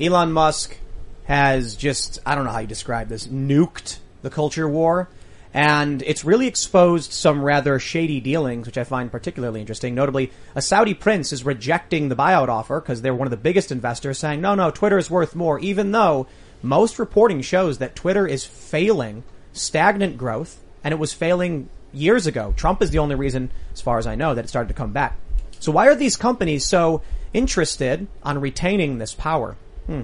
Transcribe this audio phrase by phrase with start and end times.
[0.00, 0.78] Elon Musk
[1.24, 5.08] has just, I don't know how you describe this, nuked the culture war.
[5.52, 9.94] And it's really exposed some rather shady dealings, which I find particularly interesting.
[9.96, 13.72] Notably, a Saudi prince is rejecting the buyout offer because they're one of the biggest
[13.72, 16.28] investors saying, no, no, Twitter is worth more, even though
[16.62, 22.54] most reporting shows that Twitter is failing stagnant growth and it was failing years ago.
[22.56, 24.92] Trump is the only reason, as far as I know, that it started to come
[24.92, 25.18] back.
[25.58, 27.02] So why are these companies so
[27.34, 29.56] interested on retaining this power?
[29.90, 30.02] Hmm.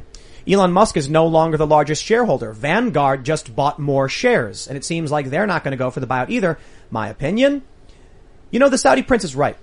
[0.48, 2.52] Elon Musk is no longer the largest shareholder.
[2.52, 6.00] Vanguard just bought more shares, and it seems like they're not going to go for
[6.00, 6.58] the buyout either.
[6.91, 7.62] My opinion?
[8.50, 9.56] You know, the Saudi prince is right.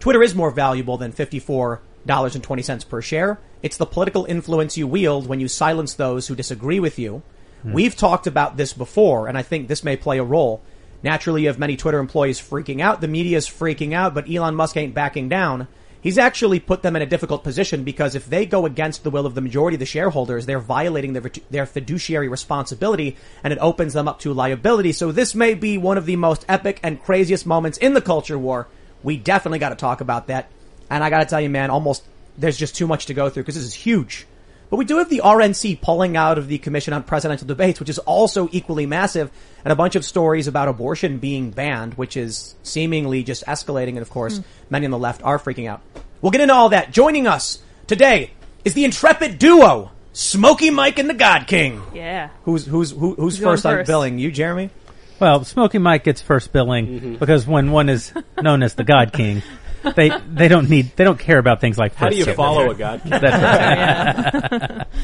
[0.00, 3.38] Twitter is more valuable than $54.20 per share.
[3.62, 7.22] It's the political influence you wield when you silence those who disagree with you.
[7.64, 10.62] We've talked about this before, and I think this may play a role.
[11.02, 13.00] Naturally, you have many Twitter employees freaking out.
[13.00, 15.66] The media is freaking out, but Elon Musk ain't backing down.
[16.00, 19.26] He's actually put them in a difficult position because if they go against the will
[19.26, 23.92] of the majority of the shareholders, they're violating their, their fiduciary responsibility and it opens
[23.92, 24.92] them up to liability.
[24.92, 28.38] So this may be one of the most epic and craziest moments in the culture
[28.38, 28.68] war.
[29.02, 30.48] We definitely got to talk about that.
[30.88, 32.04] And I got to tell you, man, almost
[32.38, 34.26] there's just too much to go through because this is huge.
[34.68, 37.88] But we do have the RNC pulling out of the Commission on Presidential Debates, which
[37.88, 39.30] is also equally massive,
[39.64, 43.90] and a bunch of stories about abortion being banned, which is seemingly just escalating.
[43.90, 44.44] And of course, hmm.
[44.70, 45.82] many on the left are freaking out.
[46.20, 46.90] We'll get into all that.
[46.90, 48.32] Joining us today
[48.64, 51.82] is the intrepid duo, Smokey Mike and the God King.
[51.94, 52.30] Yeah.
[52.44, 53.86] Who's who's who, who's Who's first on first?
[53.86, 54.18] billing?
[54.18, 54.70] You, Jeremy?
[55.18, 57.14] Well, Smoky Mike gets first billing mm-hmm.
[57.16, 59.42] because when one is known as the God King,
[59.94, 62.70] they they don't need they don't care about things like How do you first follow
[62.70, 63.02] a god?
[63.04, 64.86] That's right.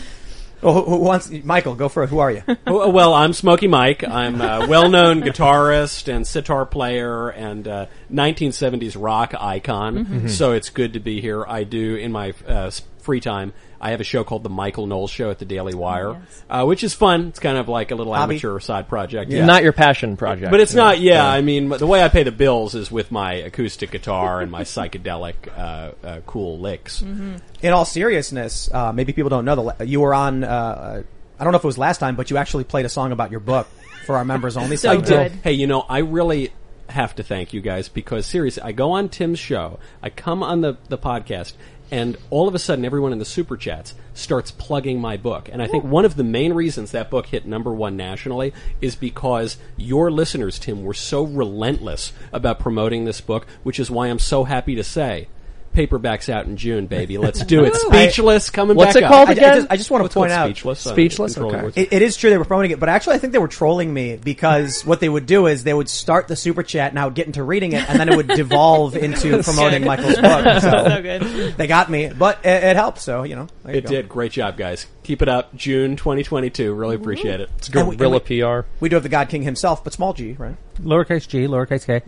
[0.64, 1.28] Oh, who, who wants?
[1.28, 2.08] Michael, go for it.
[2.10, 2.42] Who are you?
[2.66, 4.04] well, well, I'm Smokey Mike.
[4.06, 10.28] I'm a well-known guitarist and sitar player and uh, 1970s rock icon.
[10.28, 11.44] So it's good to be here.
[11.44, 13.52] I do in my uh, free time.
[13.82, 16.44] I have a show called the Michael Knowles Show at the Daily Wire, yes.
[16.48, 17.26] uh, which is fun.
[17.26, 18.36] It's kind of like a little Hobby.
[18.36, 19.30] amateur side project.
[19.30, 20.52] Not your passion project.
[20.52, 23.34] But it's not, yeah, I mean, the way I pay the bills is with my
[23.34, 27.02] acoustic guitar and my psychedelic, uh, uh, cool licks.
[27.02, 30.44] In all seriousness, uh, maybe people don't know the you were on.
[30.44, 31.02] Uh,
[31.38, 33.32] I don't know if it was last time, but you actually played a song about
[33.32, 33.66] your book
[34.06, 34.76] for our members only.
[34.82, 35.08] So segment.
[35.08, 35.32] good.
[35.42, 36.52] Hey, you know, I really
[36.88, 40.60] have to thank you guys because seriously, I go on Tim's show, I come on
[40.60, 41.54] the, the podcast,
[41.92, 45.50] and all of a sudden everyone in the super chats starts plugging my book.
[45.52, 48.96] And I think one of the main reasons that book hit number one nationally is
[48.96, 54.18] because your listeners, Tim, were so relentless about promoting this book, which is why I'm
[54.18, 55.28] so happy to say
[55.72, 57.18] paperback's out in June, baby.
[57.18, 57.74] Let's do it.
[57.76, 59.10] Speechless coming What's back it up.
[59.12, 59.54] called I, I again?
[59.56, 60.46] just, I just want to point out.
[60.46, 60.86] Speechless.
[60.86, 61.34] uh, Speechless?
[61.34, 61.64] Controlling Okay.
[61.64, 61.76] Words.
[61.76, 63.92] It, it is true they were promoting it, but actually I think they were trolling
[63.92, 67.04] me because what they would do is they would start the super chat and I
[67.04, 70.42] would get into reading it and then it would devolve into promoting Michael's book.
[70.62, 71.56] So, So good.
[71.56, 72.98] they got me, but it, it helped.
[73.00, 73.90] So you know, there you It go.
[73.90, 74.08] did.
[74.08, 74.86] Great job, guys.
[75.02, 75.54] Keep it up.
[75.56, 76.72] June 2022.
[76.74, 77.50] Really appreciate it.
[77.58, 78.66] It's And we- Gorilla PR.
[78.80, 80.56] We do have the God King himself, but small G, right?
[80.76, 82.02] Lowercase g, lowercase k.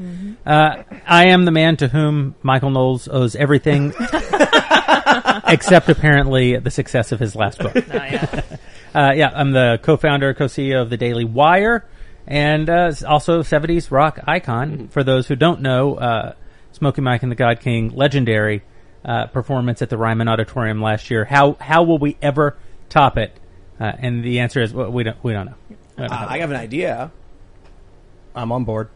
[0.47, 3.93] Uh, I am the man to whom Michael Knowles owes everything,
[5.47, 7.75] except apparently the success of his last book.
[7.91, 8.43] Oh, yeah.
[8.95, 11.85] Uh, yeah, I'm the co-founder, co-CEO of the Daily Wire,
[12.29, 14.87] and uh, also 70s rock icon.
[14.87, 16.35] For those who don't know, uh,
[16.71, 18.63] Smokey Mike and the God King, legendary
[19.05, 21.25] uh, performance at the Ryman Auditorium last year.
[21.25, 22.57] How how will we ever
[22.89, 23.37] top it?
[23.81, 25.55] Uh, and the answer is well, we don't we don't know.
[25.69, 26.17] We don't know.
[26.17, 27.11] Uh, I have an idea.
[28.35, 28.89] I'm on board.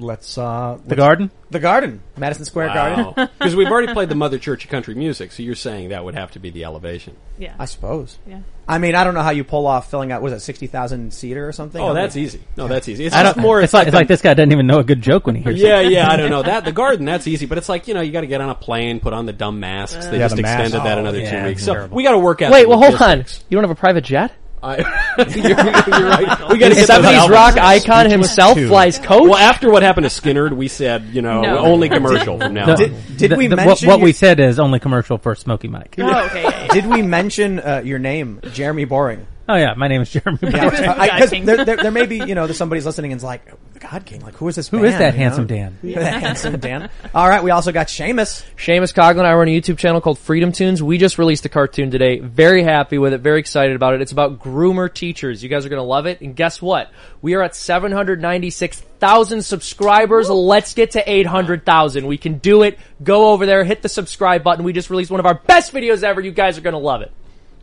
[0.00, 1.32] Let's uh the Garden.
[1.50, 3.28] The Garden, Madison Square Garden.
[3.38, 6.14] Because we've already played the Mother Church of Country Music, so you're saying that would
[6.14, 7.16] have to be the elevation.
[7.38, 7.54] Yeah.
[7.58, 8.16] I suppose.
[8.26, 8.40] Yeah.
[8.68, 10.22] I mean, I don't know how you pull off filling out.
[10.22, 11.80] Was it sixty thousand seater or something?
[11.82, 12.40] Oh, I that's mean- easy.
[12.56, 13.06] No, that's easy.
[13.06, 13.60] It's I just don't, more.
[13.62, 15.60] it's like it's like this guy doesn't even know a good joke when he hears
[15.60, 15.66] it.
[15.66, 16.08] Yeah, yeah.
[16.10, 17.04] I don't know that the garden.
[17.06, 19.12] That's easy, but it's like you know you got to get on a plane, put
[19.12, 20.06] on the dumb masks.
[20.06, 20.60] They Yeah, just the masks.
[20.62, 21.64] extended that Oh, another yeah, two weeks.
[21.64, 21.96] So terrible.
[21.96, 22.52] we got to work out.
[22.52, 23.18] Wait, the well, hold on.
[23.18, 23.44] logistics.
[23.48, 24.32] You don't have a private jet?
[24.62, 24.76] I,
[25.18, 26.48] you're, you're right.
[26.50, 28.68] We got to get those 70s rock icon himself too.
[28.68, 29.22] flies coach?
[29.22, 31.58] Well, after what happened to Skynyrd, we said you know No.
[31.58, 32.76] only commercial from now on.
[32.76, 35.68] Did- did the- we the- mention what you- we said is only commercial for Smokey
[35.68, 35.94] Mike.
[35.98, 36.42] Oh, okay.
[36.42, 36.68] Yeah, yeah.
[36.68, 39.24] Did we mention uh, your name, Jeremy Boreing?
[39.50, 40.38] Oh yeah, my name is Jeremy.
[40.42, 40.84] Yeah, Brown.
[41.00, 43.46] I- I- 'cause there, there, there may be, you know, there's somebody's listening and's like,
[43.72, 45.24] the God King, like, who is this Who band, is that you know?
[45.24, 45.78] handsome Dan?
[45.82, 46.90] that handsome Dan.
[47.14, 48.44] All right, we also got Seamus.
[48.58, 50.82] Seamus Coughlin, I run a YouTube channel called FreedomToons.
[50.82, 52.18] We just released a cartoon today.
[52.18, 53.22] Very happy with it.
[53.22, 54.02] Very excited about it.
[54.02, 55.42] It's about groomer teachers.
[55.42, 56.20] You guys are going to love it.
[56.20, 56.90] And guess what?
[57.22, 60.28] We are at 796,000 subscribers.
[60.28, 62.06] Let's get to 800,000.
[62.06, 62.78] We can do it.
[63.02, 64.64] Go over there, hit the subscribe button.
[64.64, 66.20] We just released one of our best videos ever.
[66.20, 67.12] You guys are going to love it.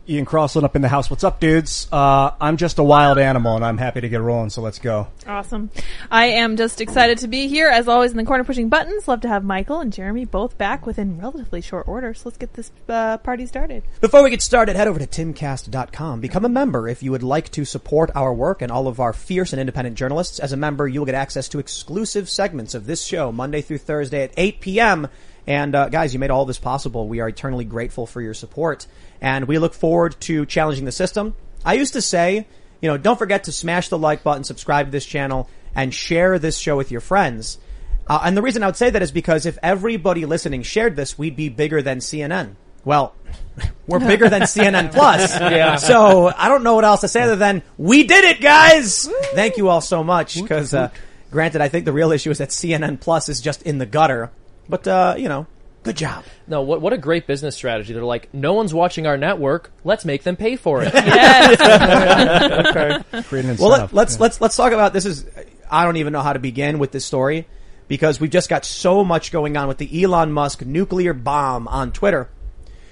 [0.08, 1.10] Ian Crossland up in the house.
[1.10, 1.88] What's up, dudes?
[1.90, 4.50] Uh, I'm just a wild animal, and I'm happy to get rolling.
[4.50, 5.08] So let's go.
[5.26, 5.70] Awesome.
[6.10, 9.08] I am just excited to be here, as always, in the corner pushing buttons.
[9.08, 12.14] Love to have Michael and Jeremy both back within relatively short order.
[12.14, 13.82] So let's get this uh, party started.
[14.00, 16.20] Before we get started, head over to timcast.com.
[16.20, 19.12] Become a member if you would like to support our work and all of our
[19.12, 20.38] fierce and independent journalists.
[20.38, 23.78] As a member, you will get access to exclusive segments of this show Monday through
[23.78, 25.08] Thursday at 8 p.m.
[25.46, 27.08] And uh, guys, you made all this possible.
[27.08, 28.86] We are eternally grateful for your support,
[29.20, 31.34] and we look forward to challenging the system.
[31.64, 32.46] I used to say,
[32.80, 36.38] you know, don't forget to smash the like button, subscribe to this channel, and share
[36.38, 37.58] this show with your friends.
[38.08, 41.18] Uh, and the reason I would say that is because if everybody listening shared this,
[41.18, 42.54] we'd be bigger than CNN.
[42.84, 43.14] Well,
[43.86, 45.38] we're bigger than CNN Plus.
[45.40, 45.76] Yeah.
[45.76, 49.08] So I don't know what else to say other than we did it, guys.
[49.34, 50.40] Thank you all so much.
[50.40, 50.90] Because, uh,
[51.30, 54.30] granted, I think the real issue is that CNN Plus is just in the gutter.
[54.68, 55.46] But uh, you know,
[55.82, 56.24] good job.
[56.46, 57.92] No, what, what a great business strategy.
[57.92, 59.72] They're like, no one's watching our network.
[59.84, 60.92] Let's make them pay for it.
[63.26, 65.06] Create an Well, let, let's let's let's talk about this.
[65.06, 65.26] Is
[65.70, 67.46] I don't even know how to begin with this story
[67.88, 71.92] because we've just got so much going on with the Elon Musk nuclear bomb on
[71.92, 72.28] Twitter.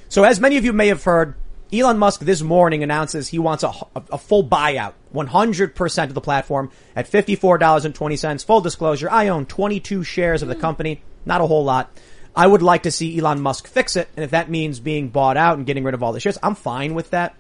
[0.09, 1.35] So, as many of you may have heard,
[1.73, 6.21] Elon Musk this morning announces he wants a, a, a full buyout, 100% of the
[6.21, 8.45] platform at $54.20.
[8.45, 11.91] Full disclosure, I own 22 shares of the company, not a whole lot.
[12.37, 15.37] I would like to see Elon Musk fix it, and if that means being bought
[15.37, 17.35] out and getting rid of all the shares, I'm fine with that.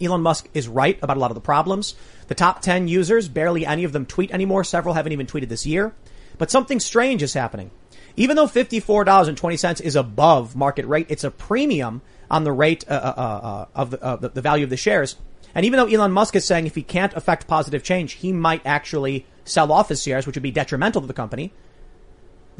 [0.00, 1.94] Elon Musk is right about a lot of the problems.
[2.28, 4.64] The top 10 users, barely any of them tweet anymore.
[4.64, 5.94] Several haven't even tweeted this year.
[6.38, 7.70] But something strange is happening.
[8.16, 13.20] Even though $54.20 is above market rate, it's a premium on the rate uh, uh,
[13.20, 15.16] uh, of the, uh, the, the value of the shares.
[15.54, 18.62] And even though Elon Musk is saying if he can't affect positive change, he might
[18.64, 21.52] actually sell off his shares, which would be detrimental to the company.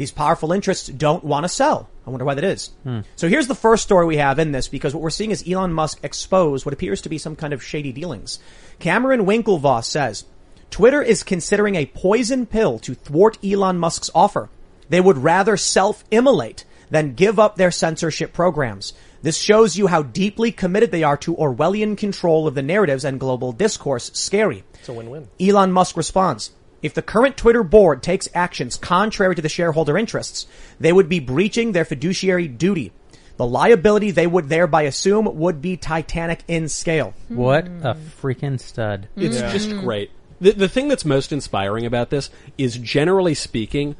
[0.00, 1.86] These powerful interests don't want to sell.
[2.06, 2.70] I wonder why that is.
[2.84, 3.00] Hmm.
[3.16, 5.74] So here's the first story we have in this because what we're seeing is Elon
[5.74, 8.38] Musk expose what appears to be some kind of shady dealings.
[8.78, 10.24] Cameron Winklevoss says,
[10.70, 14.48] Twitter is considering a poison pill to thwart Elon Musk's offer.
[14.88, 18.94] They would rather self-immolate than give up their censorship programs.
[19.20, 23.20] This shows you how deeply committed they are to Orwellian control of the narratives and
[23.20, 24.10] global discourse.
[24.14, 24.64] Scary.
[24.78, 25.28] it's a win-win.
[25.38, 30.46] Elon Musk responds, if the current Twitter board takes actions contrary to the shareholder interests,
[30.78, 32.92] they would be breaching their fiduciary duty.
[33.36, 37.14] The liability they would thereby assume would be titanic in scale.
[37.28, 39.08] What a freaking stud!
[39.16, 40.10] It's just great.
[40.40, 43.96] The, the thing that's most inspiring about this is generally speaking,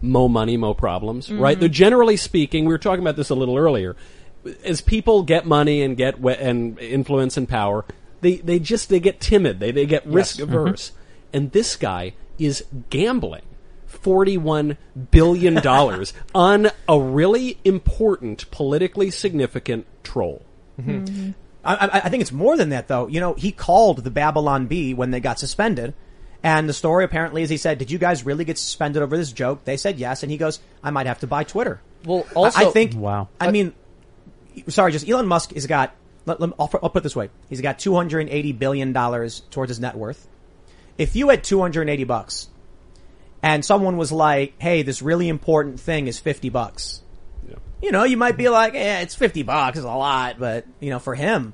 [0.00, 1.40] mo money, mo problems, mm-hmm.
[1.40, 1.58] right?
[1.58, 3.96] They're generally speaking, we were talking about this a little earlier.
[4.64, 7.84] As people get money and get we- and influence and power,
[8.20, 9.60] they, they just, they get timid.
[9.60, 10.90] They, they get risk averse.
[10.90, 10.98] Mm-hmm.
[11.36, 13.42] And this guy is gambling.
[13.88, 14.76] $41
[15.10, 15.58] billion
[16.34, 20.44] on a really important, politically significant troll.
[20.80, 21.30] Mm-hmm.
[21.64, 23.06] I, I, I think it's more than that though.
[23.06, 25.94] You know, he called the Babylon Bee when they got suspended.
[26.42, 29.32] And the story apparently is he said, did you guys really get suspended over this
[29.32, 29.64] joke?
[29.64, 30.22] They said yes.
[30.22, 31.80] And he goes, I might have to buy Twitter.
[32.04, 32.94] Well, I- also, I think.
[32.94, 33.28] Wow.
[33.40, 33.72] I mean,
[34.68, 35.94] sorry, just Elon Musk has got.
[36.26, 38.92] Let, let, I'll, I'll put it this way: he's got two hundred and eighty billion
[38.92, 40.26] dollars towards his net worth.
[40.98, 42.48] If you had two hundred and eighty bucks,
[43.42, 47.02] and someone was like, "Hey, this really important thing is fifty bucks,"
[47.82, 50.90] you know, you might be like, "Yeah, it's fifty bucks, is a lot," but you
[50.90, 51.52] know, for him,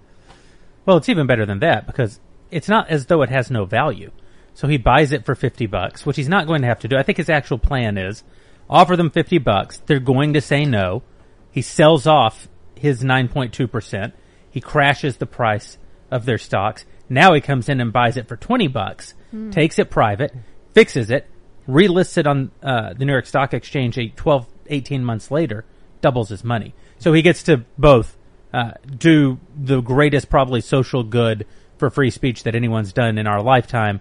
[0.86, 2.20] Well, it's even better than that because
[2.50, 4.10] it's not as though it has no value.
[4.54, 6.96] So he buys it for 50 bucks, which he's not going to have to do.
[6.96, 8.24] I think his actual plan is
[8.68, 9.78] offer them 50 bucks.
[9.86, 11.02] They're going to say no.
[11.50, 14.12] He sells off his 9.2%.
[14.50, 15.78] He crashes the price
[16.10, 16.84] of their stocks.
[17.10, 19.14] Now he comes in and buys it for 20 bucks,
[19.50, 20.32] takes it private,
[20.72, 21.26] fixes it,
[21.68, 25.64] relists it on uh, the New York Stock Exchange eight, 12, 18 months later,
[26.00, 26.72] doubles his money.
[26.98, 28.16] So he gets to both
[28.54, 31.46] uh, do the greatest probably social good
[31.78, 34.00] for free speech that anyone's done in our lifetime,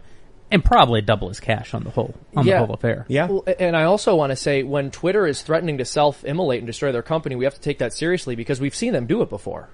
[0.52, 2.60] and probably double his cash on the whole on Yeah.
[2.60, 3.06] the whole affair.
[3.08, 6.68] yeah, Well, and I also want to say when Twitter is threatening to self-immolate and
[6.68, 9.30] destroy their company, we have to take that seriously because we've seen them do it
[9.30, 9.70] before.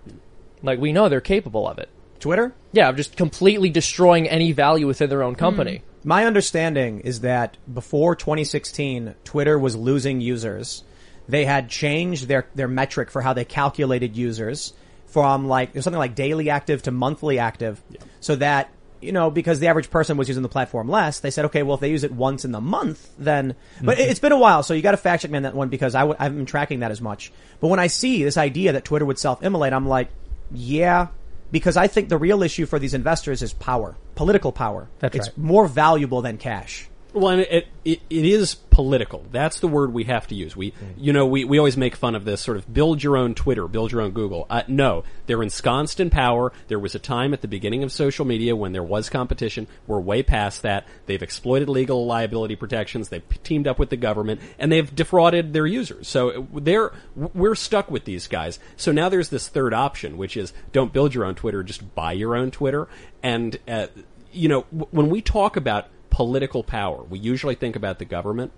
[0.61, 1.89] Like we know they're capable of it.
[2.25, 2.55] Twitter.
[2.71, 5.83] Yeah, of just completely destroying any value within their own company.
[6.01, 6.09] Hmm.
[6.09, 10.83] My understanding is that before 2016, Twitter was losing users.
[11.29, 14.73] They had changed their, their metric for how they calculated users
[15.05, 17.79] from like there's something like daily active to monthly active,
[18.21, 18.69] so that
[19.01, 21.75] you know because the average person was using the platform less, they said okay, well
[21.75, 24.61] if they use it once in the month, then but it- it's been a while,
[24.63, 26.39] so you got to fact check me on that one because I w- I haven't
[26.39, 27.31] been tracking that as much.
[27.61, 30.09] But when I see this idea that Twitter would self immolate, I'm like,
[30.51, 31.07] yeah.
[31.51, 34.89] Because I think the real issue for these investors is power, political power.
[34.99, 35.37] That's it's right.
[35.37, 36.89] more valuable than cash.
[37.15, 39.25] Well, it, it it is political.
[39.31, 40.53] That's the word we have to use.
[40.57, 43.35] We you know we, we always make fun of this sort of build your own
[43.35, 44.45] Twitter, build your own Google.
[44.49, 46.51] Uh, no, they're ensconced in power.
[46.67, 49.67] There was a time at the beginning of social media when there was competition.
[49.87, 50.85] We're way past that.
[51.05, 53.07] They've exploited legal liability protections.
[53.07, 56.09] They've teamed up with the government and they've defrauded their users.
[56.09, 58.59] So they're we're stuck with these guys.
[58.75, 62.11] So now there's this third option, which is don't build your own Twitter, just buy
[62.11, 62.89] your own Twitter.
[63.23, 63.87] And uh,
[64.33, 68.53] you know w- when we talk about political power, we usually think about the government.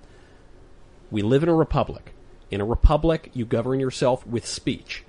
[1.10, 2.14] We live in a republic.
[2.52, 5.04] In a republic, you govern yourself with speech.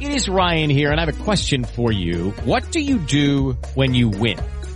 [0.00, 2.30] It is Ryan here, and I have a question for you.
[2.44, 4.38] What do you do when you win?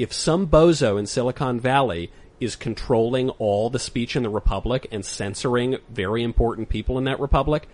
[0.00, 5.04] If some bozo in Silicon Valley is controlling all the speech in the republic and
[5.04, 7.68] censoring very important people in that republic,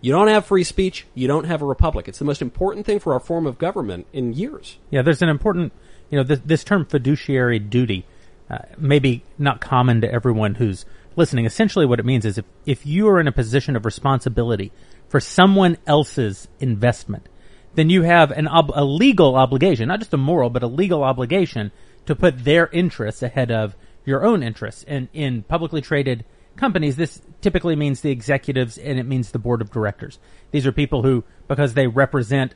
[0.00, 1.04] you don't have free speech.
[1.14, 2.08] You don't have a republic.
[2.08, 4.78] It's the most important thing for our form of government in years.
[4.88, 5.74] Yeah, there's an important,
[6.08, 8.06] you know, this, this term fiduciary duty,
[8.48, 11.44] uh, maybe not common to everyone who's listening.
[11.44, 14.72] Essentially, what it means is if, if you are in a position of responsibility
[15.10, 17.28] for someone else's investment,
[17.76, 21.04] then you have an ob- a legal obligation, not just a moral, but a legal
[21.04, 21.70] obligation
[22.06, 24.84] to put their interests ahead of your own interests.
[24.88, 26.24] And in publicly traded
[26.56, 30.18] companies, this typically means the executives and it means the board of directors.
[30.50, 32.54] These are people who, because they represent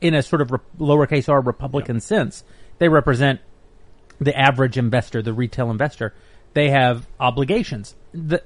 [0.00, 2.44] in a sort of re- lowercase r Republican sense,
[2.78, 3.40] they represent
[4.20, 6.14] the average investor, the retail investor.
[6.54, 7.94] They have obligations.
[8.12, 8.42] The,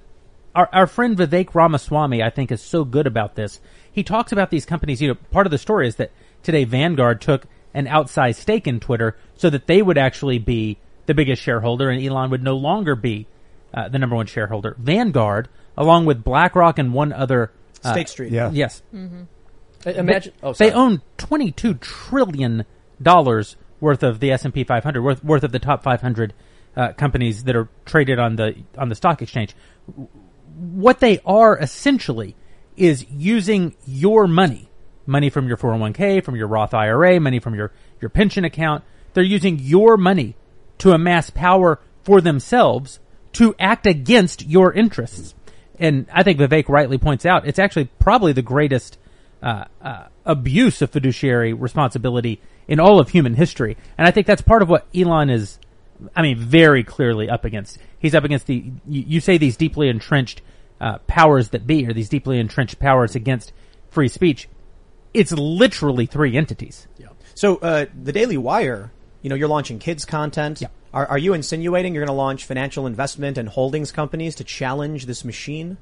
[0.55, 3.61] our, our friend Vivek Ramaswamy, I think, is so good about this.
[3.93, 5.01] He talks about these companies.
[5.03, 6.11] You know, part of the story is that
[6.43, 7.45] today Vanguard took
[7.75, 12.03] an outsized stake in Twitter so that they would actually be the biggest shareholder and
[12.03, 13.27] Elon would no longer be
[13.75, 14.77] uh, the number one shareholder.
[14.79, 17.51] Vanguard, along with BlackRock and one other
[17.85, 18.33] uh, State Street.
[18.33, 18.51] Yeah.
[18.53, 20.33] yes, Uh, Imagine.
[20.41, 22.65] they, oh, they own twenty-two trillion
[23.01, 26.33] dollars worth of the S and P 500, worth worth of the top 500
[26.77, 29.57] uh, companies that are traded on the on the stock exchange.
[30.57, 32.37] What they are essentially
[32.77, 34.69] is using your money,
[35.07, 38.85] money from your 401k, from your Roth IRA, money from your your pension account.
[39.15, 40.37] They're using your money
[40.79, 42.99] to amass power for themselves
[43.35, 45.35] to act against your interests.
[45.79, 48.99] And I think Vivek rightly points out it's actually probably the greatest
[49.43, 53.77] uh, uh, abuse of fiduciary responsibility in all of human history.
[53.99, 55.59] And I think that's part of what Elon is,
[56.15, 57.79] I mean, very clearly up against.
[57.99, 58.55] He's up against the,
[58.87, 60.43] you, you say these deeply entrenched
[60.83, 63.53] uh, powers that be, or these deeply entrenched powers against
[63.89, 64.49] free speech.
[65.15, 66.89] It's literally three entities.
[66.99, 67.09] Yeah.
[67.35, 68.91] So uh, the Daily Wire,
[69.23, 70.61] you know, you're launching kids content.
[70.61, 70.69] Yeah.
[70.93, 75.07] Are, are you insinuating you're going to launch financial investment and holdings companies to challenge
[75.07, 75.79] this machine?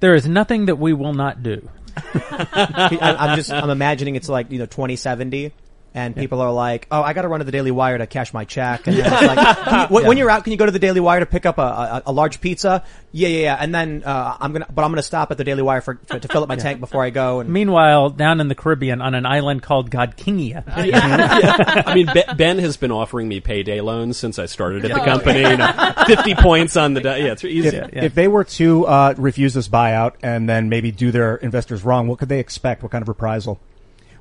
[0.00, 1.68] There is nothing that we will not do.
[1.96, 5.52] I, I'm just I'm imagining it's like you know 2070.
[5.94, 8.32] And people are like, "Oh, I got to run to the Daily Wire to cash
[8.32, 10.70] my check." And then it's like, you, when, when you're out, can you go to
[10.72, 12.84] the Daily Wire to pick up a, a, a large pizza?
[13.10, 13.56] Yeah, yeah, yeah.
[13.58, 16.20] And then uh, I'm gonna, but I'm gonna stop at the Daily Wire for to,
[16.20, 17.40] to fill up my tank before I go.
[17.40, 22.58] And Meanwhile, down in the Caribbean on an island called Godkingia, I mean, Be- Ben
[22.58, 25.40] has been offering me payday loans since I started at the company.
[25.40, 27.76] You know, Fifty points on the di- yeah, it's easy.
[27.76, 31.82] If, if they were to uh, refuse this buyout and then maybe do their investors
[31.82, 32.82] wrong, what could they expect?
[32.82, 33.58] What kind of reprisal?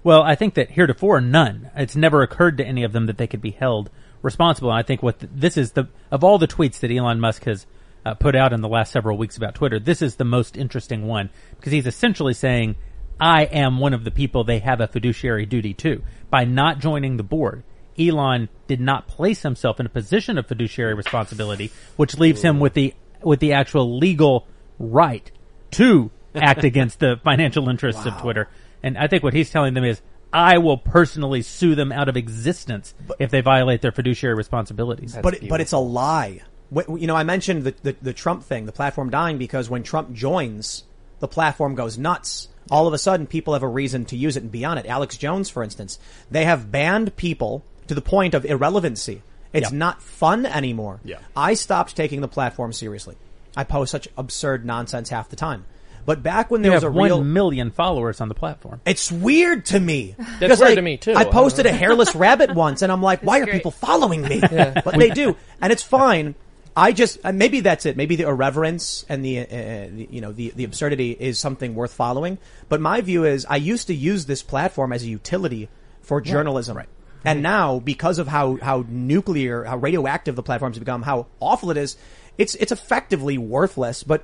[0.08, 1.70] Well, I think that heretofore none.
[1.76, 3.90] It's never occurred to any of them that they could be held
[4.22, 4.70] responsible.
[4.70, 7.44] And I think what th- this is the of all the tweets that Elon Musk
[7.44, 7.66] has
[8.06, 11.08] uh, put out in the last several weeks about Twitter, this is the most interesting
[11.08, 12.78] one because he's essentially saying,
[13.20, 17.18] "I am one of the people they have a fiduciary duty to." By not joining
[17.18, 17.64] the board,
[18.00, 22.76] Elon did not place himself in a position of fiduciary responsibility, which leaves him with
[22.76, 24.48] the with the actual legal
[24.80, 25.30] right
[25.72, 28.48] to act against the financial interests of Twitter.
[28.84, 30.02] And I think what he's telling them is,
[30.34, 35.18] I will personally sue them out of existence if they violate their fiduciary responsibilities.
[35.22, 36.42] but it, but it's a lie.
[36.72, 40.12] You know, I mentioned the, the the Trump thing, the platform dying because when Trump
[40.14, 40.84] joins,
[41.20, 42.50] the platform goes nuts.
[42.70, 44.86] all of a sudden people have a reason to use it and be on it.
[44.86, 45.98] Alex Jones, for instance,
[46.30, 49.22] they have banned people to the point of irrelevancy.
[49.54, 49.78] It's Yeah.
[49.78, 51.00] not fun anymore.
[51.06, 51.20] Yeah.
[51.38, 53.16] I stopped taking the platform seriously.
[53.56, 55.64] I post such absurd nonsense half the time.
[56.08, 58.80] But back when there You was have a real one million followers on the platform.
[58.86, 60.16] it's weird to me.
[60.40, 61.14] That's weird like, to me, too.
[61.14, 63.56] I posted a hairless rabbit once, and I'm like, why are great.
[63.56, 64.40] people following me?
[64.50, 66.36] But they do, and it's fine.
[66.78, 67.98] I just uh, maybe that's it.
[67.98, 71.92] Maybe the irreverence and the, uh, the you know the the absurdity is something worth
[71.92, 72.38] following.
[72.70, 75.68] But my view is, I used to use this platform as a utility
[76.04, 76.78] for journalism.
[76.78, 76.88] Right.
[77.26, 81.72] And now, because of how, how nuclear, how radioactive the platforms have become, how awful
[81.72, 81.98] it is,
[82.38, 84.04] it's, it's effectively worthless.
[84.04, 84.24] But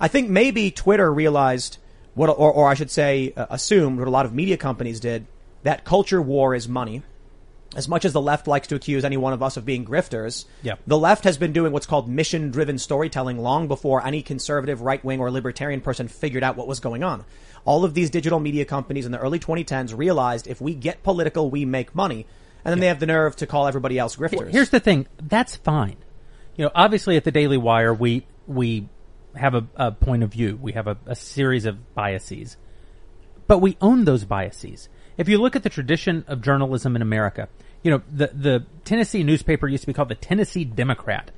[0.00, 1.78] I think maybe Twitter realized
[2.14, 5.26] what, or, or I should say, uh, assumed what a lot of media companies did,
[5.62, 7.02] that culture war is money.
[7.74, 10.46] As much as the left likes to accuse any one of us of being grifters,
[10.62, 10.80] Yep.
[10.86, 15.04] the left has been doing what's called mission driven storytelling long before any conservative, right
[15.04, 17.24] wing, or libertarian person figured out what was going on.
[17.66, 21.50] All of these digital media companies in the early 2010s realized if we get political,
[21.50, 22.26] we make money.
[22.64, 24.50] And then they have the nerve to call everybody else grifters.
[24.50, 25.06] Here's the thing.
[25.22, 25.96] That's fine.
[26.56, 28.88] You know, obviously at the Daily Wire, we, we
[29.36, 30.58] have a, a point of view.
[30.60, 32.56] We have a, a series of biases.
[33.46, 34.88] But we own those biases.
[35.16, 37.48] If you look at the tradition of journalism in America,
[37.82, 41.30] you know, the, the Tennessee newspaper used to be called the Tennessee Democrat.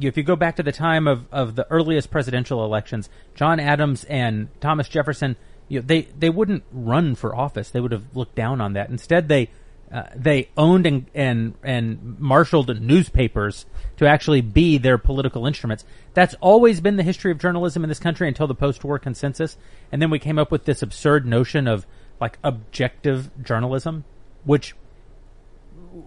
[0.00, 4.04] If you go back to the time of, of the earliest presidential elections, John Adams
[4.04, 5.36] and Thomas Jefferson,
[5.68, 7.70] you know, they, they wouldn't run for office.
[7.70, 8.90] They would have looked down on that.
[8.90, 9.50] Instead, they,
[9.92, 13.66] uh, they owned and, and, and marshaled newspapers
[13.96, 15.84] to actually be their political instruments.
[16.14, 19.56] That's always been the history of journalism in this country until the post-war consensus.
[19.92, 21.86] And then we came up with this absurd notion of
[22.20, 24.04] like objective journalism,
[24.44, 24.74] which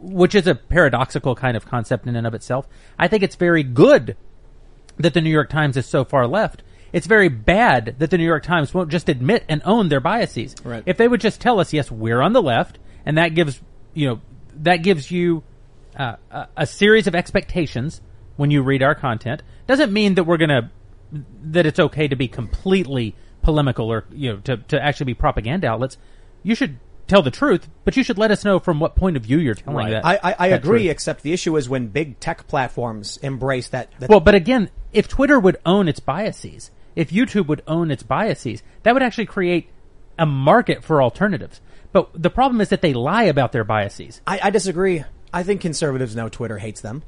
[0.02, 2.68] which is a paradoxical kind of concept in and of itself.
[2.98, 4.16] I think it's very good
[4.98, 6.62] that the New York Times is so far left.
[6.92, 10.56] It's very bad that the New York Times won't just admit and own their biases.
[10.64, 10.84] Right.
[10.86, 13.62] If they would just tell us, yes, we're on the left, and that gives
[14.00, 14.22] you know
[14.62, 15.44] that gives you
[15.98, 18.00] uh, a, a series of expectations
[18.38, 19.44] when you read our content.
[19.68, 20.72] Doesn't mean that we're gonna
[21.44, 25.68] that it's okay to be completely polemical or you know to to actually be propaganda
[25.68, 25.98] outlets.
[26.44, 29.24] You should tell the truth, but you should let us know from what point of
[29.24, 29.92] view you're telling Right.
[29.92, 30.06] that.
[30.06, 30.92] I, I, I that agree, truth.
[30.92, 33.92] except the issue is when big tech platforms embrace that.
[34.00, 38.04] that Well, but again, if Twitter would own its biases, if YouTube would own its
[38.04, 39.70] biases, that would actually create
[40.18, 41.60] a market for alternatives.
[41.92, 44.22] But the problem is that they lie about their biases.
[44.28, 45.04] I, I disagree.
[45.34, 47.04] I think conservatives know Twitter hates them.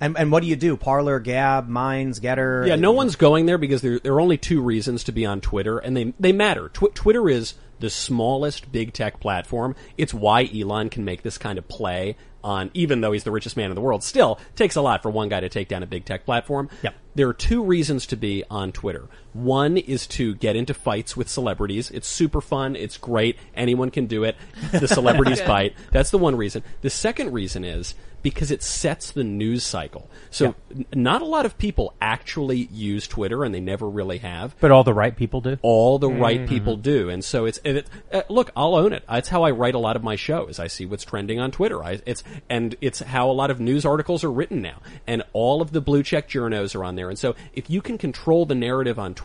[0.00, 0.76] And, and what do you do?
[0.76, 2.66] Parler, Gab, Minds, Gettr.
[2.66, 5.40] Yeah, no one's going there because there, there are only two reasons to be on
[5.40, 6.68] Twitter, and they they matter.
[6.68, 9.76] Tw- Twitter is the smallest big tech platform.
[9.96, 13.56] It's why Elon can make this kind of play on, even though he's the richest
[13.56, 14.02] man in the world.
[14.02, 16.68] Still takes a lot for one guy to take down a big tech platform.
[16.82, 16.94] Yep.
[17.14, 19.08] There are two reasons to be on Twitter.
[19.34, 21.90] One is to get into fights with celebrities.
[21.90, 22.76] It's super fun.
[22.76, 23.36] It's great.
[23.54, 24.36] Anyone can do it.
[24.72, 25.74] The celebrities bite.
[25.90, 26.62] That's the one reason.
[26.80, 27.94] The second reason is
[28.24, 30.10] because it sets the news cycle.
[30.30, 34.56] So n- not a lot of people actually use Twitter and they never really have.
[34.60, 35.58] But all the right people do.
[35.60, 37.10] All the right people do.
[37.10, 39.04] And so it's, and it, uh, look, I'll own it.
[39.06, 40.58] That's how I write a lot of my shows.
[40.58, 41.84] I see what's trending on Twitter.
[41.84, 44.80] I, it's, and it's how a lot of news articles are written now.
[45.06, 47.10] And all of the blue check journos are on there.
[47.10, 49.23] And so if you can control the narrative on Twitter,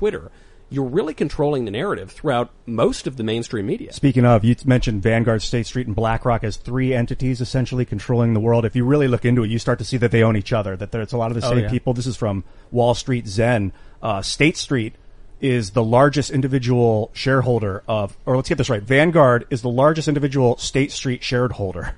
[0.71, 3.91] you're really controlling the narrative throughout most of the mainstream media.
[3.91, 8.39] Speaking of, you mentioned Vanguard, State Street, and BlackRock as three entities essentially controlling the
[8.39, 8.65] world.
[8.65, 10.75] If you really look into it, you start to see that they own each other,
[10.77, 11.69] that there's a lot of the Oh, same yeah.
[11.69, 11.93] people.
[11.93, 13.71] This is from Wall Street Zen.
[14.03, 14.93] Uh, State Street
[15.41, 20.07] is the largest individual shareholder of, or let's get this right, Vanguard is the largest
[20.07, 21.95] individual State Street shareholder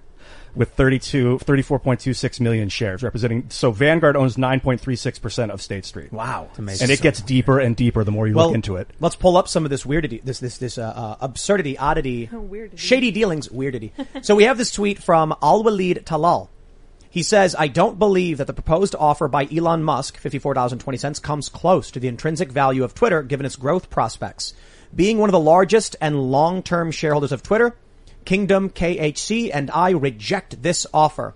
[0.56, 6.12] with 32, 34.26 million shares representing, so Vanguard owns 9.36% of State Street.
[6.12, 6.48] Wow.
[6.50, 6.86] it's amazing.
[6.86, 8.90] And it gets deeper and deeper the more you look into it.
[9.00, 12.78] Let's pull up some of this weirdity, this this this uh, uh, absurdity, oddity, weirdity.
[12.78, 13.92] shady dealings, weirdity.
[14.24, 16.50] so we have this tweet from Al Walid Talal.
[17.10, 20.80] He says, "I don't believe that the proposed offer by Elon Musk, fifty-four dollars and
[20.80, 24.54] twenty cents, comes close to the intrinsic value of Twitter, given its growth prospects.
[24.96, 27.76] Being one of the largest and long-term shareholders of Twitter,
[28.26, 31.34] Kingdom KHC and I reject this offer."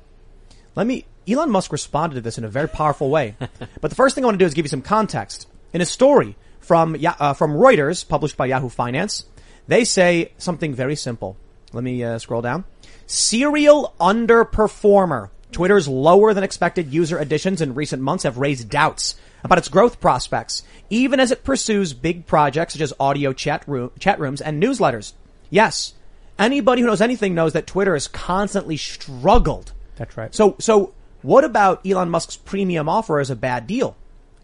[0.76, 1.06] Let me.
[1.28, 3.36] Elon Musk responded to this in a very powerful way.
[3.82, 5.48] but the first thing I want to do is give you some context.
[5.74, 9.26] In a story from uh, from Reuters, published by Yahoo Finance,
[9.68, 11.38] they say something very simple.
[11.74, 12.64] Let me uh, scroll down.
[13.08, 15.30] Serial underperformer.
[15.52, 20.02] Twitter's lower than expected user additions in recent months have raised doubts about its growth
[20.02, 24.62] prospects, even as it pursues big projects such as audio chat, room, chat rooms and
[24.62, 25.14] newsletters.
[25.50, 25.94] Yes,
[26.38, 30.34] anybody who knows anything knows that Twitter has constantly struggled That's right.
[30.34, 33.96] so, so what about Elon Musk's premium offer as a bad deal?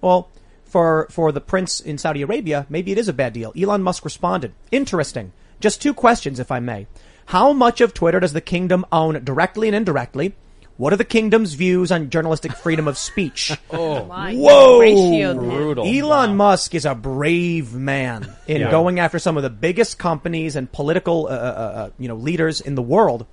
[0.01, 0.29] Well,
[0.65, 3.53] for, for the prince in Saudi Arabia, maybe it is a bad deal.
[3.55, 4.53] Elon Musk responded.
[4.71, 5.31] Interesting.
[5.59, 6.87] Just two questions, if I may.
[7.27, 10.33] How much of Twitter does the kingdom own directly and indirectly?
[10.81, 13.51] What are the kingdom's views on journalistic freedom of speech?
[13.69, 14.79] Oh, My Whoa!
[14.79, 15.85] ratio brutal.
[15.85, 18.71] Elon Musk is a brave man in Yeah.
[18.71, 22.61] going after some of the biggest companies and political, uh, uh, uh, you know, leaders
[22.61, 23.27] in the world.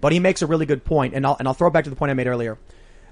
[0.00, 1.90] But he makes a really good point, and I'll and I'll throw it back to
[1.90, 2.56] the point I made earlier.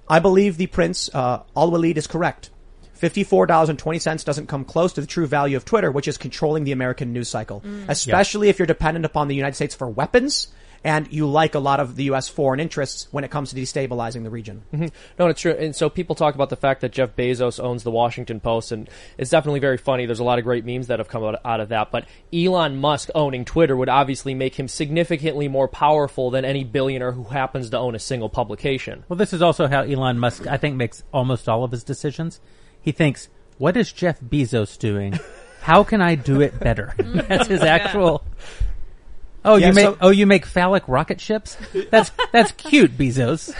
[0.08, 2.48] I believe the prince uh, Al Walid is correct.
[2.94, 6.08] Fifty-four dollars and twenty cents doesn't come close to the true value of Twitter, which
[6.08, 9.90] is controlling the American news cycle, especially if you're dependent upon the United States for
[9.90, 10.48] weapons
[10.84, 12.28] and you like a lot of the U.S.
[12.28, 14.62] foreign interests when it comes to destabilizing the region.
[14.72, 14.86] Mm-hmm.
[15.18, 15.52] No, it's true.
[15.52, 18.88] And so people talk about the fact that Jeff Bezos owns the Washington Post, and
[19.16, 20.04] it's definitely very funny.
[20.04, 21.90] There's a lot of great memes that have come out, out of that.
[21.90, 27.12] But Elon Musk owning Twitter would obviously make him significantly more powerful than any billionaire
[27.12, 29.04] who happens to own a single publication.
[29.08, 32.40] Well, this is also how Elon Musk, I think, makes almost all of his decisions.
[32.80, 35.18] He thinks, what is Jeff Bezos doing?
[35.64, 36.94] How can I do it better?
[36.98, 38.22] That's his actual.
[39.44, 41.56] Oh, Yeah, you make so- oh you make phallic rocket ships?
[41.90, 43.52] That's that's cute, Bezos.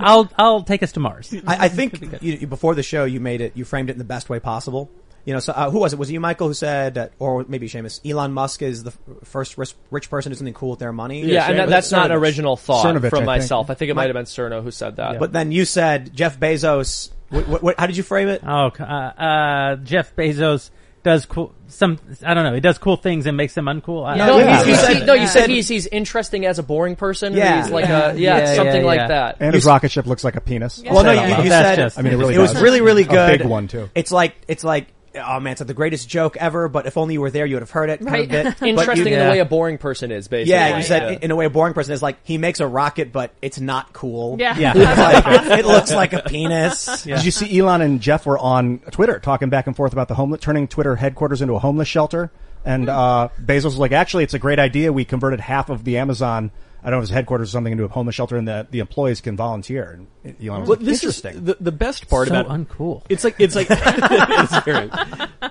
[0.00, 1.34] I'll I'll take us to Mars.
[1.46, 3.98] I, I think you, you- before the show you made it, you framed it in
[3.98, 4.90] the best way possible.
[5.24, 6.00] You know, so uh, who was it?
[6.00, 8.98] Was it you, Michael, who said, that, or maybe Seamus, Elon Musk is the f-
[9.28, 11.22] first rich, rich person to do something cool with their money?
[11.24, 13.26] Yeah, and that, that's not an original thought Cernovich, I from think.
[13.26, 13.70] myself.
[13.70, 15.20] I think it might have been Cerno who said that.
[15.20, 17.10] But then you said Jeff Bezos.
[17.28, 18.42] What, what, what, how did you frame it?
[18.44, 20.70] Oh, uh, uh, Jeff Bezos
[21.02, 21.98] does cool some.
[22.24, 22.54] I don't know.
[22.54, 24.06] He does cool things and makes them uncool.
[24.06, 24.60] I- no, Yeah.
[24.60, 26.62] you, you You said, said- no, you you said said- he's he's interesting as a
[26.62, 27.32] boring person.
[27.34, 27.62] Yeah.
[27.62, 29.36] he's like a yeah, Yeah, something yeah, like that.
[29.40, 30.82] And his rocket ship looks like a penis.
[30.84, 32.62] Well, no, Say you, you said just- I mean, it really it was does.
[32.62, 33.38] really, really A good.
[33.40, 33.90] big one, too.
[33.94, 36.68] It's like it's like oh man, it's like the greatest joke ever.
[36.68, 37.98] But if only you were there, you would have heard it.
[37.98, 38.28] kind of Right.
[38.28, 38.62] bit.
[38.68, 39.24] Interesting you- in Yeah.
[39.26, 40.52] the way a boring person is, basically.
[40.52, 41.18] Yeah, you said Yeah.
[41.22, 43.92] in a way a boring person is like he makes a rocket, but it's not
[43.92, 44.36] cool.
[44.38, 44.56] Yeah.
[44.58, 44.72] Yeah.
[44.74, 47.02] Like, it looks like a penis.
[47.04, 50.14] Did you see Elon and Jeff were on Twitter talking back and forth about the
[50.14, 52.30] homeless, turning Twitter headquarters into a homeless shelter?
[52.64, 54.92] And uh, Bezos was like, actually, it's a great idea.
[54.92, 56.52] We converted half of the Amazon,
[56.84, 58.80] I don't know if it's headquarters or something, into a homeless shelter, and the, the
[58.80, 60.00] employees can volunteer.
[60.24, 61.44] And Elon was Well, like, this is interesting.
[61.44, 63.02] the, the best part so about uncool.
[63.08, 64.90] It's like it's like it's very-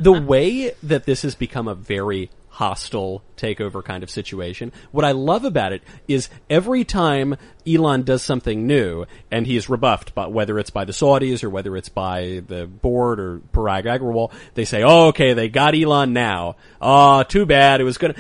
[0.02, 4.74] the way that this has become a very hostile takeover kind of situation.
[4.91, 9.70] What I love about it is every time Elon does something new and he is
[9.70, 13.86] rebuffed, but whether it's by the Saudis or whether it's by the board or Parag
[13.86, 16.58] Agrawal, they say, "Oh, okay, they got Elon now.
[16.82, 17.80] Oh, too bad.
[17.80, 18.15] It was gonna."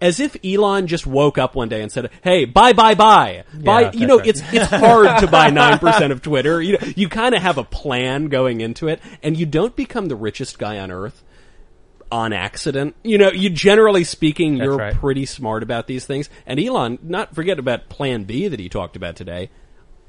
[0.00, 3.84] As if Elon just woke up one day and said, "Hey, bye, bye, bye, bye."
[3.84, 4.28] that's You know, right.
[4.28, 6.62] it's it's hard to buy nine percent of Twitter.
[6.62, 10.06] You know, you kind of have a plan going into it, and you don't become
[10.06, 11.24] the richest guy on earth
[12.12, 12.94] on accident.
[13.02, 14.94] You know, you generally speaking, That's you're right.
[14.94, 16.30] pretty smart about these things.
[16.46, 19.50] And Elon, not forget about Plan B that he talked about today.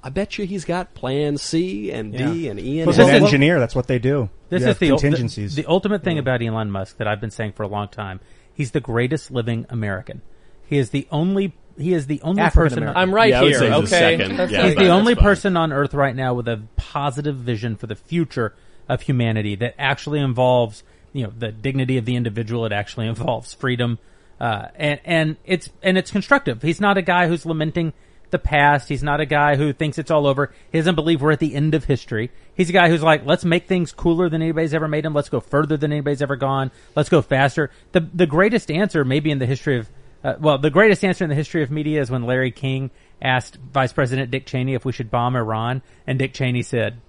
[0.02, 3.60] I bet you he's got Plan C and D and E and He's an engineer.
[3.60, 4.30] That's what they do.
[4.48, 5.56] This You is have the contingencies.
[5.56, 8.22] The, the ultimate thing about Elon Musk that I've been saying for a long time.
[8.60, 10.22] He's the greatest living American.
[10.68, 11.56] He is the only.
[11.78, 12.80] He is the only person.
[12.80, 13.02] American.
[13.02, 13.54] I'm right Yeah, here.
[13.58, 14.18] say he's okay,
[14.52, 15.24] Yeah, He's the only fine.
[15.24, 18.54] person on Earth right now with a positive vision for the future
[18.90, 22.66] of humanity that actually involves, you know, the dignity of the individual.
[22.66, 23.98] It actually involves freedom,
[24.42, 26.62] uh, and and it's and it's constructive.
[26.62, 27.94] He's not a guy who's lamenting
[28.32, 28.90] the past.
[28.90, 30.54] He's not a guy who thinks it's all over.
[30.72, 32.32] He doesn't believe we're at the end of history.
[32.54, 35.14] He's a guy who's like, let's make things cooler than anybody's ever made them.
[35.14, 36.72] Let's go further than anybody's ever gone.
[36.96, 37.72] Let's go faster.
[37.92, 39.90] The the greatest answer, maybe in the history of
[40.24, 43.56] uh, well, the greatest answer in the history of media is when Larry King asked
[43.56, 47.00] Vice President Dick Cheney if we should bomb Iran, and Dick Cheney said,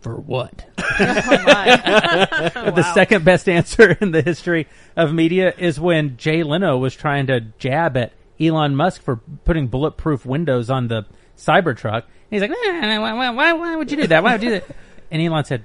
[0.00, 6.78] "For what?" the second best answer in the history of media is when Jay Leno
[6.78, 12.04] was trying to jab at Elon Musk for putting bulletproof windows on the Cybertruck.
[12.30, 14.22] He's like, "Nah, nah, why, why, why, why would you do that?
[14.22, 14.76] Why would you do that?
[15.08, 15.64] And Elon said,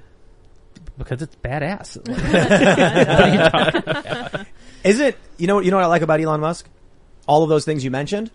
[0.96, 1.96] because it's badass.
[4.84, 5.18] Is it?
[5.36, 5.64] You know what?
[5.64, 6.68] You know what I like about Elon Musk?
[7.26, 8.30] All of those things you mentioned,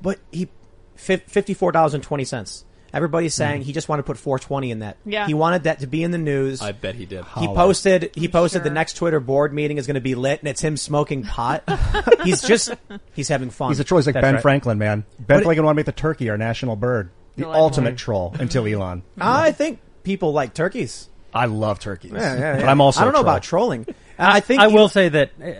[0.00, 0.48] but he
[0.96, 2.64] fifty four dollars and twenty cents.
[2.92, 4.96] Everybody's saying he just wanted to put four twenty in that.
[5.04, 5.26] Yeah.
[5.26, 6.60] He wanted that to be in the news.
[6.60, 7.24] I bet he did.
[7.38, 8.10] he posted.
[8.14, 10.76] He posted the next Twitter board meeting is going to be lit, and it's him
[10.76, 11.62] smoking pot.
[12.24, 12.72] he's just
[13.14, 13.70] he's having fun.
[13.70, 14.42] He's a choice like That's Ben right.
[14.42, 15.04] Franklin, man.
[15.18, 17.10] Ben But- Franklin wanted to make the turkey our national bird.
[17.36, 19.02] The like ultimate troll until Elon.
[19.20, 21.08] I think people like turkeys.
[21.32, 22.10] I love turkeys.
[22.12, 22.68] Yeah, yeah, But.
[22.68, 23.32] I'm also I don't know a troll.
[23.34, 23.86] about trolling.
[24.18, 25.54] I think I you- will say that uh,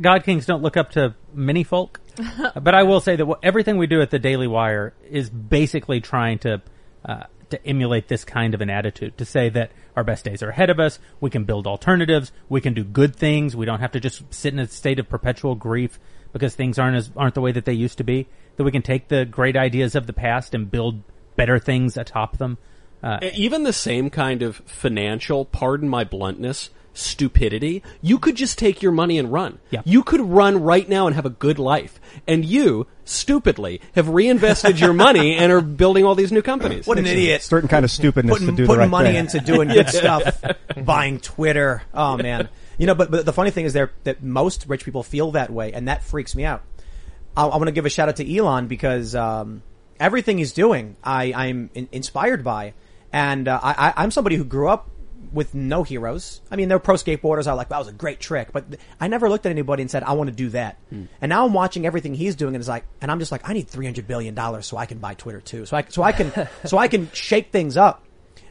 [0.00, 2.00] God Kings don't look up to many folk,
[2.60, 6.00] but I will say that wh- everything we do at the Daily Wire is basically
[6.00, 6.62] trying to
[7.04, 9.16] uh, to emulate this kind of an attitude.
[9.18, 12.60] To say that our best days are ahead of us, we can build alternatives, we
[12.60, 15.54] can do good things, we don't have to just sit in a state of perpetual
[15.54, 15.98] grief
[16.32, 18.26] because things aren't as aren't the way that they used to be.
[18.56, 21.02] That we can take the great ideas of the past and build
[21.36, 22.58] better things atop them.
[23.02, 28.82] Uh, even the same kind of financial, pardon my bluntness, stupidity, you could just take
[28.82, 29.58] your money and run.
[29.70, 29.82] Yeah.
[29.84, 32.00] You could run right now and have a good life.
[32.26, 36.86] And you, stupidly, have reinvested your money and are building all these new companies.
[36.86, 37.42] What an idiot.
[37.42, 39.16] Certain kind of stupidness putting, to do putting the right money thing.
[39.16, 40.42] into doing good stuff,
[40.76, 41.82] buying Twitter.
[41.92, 42.94] Oh man, you know.
[42.94, 45.88] But, but the funny thing is, there that most rich people feel that way, and
[45.88, 46.62] that freaks me out.
[47.36, 49.62] I, I want to give a shout out to Elon because um,
[50.00, 52.74] everything he's doing, I, I'm in, inspired by,
[53.12, 54.88] and uh, I, I, I'm somebody who grew up
[55.32, 56.40] with no heroes.
[56.50, 57.46] I mean, they're pro skateboarders.
[57.46, 58.64] I like that was a great trick, but
[59.00, 60.78] I never looked at anybody and said I want to do that.
[60.90, 61.04] Hmm.
[61.20, 63.52] And now I'm watching everything he's doing, and it's like, and I'm just like, I
[63.52, 66.48] need 300 billion dollars so I can buy Twitter too, so I so I can
[66.64, 68.04] so I can shake things up.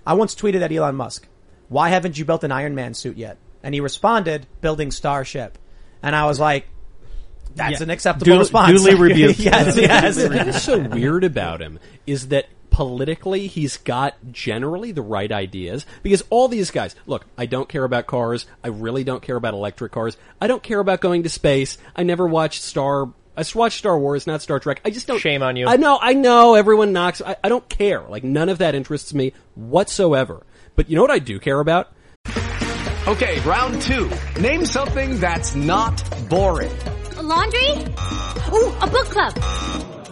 [0.05, 1.27] I once tweeted at Elon Musk,
[1.69, 5.57] "Why haven't you built an Iron Man suit yet?" And he responded, "Building Starship,"
[6.03, 6.67] and I was like.
[7.57, 7.83] That's Yeah.
[7.83, 8.83] an acceptable Duly- response.
[8.83, 9.39] duly rebuked.
[9.39, 10.17] yes, yes.
[10.17, 15.85] Thing that's so weird about him is that politically he's got generally the right ideas
[16.03, 19.53] because all these guys look i don't care about cars i really don't care about
[19.53, 23.07] electric cars i don't care about going to space i never watched star
[23.37, 24.79] I just watched Star Wars, not Star Trek.
[24.85, 25.19] I just don't.
[25.19, 25.67] Shame on you.
[25.67, 26.55] I know, I know.
[26.55, 27.21] Everyone knocks.
[27.21, 27.99] I, I don't care.
[27.99, 30.45] Like none of that interests me whatsoever.
[30.77, 31.91] But you know what I do care about?
[33.07, 34.09] Okay, round two.
[34.39, 36.71] Name something that's not boring.
[37.17, 37.71] A laundry?
[38.53, 39.94] Ooh, a book club.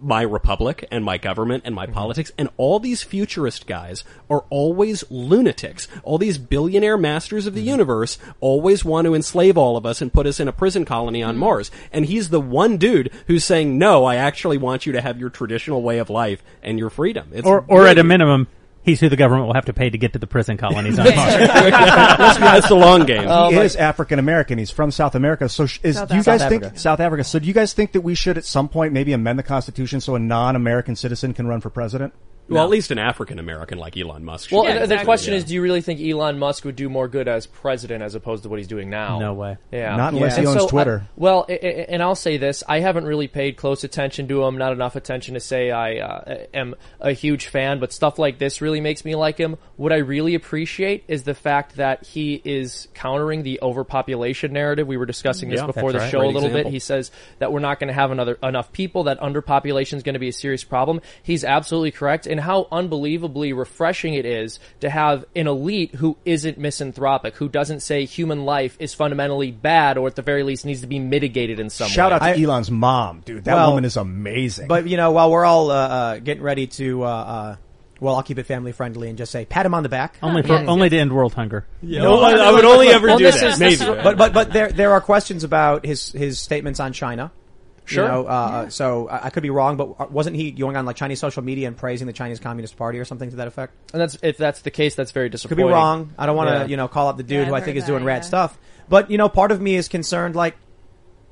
[0.00, 1.94] my republic and my government and my mm-hmm.
[1.94, 5.88] politics and all these futurist guys are always lunatics.
[6.02, 7.70] All these billionaire masters of the mm-hmm.
[7.70, 11.22] universe always want to enslave all of us and put us in a prison colony
[11.22, 11.40] on mm-hmm.
[11.40, 11.70] Mars.
[11.92, 15.30] And he's the one dude who's saying, no, I actually want you to have your
[15.30, 17.30] traditional way of life and your freedom.
[17.32, 18.48] It's or, or really- at a minimum,
[18.88, 21.04] he's who the government will have to pay to get to the prison colonies on
[21.04, 21.14] Mars.
[22.38, 23.26] That's the long game.
[23.28, 24.58] Oh, he is African American.
[24.58, 25.48] He's from South America.
[25.48, 26.80] So sh- is South do you guys South think Africa.
[26.80, 27.24] South Africa?
[27.24, 30.00] So do you guys think that we should at some point maybe amend the Constitution
[30.00, 32.14] so a non-American citizen can run for president?
[32.48, 34.50] Well, at least an African American like Elon Musk.
[34.50, 34.70] Well, should.
[34.70, 35.04] and the exactly.
[35.04, 38.14] question is, do you really think Elon Musk would do more good as president as
[38.14, 39.18] opposed to what he's doing now?
[39.18, 39.56] No way.
[39.70, 39.96] Yeah.
[39.96, 41.02] Not unless he And owns so, Twitter.
[41.04, 41.56] I- well, I- I-
[41.90, 44.56] and I'll say this: I haven't really paid close attention to him.
[44.56, 47.80] Not enough attention to say I uh, am a huge fan.
[47.80, 49.56] But stuff like this really makes me like him.
[49.76, 54.86] What I really appreciate is the fact that he is countering the overpopulation narrative.
[54.86, 56.18] We were discussing this Yeah, before the that's right.
[56.18, 56.70] show a Great little example.
[56.70, 56.72] bit.
[56.72, 59.04] He says that we're not going to have another enough people.
[59.04, 61.00] That underpopulation is going to be a serious problem.
[61.22, 62.26] He's absolutely correct.
[62.26, 67.80] And how unbelievably refreshing it is to have an elite who isn't misanthropic, who doesn't
[67.80, 71.60] say human life is fundamentally bad, or at the very least needs to be mitigated
[71.60, 72.16] in some Shout way.
[72.16, 73.44] out to I- Elon's mom, dude.
[73.44, 74.68] That Well, woman is amazing.
[74.68, 77.56] But you know, while we're all uh, uh, getting ready to, uh, uh,
[78.00, 80.18] well, I'll keep it family friendly and just say pat him on the back.
[80.22, 81.66] only for, only to end world hunger.
[81.82, 83.50] no, I, I would only ever Well, do this that.
[83.54, 83.74] is- Maybe.
[83.76, 87.32] this but but but there there are questions about his his statements on China.
[87.88, 88.04] Sure.
[88.04, 90.96] You know, uh, So I, I could be wrong, but wasn't he going on like
[90.96, 93.74] Chinese social media and praising the Chinese Communist Party or something to that effect?
[93.92, 95.64] and that's if that's the case, that's very disappointing.
[95.64, 96.12] Could be wrong.
[96.18, 96.66] I don't want to Yeah.
[96.66, 98.22] you know call out the dude Yeah, who I think heard is doing that, rad
[98.22, 98.28] yeah.
[98.28, 98.58] stuff.
[98.88, 100.56] But you know, part of me is concerned like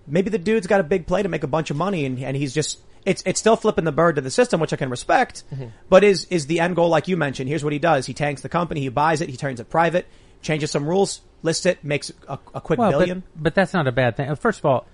[0.06, 2.36] maybe the dude's got a big play to make a bunch of money and, and
[2.36, 5.44] he's just it's it's still flipping the bird to the system, which I can respect.
[5.54, 5.66] Mm-hmm.
[5.88, 7.48] But is is the end goal like you mentioned?
[7.48, 10.06] Here's what he does: he tanks the company, he buys it, he turns it private,
[10.42, 13.20] changes some rules, lists it, makes a, a quick Well, billion.
[13.34, 14.28] But, but that's not a bad thing.
[14.28, 14.86] Uh, First of all,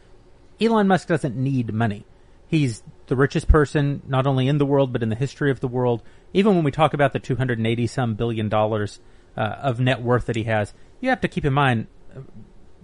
[0.62, 2.06] Elon Musk doesn't need money.
[2.46, 5.68] He's the richest person, not only in the world, but in the history of the
[5.68, 6.02] world.
[6.32, 9.00] Even when we talk about the 280 some billion dollars
[9.36, 12.20] uh, of net worth that he has, you have to keep in mind, uh,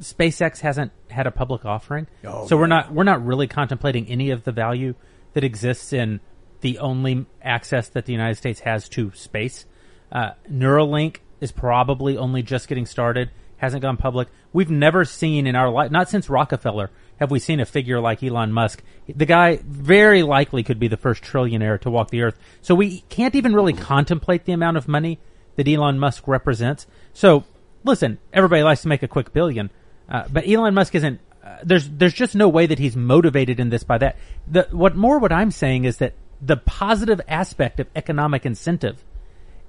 [0.00, 2.06] SpaceX hasn't had a public offering.
[2.46, 4.94] so we're not, we're not really contemplating any of the value
[5.34, 6.20] that exists in
[6.60, 9.66] the only access that the United States has to space.
[10.10, 14.28] Uh, Neuralink is probably only just getting started, hasn't gone public.
[14.52, 18.22] We've never seen in our life, not since Rockefeller, have we seen a figure like
[18.22, 18.82] Elon Musk.
[19.08, 22.38] The guy very likely could be the first trillionaire to walk the earth.
[22.62, 25.18] So we can't even really contemplate the amount of money
[25.56, 26.86] that Elon Musk represents.
[27.12, 27.44] So
[27.84, 29.70] listen, everybody likes to make a quick billion.
[30.08, 31.20] Uh, but Elon Musk isn't.
[31.44, 34.16] Uh, there's there's just no way that he's motivated in this by that.
[34.46, 39.04] The what more what I'm saying is that the positive aspect of economic incentive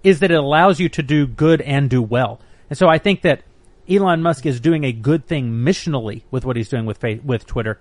[0.03, 2.39] is that it allows you to do good and do well.
[2.69, 3.41] And so I think that
[3.89, 7.79] Elon Musk is doing a good thing missionally with what he's doing with with Twitter,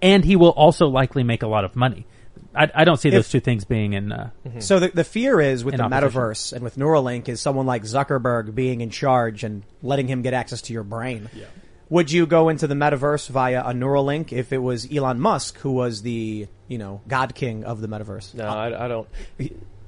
[0.00, 2.06] and he will also likely make a lot of money.
[2.54, 4.10] I, I don't see those If- two things being in.
[4.10, 6.10] Uh, So the, the fear is with the opposition.
[6.20, 10.34] metaverse and with Neuralink is someone like Zuckerberg being in charge and letting him get
[10.34, 11.28] access to your brain.
[11.90, 15.72] Would you go into the metaverse via a Neuralink if it was Elon Musk who
[15.72, 18.34] was the, you know, God King of the metaverse?
[18.34, 19.08] No, I, I don't.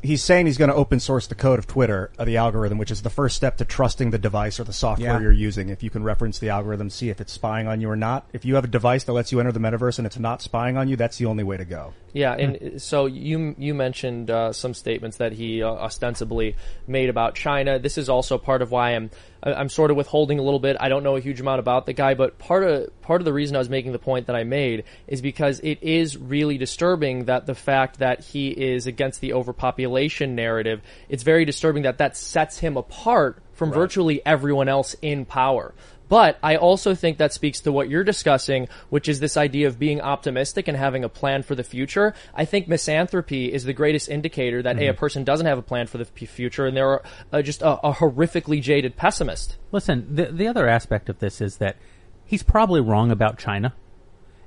[0.03, 2.91] He's saying he's going to open source the code of Twitter, uh, the algorithm, which
[2.91, 5.21] is the first step to trusting the device or the software Yeah.
[5.21, 5.69] you're using.
[5.69, 8.27] If you can reference the algorithm, see if it's spying on you or not.
[8.33, 10.77] If you have a device that lets you enter the metaverse and it's not spying
[10.77, 11.95] on you, that's the only way to go.
[12.13, 17.35] Yeah, and so you you mentioned uh, some statements that he uh, ostensibly made about
[17.35, 17.79] China.
[17.79, 19.11] This is also part of why I'm
[19.43, 20.77] I'm sort of withholding a little bit.
[20.79, 23.33] I don't know a huge amount about the guy, but part of part of the
[23.33, 27.25] reason I was making the point that I made is because it is really disturbing
[27.27, 30.83] that the fact that he is against the overpopulation narrative.
[31.09, 35.75] It's very disturbing that that sets him apart from virtually everyone else in power.
[36.13, 39.79] But I also think that speaks to what you're discussing, which is this idea of
[39.79, 42.13] being optimistic and having a plan for the future.
[42.35, 45.87] I think misanthropy is the greatest indicator that, hey, a person doesn't have a plan
[45.87, 47.01] for the future and they're
[47.33, 49.57] uh, just a, a horrifically jaded pessimist.
[49.71, 51.79] Listen, the the other aspect of this is that
[52.27, 53.73] he's probably wrong about China,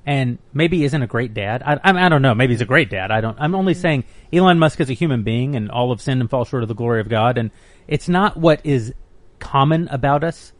[0.05, 1.63] and maybe isn't a great dad.
[1.65, 2.35] I, I, I don't know.
[2.35, 3.09] Maybe he's a great dad.
[3.09, 3.37] I don't.
[3.39, 6.45] I'm only saying Elon Musk is a human being, and all of sinned and fall
[6.45, 7.39] short of the glory of God.
[7.39, 7.49] And
[7.87, 8.93] it's not what is
[9.39, 10.53] common about us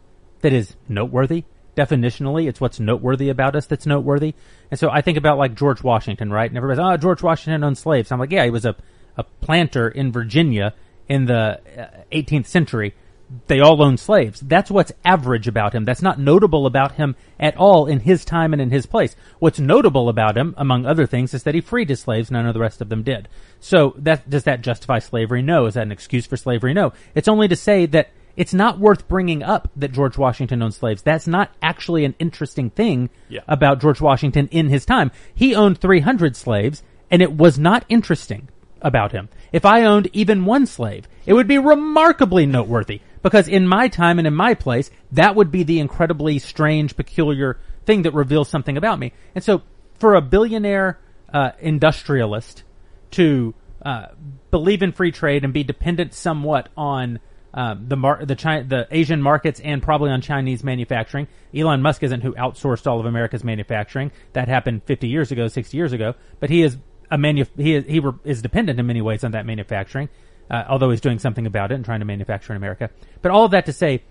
[0.45, 1.43] that is noteworthy.
[1.75, 4.35] Definitionally, it's what's noteworthy about us that's noteworthy.
[4.69, 6.47] And so I think about like George Washington, right?
[6.49, 8.11] And everybody's, oh, George Washington owned slaves.
[8.11, 8.75] I'm like, yeah, he was a,
[9.17, 10.75] a planter in Virginia
[11.09, 12.93] in the uh, 18th century.
[13.47, 14.39] They all owned slaves.
[14.39, 15.83] That's what's average about him.
[15.83, 19.15] That's not notable about him at all in his time and in his place.
[19.39, 22.29] What's notable about him, among other things, is that he freed his slaves.
[22.29, 23.27] None of the rest of them did.
[23.59, 25.41] So that, does that justify slavery?
[25.41, 25.65] No.
[25.65, 26.75] Is that an excuse for slavery?
[26.75, 26.93] No.
[27.15, 31.01] It's only to say that it's not worth bringing up that George Washington owned slaves.
[31.01, 33.41] That's not actually an interesting thing Yeah.
[33.47, 35.11] about George Washington in his time.
[35.33, 38.49] He owned 300 slaves, and it was not interesting
[38.81, 39.29] about him.
[39.51, 44.19] If I owned even one slave, it would be remarkably noteworthy because in my time
[44.19, 48.77] and in my place, that would be the incredibly strange, peculiar thing that reveals something
[48.77, 49.13] about me.
[49.33, 49.61] And so,
[49.97, 50.99] for a billionaire
[51.33, 52.63] uh, industrialist
[53.11, 54.07] to uh,
[54.51, 57.19] believe in free trade and be dependent somewhat on
[57.55, 61.27] um, the mar- the Chi- the Asian markets and probably on Chinese manufacturing.
[61.55, 64.11] Elon Musk isn't who outsourced all of America's manufacturing.
[64.33, 66.13] That happened 50 years ago, 60 years ago.
[66.39, 66.77] But he is
[67.09, 70.09] a manu- he is, he re- is dependent in many ways on that manufacturing.
[70.51, 72.91] Uh, although he's doing something about it and trying to manufacture in America.
[73.23, 74.03] But all of that to say,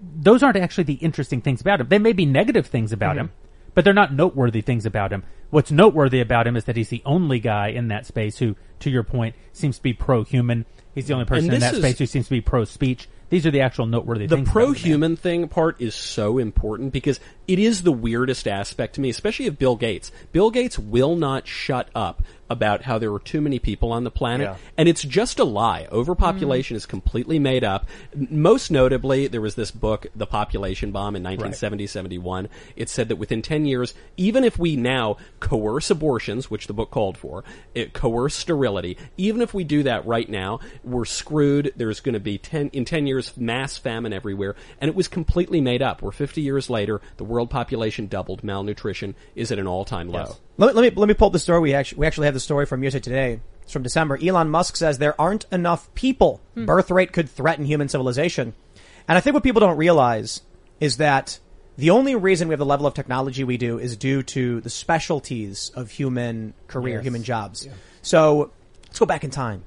[0.00, 1.88] those aren't actually the interesting things about him.
[1.88, 3.20] They may be negative things about Mhm.
[3.20, 3.30] him,
[3.74, 5.24] but they're not noteworthy things about him.
[5.50, 8.90] What's noteworthy about him is that he's the only guy in that space who, to
[8.90, 10.64] your point, seems to be pro-human.
[10.98, 13.08] He's the only person in that is- space who seems to be pro-speech.
[13.30, 14.48] These are the actual noteworthy the things.
[14.48, 14.66] about him.
[14.72, 19.46] pro-human thing part is so important because it is the weirdest aspect to me, especially
[19.46, 20.12] of Bill Gates.
[20.32, 24.10] Bill Gates will not shut up about how there are too many people on the
[24.10, 24.56] planet, Yeah.
[24.76, 25.86] and it's just a lie.
[25.92, 26.78] Overpopulation mm-hmm.
[26.78, 27.86] is completely made up.
[28.14, 32.48] Most notably, there was this book, The Population Bomb, in 1970-71.
[32.74, 36.90] It said that within 10 years, even if we now coerce abortions, which the book
[36.90, 41.72] called for, it coerce sterility, even if we do that right now, we're screwed.
[41.76, 44.56] There's going to be 10, in 10 years, mass famine everywhere.
[44.80, 46.00] And it was completely made up.
[46.00, 50.36] We're 50 years later, the world population doubled, malnutrition is at an all-time low.
[50.56, 51.60] Let, let me let me pull up the story.
[51.60, 53.40] We actually we actually have the story from USA Today.
[53.62, 54.18] It's from December.
[54.22, 56.40] Elon Musk says there aren't enough people.
[56.54, 56.64] Hmm.
[56.64, 58.54] Birth rate could threaten human civilization.
[59.06, 60.40] And I think what people don't realize
[60.80, 61.38] is that
[61.76, 64.70] the only reason we have the level of technology we do is due to the
[64.70, 67.04] specialties of human career, Yes.
[67.04, 67.68] human jobs.
[68.02, 68.50] So
[68.86, 69.62] let's go back in time.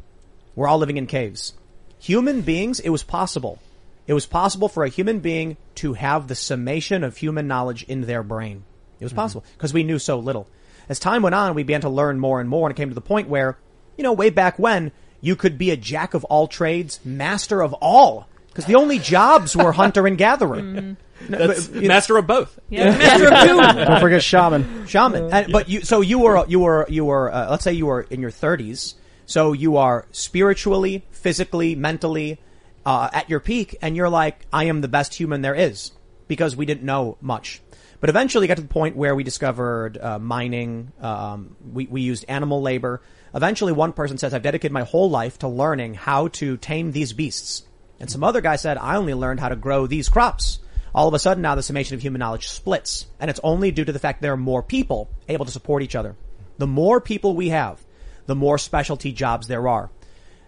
[0.56, 1.54] We're all living in caves.
[2.00, 3.60] Human beings, it was possible.
[4.08, 8.02] It was possible for a human being to have the summation of human knowledge in
[8.02, 8.64] their brain.
[9.00, 10.48] It was possible because we knew so little.
[10.90, 12.96] As time went on, we began to learn more and more and it came to
[12.96, 13.58] the point where,
[13.98, 17.74] you know, way back when you could be a jack of all trades, master of
[17.76, 18.28] all.
[18.48, 20.62] Because the only jobs were hunter and gatherer.
[20.62, 20.96] No,
[21.30, 22.60] That's but, you know- master of both.
[22.70, 23.44] Yeah, master of
[23.76, 23.86] two.
[23.86, 24.88] Don't forget shaman.
[24.88, 25.32] Shaman.
[25.32, 28.02] And, but you, so you were, you were, you were, uh, let's say you were
[28.02, 28.96] in your thirties.
[29.26, 32.39] So you are spiritually, physically, mentally,
[32.86, 35.92] uh, at your peak and you're like, I am the best human there is
[36.28, 37.62] because we didn't know much.
[38.00, 42.02] But eventually you got to the point where we discovered, uh, mining, um, we, we
[42.02, 43.02] used animal labor.
[43.36, 47.14] Eventually one person says, I've dedicated my whole life to learning how to tame these
[47.14, 47.64] beasts.
[48.00, 50.60] And some other guy said, I only learned how to grow these crops.
[50.96, 53.06] All of a sudden now the summation of human knowledge splits.
[53.20, 55.96] And it's only due to the fact there are more people able to support each
[55.96, 56.16] other.
[56.58, 57.84] The more people we have,
[58.26, 59.92] the more specialty jobs there are.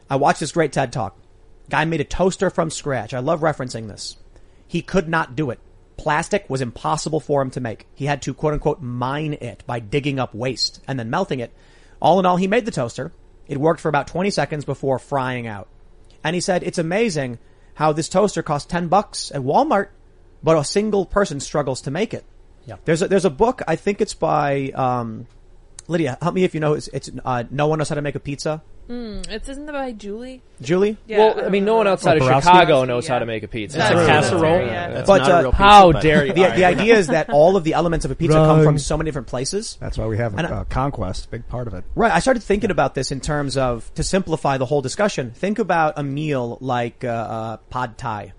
[0.09, 1.17] I watched this great TED talk.
[1.69, 3.13] Guy made a toaster from scratch.
[3.13, 4.17] I love referencing this.
[4.67, 5.59] He could not do it.
[5.97, 7.85] Plastic was impossible for him to make.
[7.93, 11.53] He had to quote unquote mine it by digging up waste and then melting it.
[12.01, 13.13] All in all, he made the toaster.
[13.47, 15.67] It worked for about 20 seconds before frying out.
[16.23, 17.39] And he said, it's amazing
[17.75, 19.89] how this toaster costs 10 bucks at Walmart,
[20.41, 22.23] but a single person struggles to make it.
[22.65, 22.77] Yeah.
[22.85, 25.27] There's a, there's a book, I think it's by, um,
[25.87, 28.15] Lydia, help me if you know, it's, it's uh, No One Knows How to Make
[28.15, 28.61] a Pizza.
[28.89, 30.41] Mm, it's isn't that by Julie?
[30.61, 30.97] Julie?
[31.07, 32.49] Yeah, well, I mean, no one outside of Oh, Borowski?
[32.51, 33.13] Chicago knows Yeah.
[33.13, 33.77] how to make a pizza.
[33.77, 34.13] That's It's a true.
[34.13, 34.65] casserole.
[34.65, 34.89] Yeah.
[34.91, 36.33] That's but not a uh, real pizza, how but- dare you?
[36.33, 38.97] the, the idea is that all of the elements of a pizza come from so
[38.97, 39.77] many different places.
[39.79, 41.85] That's why we have And I- uh, conquest, big part of it.
[41.95, 42.11] Right.
[42.11, 45.31] I started thinking about this in terms of to simplify the whole discussion.
[45.31, 48.33] Think about a meal like uh, uh, pad thai.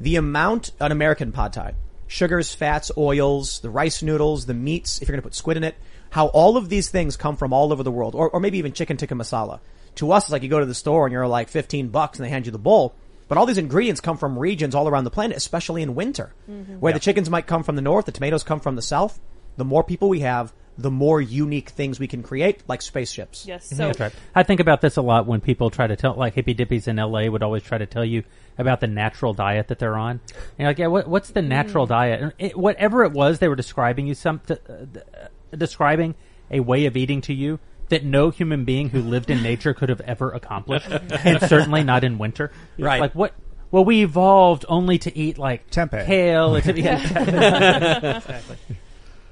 [0.00, 1.74] The amount an American pad thai,
[2.06, 5.02] sugars, fats, oils, the rice noodles, the meats.
[5.02, 5.74] If you're going to put squid in it,
[6.10, 8.72] how all of these things come from all over the world, or, or maybe even
[8.72, 9.60] chicken tikka masala.
[9.96, 12.24] To us, it's like you go to the store and you're like 15 bucks and
[12.26, 12.94] they hand you the bowl.
[13.26, 16.32] But all these ingredients come from regions all around the planet, especially in winter,
[16.80, 19.20] where the chickens might come from the north, the tomatoes come from the south.
[19.58, 23.44] The more people we have, the more unique things we can create, like spaceships.
[23.44, 23.68] Yes.
[23.68, 24.12] So That's right.
[24.34, 26.96] I think about this a lot when people try to tell, like hippie dippies in
[26.96, 28.22] LA would always try to tell you
[28.56, 30.20] about the natural diet that they're on.
[30.30, 31.88] And you're like, yeah, what, what's the natural Mm.
[31.88, 32.34] diet?
[32.38, 35.26] It, whatever it was, they were describing you some, uh, uh,
[35.56, 36.14] describing
[36.50, 39.88] a way of eating to you that no human being who lived in nature could
[39.88, 40.88] have ever accomplished,
[41.24, 42.52] and certainly not in winter.
[42.78, 43.00] Right.
[43.00, 43.34] Like what?
[43.70, 46.06] Well, we evolved only to eat like Tempeh.
[46.06, 46.56] kale.
[46.56, 48.20] and to- yeah.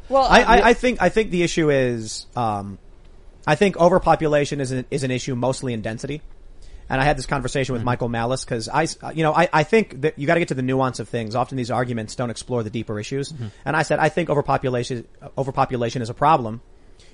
[0.08, 2.78] well, I, I, I think I think the issue is um,
[3.46, 6.22] I think overpopulation is an, is an issue mostly in density.
[6.88, 10.02] And I had this conversation with Michael Malice because I, you know, I, I think
[10.02, 11.34] that you got to get to the nuance of things.
[11.34, 13.32] Often these arguments don't explore the deeper issues.
[13.64, 15.06] And I said I think overpopulation
[15.36, 16.60] overpopulation is a problem.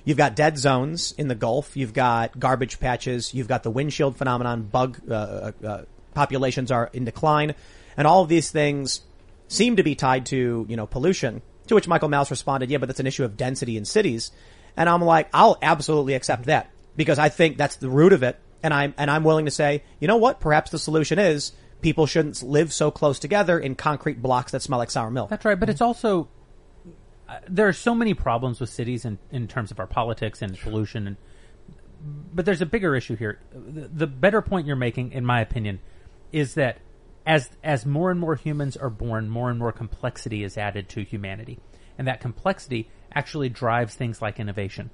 [0.05, 1.77] You've got dead zones in the Gulf.
[1.77, 3.33] You've got garbage patches.
[3.33, 4.63] You've got the windshield phenomenon.
[4.63, 5.81] Bug uh, uh, uh,
[6.13, 7.55] populations are in decline,
[7.95, 9.01] and all of these things
[9.47, 11.41] seem to be tied to you know pollution.
[11.67, 14.31] To which Michael Malice responded, "Yeah, but that's an issue of density in cities."
[14.75, 18.37] And I'm like, "I'll absolutely accept that because I think that's the root of it."
[18.63, 20.39] And I'm and I'm willing to say, you know what?
[20.39, 21.51] Perhaps the solution is
[21.81, 25.29] people shouldn't live so close together in concrete blocks that smell like sour milk.
[25.29, 26.29] That's right, but it's also
[27.29, 30.57] uh, there are so many problems with cities in, in terms of our politics and
[30.59, 31.17] pollution, and
[32.33, 33.39] but there's a bigger issue here.
[33.53, 35.79] The, the better point you're making, in my opinion,
[36.31, 36.79] is that
[37.25, 41.03] as as more and more humans are born, more and more complexity is added to
[41.03, 41.59] humanity,
[41.97, 44.89] and that complexity actually drives things like innovation.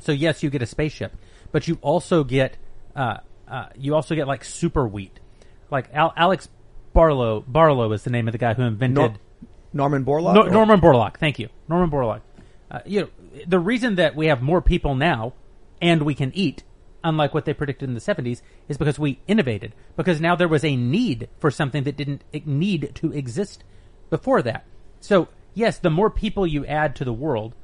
[0.00, 1.16] So yes, you get a spaceship,
[1.52, 2.56] but you also get
[2.96, 3.18] uh,
[3.48, 5.18] uh, you also get like super wheat,
[5.70, 6.48] like Al- Alex
[6.92, 7.40] Barlow.
[7.46, 8.96] Barlow is the name of the guy who invented.
[8.96, 9.14] Nor-
[9.72, 10.34] Norman Borlaug.
[10.34, 11.16] No, Norman Borlaug.
[11.16, 12.20] Thank you, Norman Borlaug.
[12.70, 13.08] Uh, you know,
[13.46, 15.32] the reason that we have more people now
[15.82, 16.62] and we can eat,
[17.02, 19.74] unlike what they predicted in the '70s, is because we innovated.
[19.96, 23.64] Because now there was a need for something that didn't need to exist
[24.10, 24.64] before that.
[25.00, 27.54] So yes, the more people you add to the world,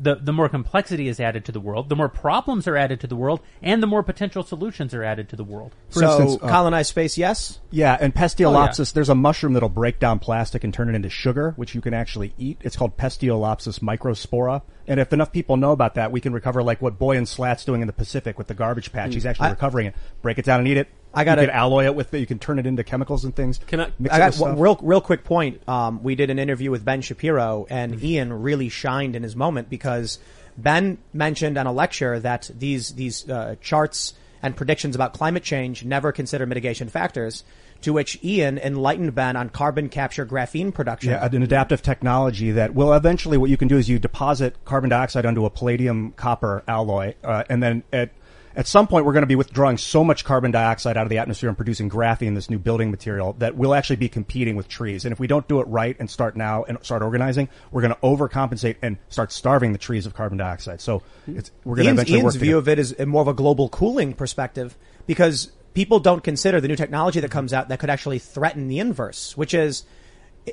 [0.00, 3.06] the the more complexity is added to the world, the more problems are added to
[3.06, 5.74] the world, and the more potential solutions are added to the world.
[5.90, 7.60] For so instance, uh, colonized space, yes.
[7.70, 8.94] Yeah, and Pestalotiopsis, Oh, yeah.
[8.94, 11.94] there's a mushroom that'll break down plastic and turn it into sugar, which you can
[11.94, 12.58] actually eat.
[12.62, 14.62] It's called Pestalotiopsis microspora.
[14.86, 17.80] And if enough people know about that, we can recover like what Boyan Slat's doing
[17.80, 19.14] in the Pacific with the garbage patch.
[19.14, 19.94] He's actually I- recovering it.
[20.22, 20.88] Break it down and eat it.
[21.14, 22.18] I gotta- You can alloy it with it.
[22.18, 23.60] You can turn it into chemicals and things.
[23.66, 24.54] Can I- Mix I it got with stuff.
[24.58, 25.60] real, real quick point.
[25.68, 29.68] Um, we did an interview with Ben Shapiro, and Ian really shined in his moment
[29.70, 30.18] because
[30.56, 35.84] Ben mentioned on a lecture that these these uh, charts and predictions about climate change
[35.84, 37.44] never consider mitigation factors.
[37.82, 41.10] To which Ian enlightened Ben on carbon capture graphene production.
[41.10, 44.88] Yeah, an adaptive technology that will eventually what you can do is you deposit carbon
[44.88, 48.08] dioxide onto a palladium copper alloy, uh, and then at
[48.56, 51.18] at some point we're going to be withdrawing so much carbon dioxide out of the
[51.18, 55.04] atmosphere and producing graphene, this new building material, that we'll actually be competing with trees.
[55.04, 57.94] And if we don't do it right and start now and start organizing, we're going
[57.94, 60.80] to overcompensate and start starving the trees of carbon dioxide.
[60.80, 62.58] So it's, we're going to eventually Ian's work view together.
[62.58, 64.76] of it is more of a global cooling perspective
[65.06, 68.78] because people don't consider the new technology that comes out that could actually threaten the
[68.78, 69.84] inverse, which is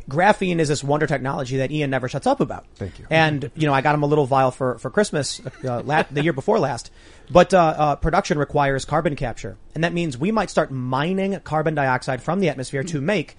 [0.10, 2.66] graphene is this wonder technology that Ian never shuts up about.
[2.76, 3.06] Thank you.
[3.10, 6.24] And you know, I got him a little vial for for Christmas uh, la- the
[6.24, 6.92] year before last.
[7.30, 11.76] But uh, uh, production requires carbon capture, and that means we might start mining carbon
[11.76, 13.36] dioxide from the atmosphere to make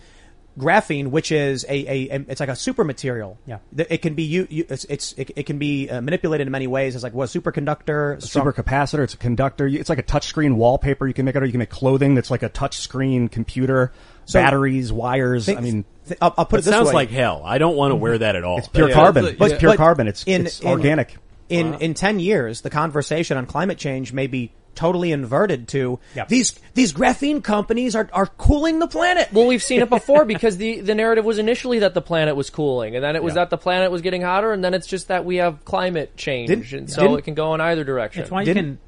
[0.58, 3.38] graphene, which is a, a, a it's like a super material.
[3.46, 3.58] Yeah.
[3.74, 6.66] It can be you, you it's, it's it, it can be uh, manipulated in many
[6.66, 9.02] ways It's like what superconductor, a strong- supercapacitor.
[9.04, 9.66] It's a conductor.
[9.66, 12.30] It's like a touchscreen wallpaper you can make it, Or you can make clothing that's
[12.30, 13.92] like a touchscreen computer.
[14.26, 15.46] So- batteries, wires.
[15.46, 15.84] Think, I mean, th-
[16.20, 16.94] I'll, I'll put It it this sounds way.
[16.94, 17.42] like hell.
[17.44, 18.58] I don't want to wear that at all.
[18.58, 19.24] It's pure Yeah, carbon.
[19.26, 20.08] it's- It's pure carbon.
[20.08, 21.16] It's- it's organic.
[21.48, 25.98] In in ten years, the conversation on climate change may be totally inverted to
[26.28, 29.28] these these graphene companies are are cooling the planet.
[29.32, 32.48] Well, we've seen it before because the, the narrative was initially that the planet was
[32.48, 33.42] cooling, and then it was Yeah.
[33.42, 36.48] that the planet was getting hotter, and then it's just that we have climate change,
[36.48, 38.24] Didn't- and so it can go in either direction.
[38.44, 38.78] Didn't-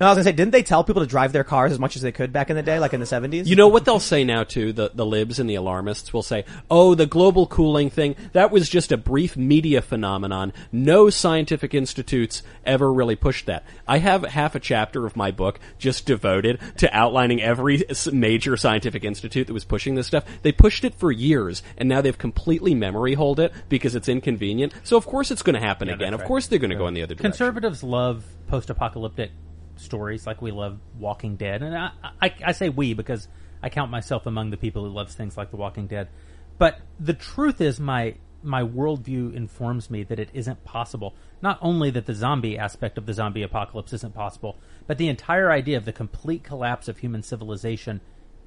[0.00, 1.94] No, I was gonna say, didn't they tell people to drive their cars as much
[1.94, 3.48] as they could back in the day, like in the seventies?
[3.50, 4.72] You know what they'll say now too?
[4.72, 8.70] The the libs and the alarmists will say, "Oh, the global cooling thing that was
[8.70, 10.54] just a brief media phenomenon.
[10.72, 15.60] No scientific institutes ever really pushed that." I have half a chapter of my book
[15.78, 20.24] just devoted to outlining every major scientific institute that was pushing this stuff.
[20.40, 24.72] They pushed it for years, and now they've completely memory hold it because it's inconvenient.
[24.82, 26.12] So of course it's going to happen Yeah, again.
[26.12, 27.32] that's Of course they're going to go in the other direction.
[27.32, 29.30] Conservatives love post-apocalyptic
[29.80, 33.28] stories, like we love Walking Dead, and I, I, I say we because
[33.62, 36.08] I count myself among the people who loves things like The Walking Dead.
[36.58, 41.14] But the truth is, my my worldview informs me that it isn't possible.
[41.42, 44.56] Not only that the zombie aspect of the zombie apocalypse isn't possible,
[44.86, 48.00] but the entire idea of the complete collapse of human civilization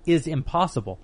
[0.05, 0.99] is impossible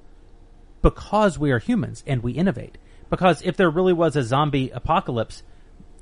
[0.82, 2.78] because we are humans and we innovate.
[3.10, 5.44] Because if there really was a zombie apocalypse,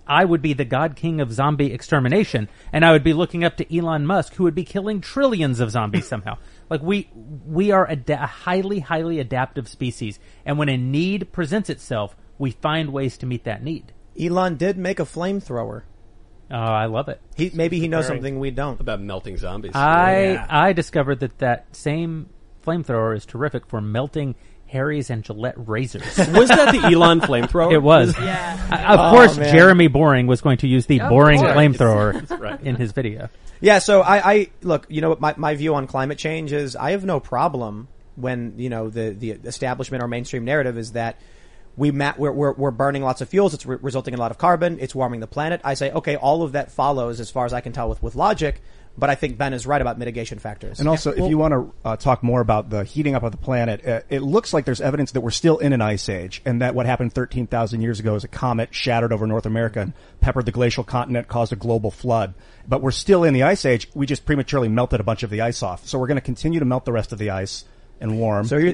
[0.08, 3.58] I would be the god king of zombie extermination, and I would be looking up
[3.58, 6.38] to Elon Musk, who would be killing trillions of zombies somehow.
[6.70, 11.70] Like we, we are a, a highly, highly adaptive species, and when a need presents
[11.70, 13.93] itself, we find ways to meet that need.
[14.20, 15.84] Elon did make a flamethrower.
[16.49, 17.22] Oh, I love it.
[17.36, 19.74] He maybe he knows something we don't about melting zombies.
[19.76, 22.30] I I discovered that that same
[22.66, 24.36] flamethrower is terrific for melting
[24.68, 26.03] Harry's and Gillette razors.
[26.18, 27.72] Was that the Elon flamethrower?
[27.72, 28.18] It was.
[28.20, 28.68] Yeah.
[28.72, 29.53] Uh, of Oh, course, man.
[29.53, 31.53] Jeremy Boreing was going to use the Of Boring course.
[31.53, 33.30] flamethrower in his video.
[33.61, 36.76] Yeah, so I, I look, you know, what my, my view on climate change is
[36.76, 41.20] I have no problem when, you know, the, the establishment or mainstream narrative is that
[41.76, 43.53] we ma- we're, we're, we're burning lots of fuels.
[43.53, 44.80] It's re- resulting in a lot of carbon.
[44.80, 45.61] It's warming the planet.
[45.63, 48.15] I say, okay, all of that follows as far as I can tell with, with
[48.15, 48.61] logic.
[48.98, 50.80] But I think Ben is right about mitigation factors.
[50.80, 53.38] And also, if you want to uh, talk more about the heating up of the
[53.38, 56.62] planet, uh, it looks like there's evidence that we're still in an ice age, and
[56.62, 60.45] that what happened 13,000 years ago is a comet shattered over North America and peppered
[60.45, 62.34] the glacial continent, caused a global flood.
[62.68, 63.88] But we're still in the ice age.
[63.93, 66.60] We just prematurely melted a bunch of the ice off, so we're going to continue
[66.60, 67.66] to melt the rest of the ice
[68.02, 68.45] and warm.
[68.45, 68.74] So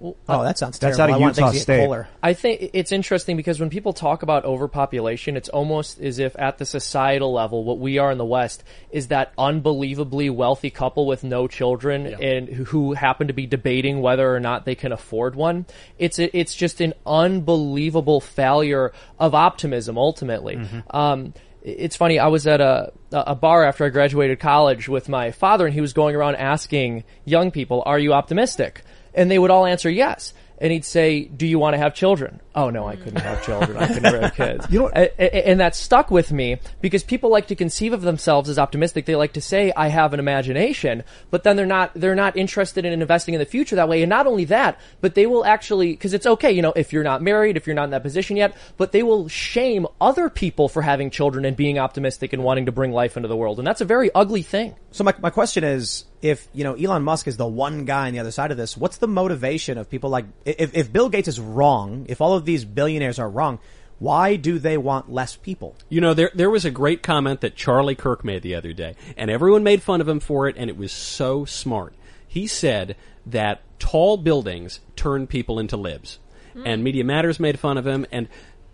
[0.00, 1.84] you're, oh, that sounds That's out I of want Utah things to get State.
[1.86, 2.08] Kohler.
[2.22, 6.58] I think it's interesting because when people talk about overpopulation, it's almost as if at
[6.58, 11.24] the societal level, what we are in the West is that unbelievably wealthy couple with
[11.24, 15.34] no children and who- who happen to be debating whether or not they can afford
[15.34, 15.66] one.
[15.98, 19.98] It's a, it's just an unbelievable failure of optimism.
[19.98, 20.58] Ultimately,
[20.90, 21.32] um,
[21.62, 22.18] it's funny.
[22.18, 25.80] I was at a a bar after I graduated college with my father, and he
[25.80, 28.82] was going around asking young people, "Are you optimistic?"
[29.14, 30.32] And they would all answer yes.
[30.60, 33.76] And he'd say, "Do you want to have children?" Oh no, I couldn't have children.
[33.76, 34.66] I could never have kids.
[34.70, 38.58] You know, and that stuck with me because people like to conceive of themselves as
[38.58, 39.04] optimistic.
[39.04, 42.84] They like to say, "I have an imagination," but then they're not they're not interested
[42.84, 44.02] in investing in the future that way.
[44.02, 47.04] And not only that, but they will actually because it's okay, you know, if you're
[47.04, 50.68] not married, if you're not in that position yet, but they will shame other people
[50.68, 53.66] for having children and being optimistic and wanting to bring life into the world, and
[53.66, 54.74] that's a very ugly thing.
[54.90, 58.12] So my, my question is, if, you know, Elon Musk is the one guy on
[58.12, 61.28] the other side of this, what's the motivation of people like, if, if Bill Gates
[61.28, 63.58] is wrong, if all of these billionaires are wrong,
[63.98, 65.76] why do they want less people?
[65.88, 68.94] You know, there there was a great comment that Charlie Kirk made the other day,
[69.16, 71.94] and everyone made fun of him for it, and it was so smart.
[72.26, 72.96] He said
[73.26, 76.18] that tall buildings turn people into libs,
[76.52, 76.62] hmm.
[76.64, 78.28] and Media Matters made fun of him, and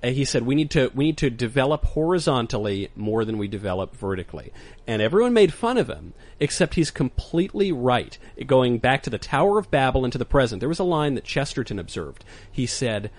[0.05, 3.97] Uh, he said we need to we need to develop horizontally more than we develop
[3.97, 4.53] vertically,
[4.87, 8.19] and everyone made fun of him, except he's completely right.
[8.47, 11.25] Going back to the Tower of Babel into the present, there was a line that
[11.25, 12.25] Chesterton observed.
[12.53, 13.11] He said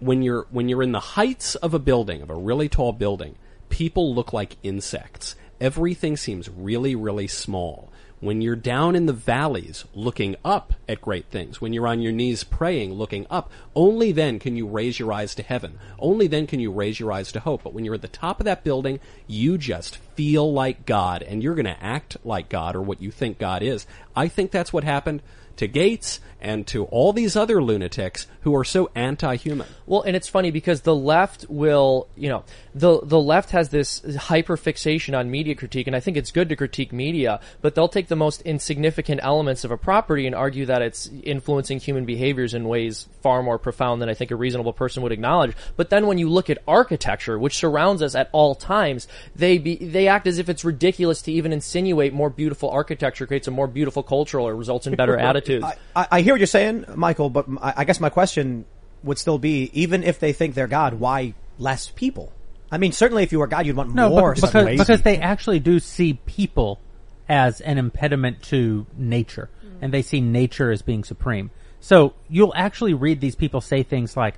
[0.00, 3.36] when you're when you're in the heights of a building of a really tall building
[3.68, 7.87] people look like insects everything seems really really small
[8.20, 12.12] when you're down in the valleys looking up at great things when you're on your
[12.12, 15.78] knees praying looking up only then can you raise your eyes to heaven.
[15.98, 17.62] Only then can you raise your eyes to hope.
[17.62, 21.42] But when you're at the top of that building you just feel like god and
[21.42, 23.86] you're going to act like god or what you think god is.
[24.16, 25.22] I think that's what happened
[25.58, 29.66] to Gates and to all these other lunatics who are so anti-human.
[29.86, 32.44] Well, and it's funny because the left will, you know,
[32.74, 36.48] the the left has this hyper fixation on media critique, and I think it's good
[36.50, 40.66] to critique media, but they'll take the most insignificant elements of a property and argue
[40.66, 44.72] that it's influencing human behaviors in ways far more profound than I think a reasonable
[44.72, 45.56] person would acknowledge.
[45.76, 49.76] But then when you look at architecture, which surrounds us at all times, they be,
[49.76, 53.66] they act as if it's ridiculous to even insinuate more beautiful architecture creates a more
[53.66, 55.47] beautiful culture or results in better attitudes.
[55.94, 58.64] I, I hear what you're saying, Michael, but I, I guess my question
[59.02, 62.32] would still be, even if they think they're God, why less people?
[62.70, 64.32] I mean, certainly if you were God, you'd want No, more.
[64.32, 64.76] but- because suddenly.
[64.76, 66.80] because they actually do see people
[67.28, 69.70] as an impediment to nature, mm.
[69.82, 71.50] and they see nature as being supreme.
[71.80, 74.34] So you'll actually read these people say things like,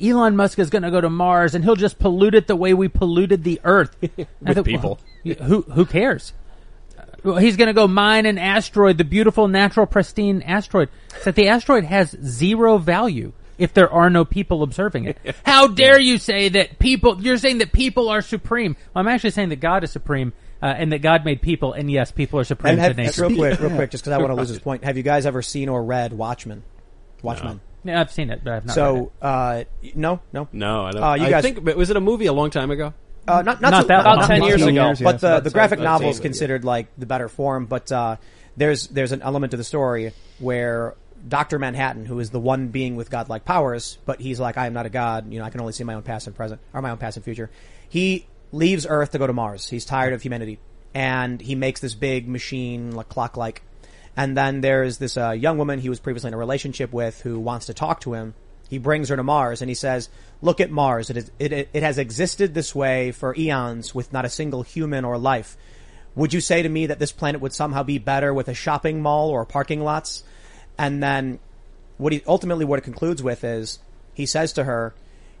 [0.00, 2.74] "Elon Musk is going to go to Mars, and he'll just pollute it the way
[2.74, 5.00] we polluted the Earth." I With thought, people.
[5.24, 6.32] well, who who cares?
[7.24, 10.88] Well, he's going to go mine an asteroid, the beautiful, natural, pristine asteroid.
[11.24, 15.18] That the asteroid has zero value if there are no people observing it.
[15.44, 17.20] How dare you say that people?
[17.20, 18.76] You're saying that people are supreme.
[18.94, 21.90] Well, I'm actually saying that God is supreme, uh, and that God made people, and
[21.90, 23.26] yes, people are supreme And have, to nature.
[23.26, 24.84] real quick, real quick, just because I want to lose this point.
[24.84, 26.62] Have you guys ever seen or read Watchmen?
[27.22, 27.60] Watchmen.
[27.84, 28.76] Yeah, I've seen it, but I've not.
[28.76, 29.64] read So, uh,
[29.94, 31.02] no, no, No, I don't.
[31.02, 32.92] Uh, you I guys, think, but was it a movie a long time ago?
[33.28, 34.16] Uh, not, not, Not so- that not- long.
[34.18, 34.68] About 10 years ago.
[34.86, 35.20] Years, But yes.
[35.20, 36.20] the, the graphic 10 novel is years.
[36.20, 37.66] considered like the better form.
[37.66, 38.16] But uh,
[38.56, 40.94] there's there's an element to the story where
[41.26, 44.72] Doctor Manhattan, who is the one being with godlike powers, but he's like, I am
[44.72, 45.32] not a god.
[45.32, 47.16] You know, I can only see my own past and present, or my own past
[47.16, 47.50] and future.
[47.88, 49.68] He leaves Earth to go to Mars.
[49.68, 50.58] He's tired of humanity,
[50.94, 53.62] and he makes this big machine, like clock-like.
[54.16, 57.38] And then there's this uh, young woman he was previously in a relationship with who
[57.38, 58.34] wants to talk to him.
[58.68, 60.08] He brings her to Mars and he says,
[60.42, 61.10] look at Mars.
[61.10, 65.04] It, is, it, it, has existed this way for eons with not a single human
[65.04, 65.56] or life.
[66.14, 69.00] Would you say to me that this planet would somehow be better with a shopping
[69.00, 70.22] mall or parking lots?
[70.76, 71.38] And then
[71.96, 73.78] what he ultimately what it concludes with is
[74.14, 74.94] he says to her,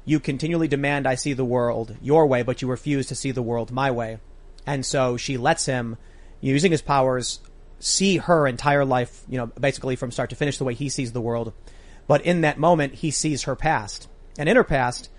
[0.04, 3.42] you continually demand I see the world your way, but you refuse to see the
[3.42, 4.18] world my way.
[4.66, 5.96] And so she lets him,
[6.40, 7.40] using his powers,
[7.80, 11.12] see her entire life, you know, basically from start to finish the way he sees
[11.12, 11.52] the world.
[12.08, 14.08] But in that moment, he sees her past.
[14.36, 15.10] And in her past,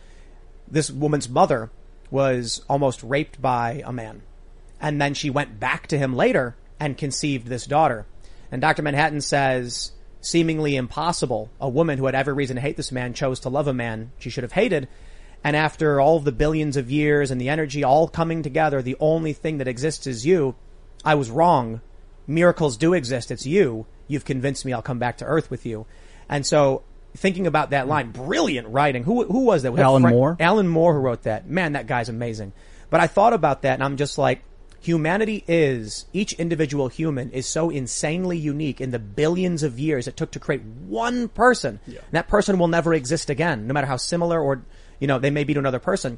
[0.67, 1.71] this woman's mother
[2.11, 4.23] was almost raped by a man.
[4.81, 8.05] And then she went back to him later and conceived this daughter.
[8.51, 8.81] And Dr.
[8.81, 13.39] Manhattan says, seemingly impossible, a woman who had every reason to hate this man chose
[13.41, 14.87] to love a man she should have hated.
[15.43, 19.33] And after all the billions of years and the energy all coming together, the only
[19.33, 20.55] thing that exists is you.
[21.05, 21.81] I was wrong.
[22.27, 23.31] Miracles do exist.
[23.31, 23.85] It's you.
[24.07, 25.85] You've convinced me I'll come back to earth with you.
[26.29, 26.83] And so
[27.17, 29.03] thinking about that line, brilliant writing.
[29.03, 29.71] Who, who was that?
[29.71, 30.37] Was Alan Frank- Moore?
[30.39, 31.49] Alan Moore who wrote that.
[31.49, 32.53] Man, that guy's amazing.
[32.89, 34.43] But I thought about that and I'm just like,
[34.81, 40.15] humanity is, each individual human is so insanely unique in the billions of years it
[40.15, 41.79] took to create one person.
[41.97, 44.63] And that person will never exist again, no matter how similar or,
[44.99, 46.17] you know, they may be to another person.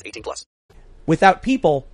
[0.05, 0.45] 18 plus.
[1.05, 1.87] Without people,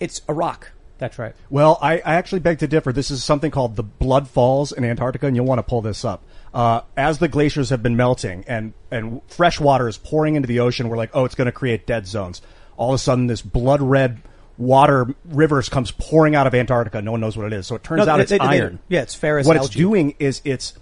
[0.00, 0.72] it's a rock.
[0.98, 1.34] That's right.
[1.50, 2.92] Well, I, I actually beg to differ.
[2.92, 6.04] This is something called the Blood Falls in Antarctica, and you'll want to pull this
[6.04, 6.22] up.
[6.54, 10.60] Uh, as the glaciers have been melting and, and fresh water is pouring into the
[10.60, 12.40] ocean, we're like, oh, it's going to create dead zones.
[12.76, 14.20] All of a sudden, this blood red
[14.58, 17.02] water rivers comes pouring out of Antarctica.
[17.02, 17.66] No one knows what it is.
[17.66, 18.78] So it turns No, out they- it's they- they- iron.
[18.88, 20.74] yeah, it's ferrous What it's doing is it's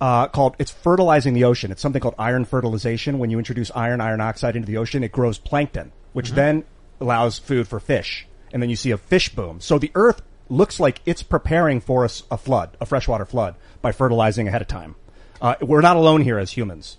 [0.00, 1.72] uh, called it's fertilizing the ocean.
[1.72, 3.18] It's something called iron fertilization.
[3.18, 6.36] When you introduce iron, iron oxide into the ocean, it grows plankton, which Mm-hmm.
[6.36, 6.64] then
[7.00, 9.60] allows food for fish, and then you see a fish boom.
[9.60, 13.92] So the Earth looks like it's preparing for us a flood, a freshwater flood, by
[13.92, 14.94] fertilizing ahead of time.
[15.40, 16.96] Uh, we're not alone here as humans.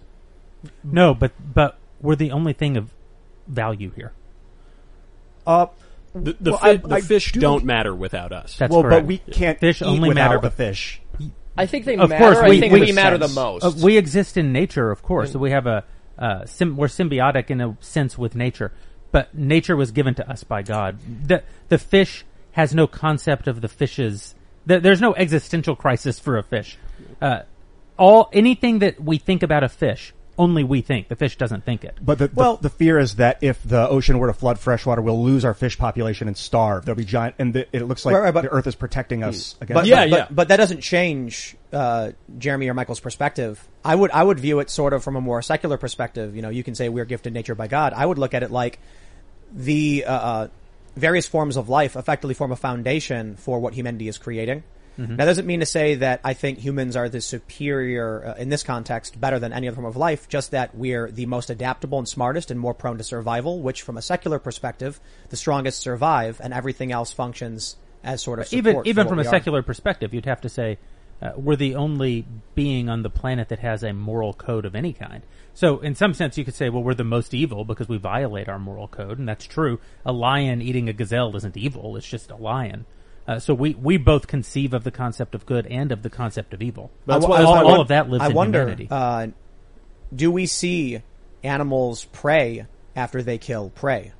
[0.83, 2.93] No, but but we're the only thing of
[3.47, 4.13] value here.
[5.47, 5.67] Uh,
[6.13, 8.57] The, the, well, fi- I- the I fish do- don't matter without us.
[8.57, 9.03] That's well, correct.
[9.03, 11.01] but we can't Fish eat only without matter the fish.
[11.57, 12.23] I think they of matter.
[12.23, 13.63] course, I we, think we, we matter the most.
[13.63, 15.33] Uh, we exist in nature, of course.
[15.33, 15.83] So we have a
[16.17, 18.71] uh, sim- we're symbiotic in a sense with nature,
[19.11, 20.99] but nature was given to us by God.
[21.27, 24.35] The the fish has no concept of the fishes.
[24.65, 26.77] The, there's no existential crisis for a fish.
[27.21, 27.41] Uh,
[27.97, 31.09] all anything that we think about a fish only we think.
[31.09, 31.97] The fish doesn't think it.
[32.01, 35.01] But the, the, Well- the fear is that if the ocean were to flood freshwater,
[35.01, 36.85] we'll lose our fish population and starve.
[36.85, 39.21] There'll be giant, and the, it looks like Right, right, but- the Earth is protecting
[39.21, 39.73] us against.
[39.81, 40.17] But, Yeah, but, yeah.
[40.25, 43.67] But, but that doesn't change uh, Jeremy or Michael's perspective.
[43.85, 46.35] I would I would view it sort of from a more secular perspective.
[46.35, 47.93] You know, you can say we're gifted nature by God.
[47.93, 48.79] I would look at it like
[49.53, 50.47] the uh, uh,
[50.95, 54.63] various forms of life effectively form a foundation for what humanity is creating.
[54.99, 55.15] Mm-hmm.
[55.15, 58.63] That doesn't mean to say that I think humans are the superior, uh, in this
[58.63, 62.07] context, better than any other form of life, just that we're the most adaptable and
[62.07, 66.53] smartest and more prone to survival, which from a secular perspective, the strongest survive and
[66.53, 69.25] everything else functions as sort of support even even from a are.
[69.25, 70.77] secular perspective, you'd have to say
[71.21, 72.25] uh, we're the only
[72.55, 75.23] being on the planet that has a moral code of any kind.
[75.53, 78.47] So, in some sense, you could say, well, we're the most evil because we violate
[78.47, 79.79] our moral code, and that's true.
[80.05, 82.85] A lion eating a gazelle isn't evil; it's just a lion.
[83.29, 86.51] Uh, so we, we both conceive of the concept of good and of the concept
[86.53, 86.89] of evil.
[87.07, 88.87] I, all, I- I all won- of that lives I in wonder, humanity.
[88.89, 89.27] Uh,
[90.15, 91.01] do we see
[91.43, 92.65] animals prey
[92.95, 94.13] after they kill prey?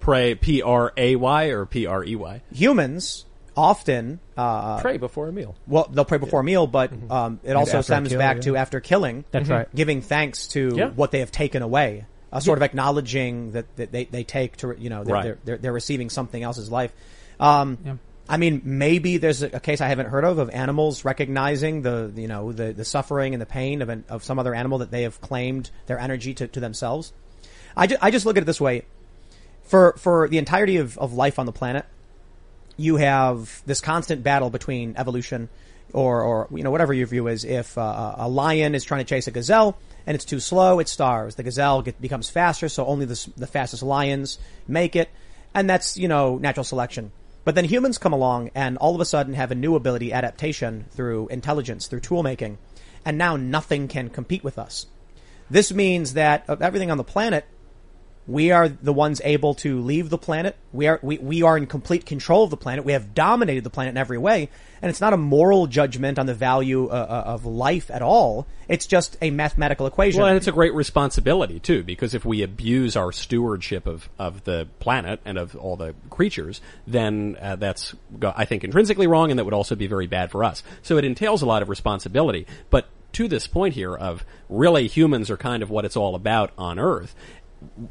[0.00, 2.42] Pray P R A Y or P R E Y.
[2.52, 3.24] Humans
[3.56, 5.54] often uh, Pray before a meal.
[5.66, 8.42] Well, they'll pray before a meal, but um, it also after stems kill, back yeah.
[8.42, 9.24] to after killing.
[9.30, 9.52] That's Mhm.
[9.52, 9.74] right.
[9.74, 10.88] Giving thanks to Yeah.
[10.90, 14.74] what they have taken away, a sort of acknowledging that, that they, they take to
[14.78, 15.22] you know they're, Right.
[15.24, 16.92] they're, they're they're receiving something else's life.
[17.40, 17.94] Um, Yeah.
[18.28, 22.28] I mean, maybe there's a, case I haven't heard of of animals recognizing the you
[22.28, 25.02] know the the suffering and the pain of an, of some other animal that they
[25.02, 27.12] have claimed their energy to, to themselves.
[27.76, 28.84] I, ju- I just look at it this way:
[29.64, 31.84] for for the entirety of, of life on the planet,
[32.76, 35.48] you have this constant battle between evolution
[35.92, 37.44] or, or you know, whatever your view is.
[37.44, 40.88] If uh, a lion is trying to chase a gazelle and it's too slow, it
[40.88, 41.34] starves.
[41.34, 45.10] The gazelle get, becomes faster, so only the, the fastest lions make it.
[45.54, 47.12] And that's, you know, natural selection.
[47.44, 50.86] But then humans come along and all of a sudden have a new ability, adaptation
[50.90, 52.58] through intelligence, through tool making.
[53.04, 54.86] And now nothing can compete with us.
[55.50, 57.44] This means that of everything on the planet,
[58.26, 60.56] we are the ones able to leave the planet.
[60.72, 62.84] We are we, we are in complete control of the planet.
[62.84, 64.48] We have dominated the planet in every way,
[64.80, 68.46] and it's not a moral judgment on the value uh, uh, of life at all.
[68.68, 70.20] It's just a mathematical equation.
[70.20, 74.44] Well, and it's a great responsibility too, because if we abuse our stewardship of, of
[74.44, 79.38] the planet and of all the creatures, then uh, that's, I think, intrinsically wrong, and
[79.38, 80.62] that would also be very bad for us.
[80.82, 82.46] So it entails a lot of responsibility.
[82.70, 86.52] But to this point here of really humans are kind of what it's all about
[86.56, 87.14] on Earth,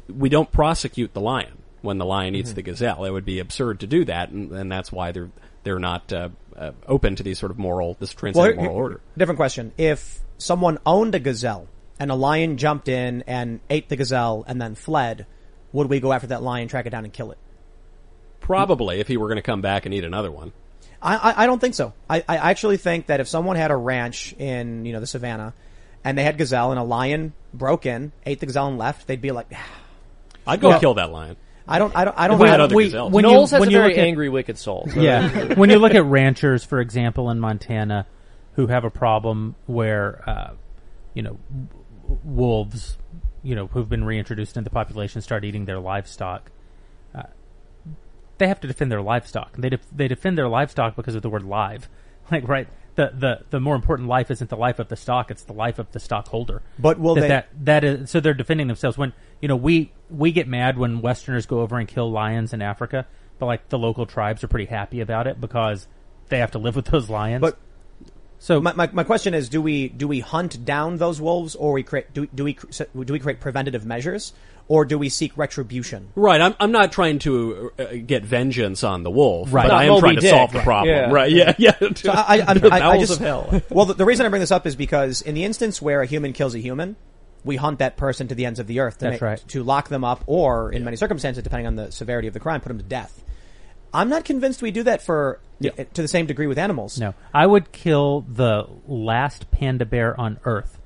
[0.08, 2.54] we don't prosecute the lion when the lion eats Mhm.
[2.56, 3.04] the gazelle.
[3.04, 5.30] It would be absurd to do that, and, and that's why they're
[5.64, 8.76] they're not uh, uh, open to these sort of moral, this Well, transcendent here- moral
[8.76, 9.00] order.
[9.16, 9.72] Different question.
[9.78, 11.68] If someone owned a gazelle
[12.00, 15.24] and a lion jumped in and ate the gazelle and then fled,
[15.72, 17.38] would we go after that lion, track it down, and kill it?
[18.40, 20.52] Probably, if he were going to come back and eat another one.
[21.00, 21.92] I, I, I don't think so.
[22.10, 25.54] I, I actually think that if someone had a ranch in, you know, the savannah
[26.04, 29.20] and they had gazelle and a lion broke in, ate the gazelle and left, they'd
[29.20, 29.52] be like,
[30.46, 31.36] I'd go Well, kill that lion.
[31.68, 32.50] I don't, I don't, I don't If know.
[32.50, 33.12] had other we- gazelles.
[33.12, 34.88] when Knowles you- has when a you very look at- angry, wicked soul.
[34.92, 35.28] so- Yeah.
[35.54, 38.06] when you look at ranchers, for example, in Montana,
[38.54, 40.50] who have a problem where, uh,
[41.14, 41.38] you know,
[42.02, 42.98] w- wolves,
[43.44, 46.50] you know, who've been reintroduced into the population start eating their livestock,
[47.14, 47.22] uh,
[48.38, 49.54] they have to defend their livestock.
[49.56, 51.88] They def- they defend their livestock because of the word live.
[52.30, 55.44] Like, right, the, the, the more important life isn't the life of the stock, it's
[55.44, 56.62] the life of the stockholder.
[56.78, 59.92] But will that, they- that that is so they're defending themselves when you know we
[60.10, 63.06] we get mad when westerners go over and kill lions in Africa
[63.38, 65.88] but like the local tribes are pretty happy about it because
[66.28, 67.58] they have to live with those lions But
[68.42, 71.72] so my, my, my question is, do we, do we hunt down those wolves or
[71.72, 74.32] we create, do, do we, do we create preventative measures
[74.66, 76.08] or do we seek retribution?
[76.16, 76.40] Right.
[76.40, 79.68] I'm, I'm not trying to uh, get vengeance on the wolf, Right.
[79.68, 80.30] but I am Moby trying to Dick.
[80.30, 80.92] solve the problem.
[80.94, 81.10] Yeah.
[81.12, 81.30] Right.
[81.30, 81.54] Yeah.
[81.56, 81.76] Yeah.
[81.94, 83.62] So I, I, The I, I just, of hell.
[83.70, 86.06] well, the, the reason I bring this up is because in the instance where a
[86.06, 86.96] human kills a human,
[87.44, 89.44] we hunt that person to the ends of the earth to, That's right.
[89.48, 92.60] to lock them up, or in many circumstances, depending on the severity of the crime,
[92.60, 93.22] put them to death.
[93.94, 96.98] I'm not convinced we do that for to the same degree with animals.
[96.98, 100.78] no I would kill the last panda bear on earth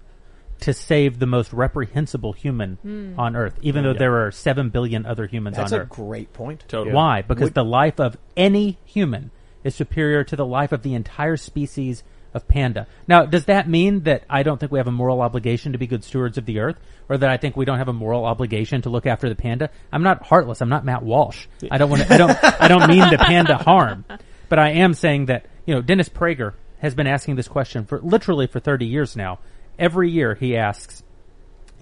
[0.60, 3.18] to save the most reprehensible human Hmm.
[3.18, 3.98] on earth even though Yeah.
[3.98, 5.88] there are 7 billion other humans That's on Earth.
[5.88, 6.64] That's a great point.
[6.68, 6.94] Totally.
[6.94, 7.22] Why?
[7.22, 9.30] Because Would- the life of any human
[9.64, 12.02] is superior to the life of the entire species
[12.36, 12.86] of panda.
[13.08, 15.86] Now, does that mean that I don't think we have a moral obligation to be
[15.86, 16.76] good stewards of the earth,
[17.08, 19.70] or that I think we don't have a moral obligation to look after the panda?
[19.90, 20.60] I'm not heartless.
[20.60, 21.46] I'm not Matt Walsh.
[21.70, 22.14] I don't want to.
[22.14, 22.44] I don't.
[22.60, 24.04] I don't mean the panda harm,
[24.48, 28.00] but I am saying that you know Dennis Prager has been asking this question for
[28.00, 29.38] literally for 30 years now.
[29.78, 31.02] Every year he asks,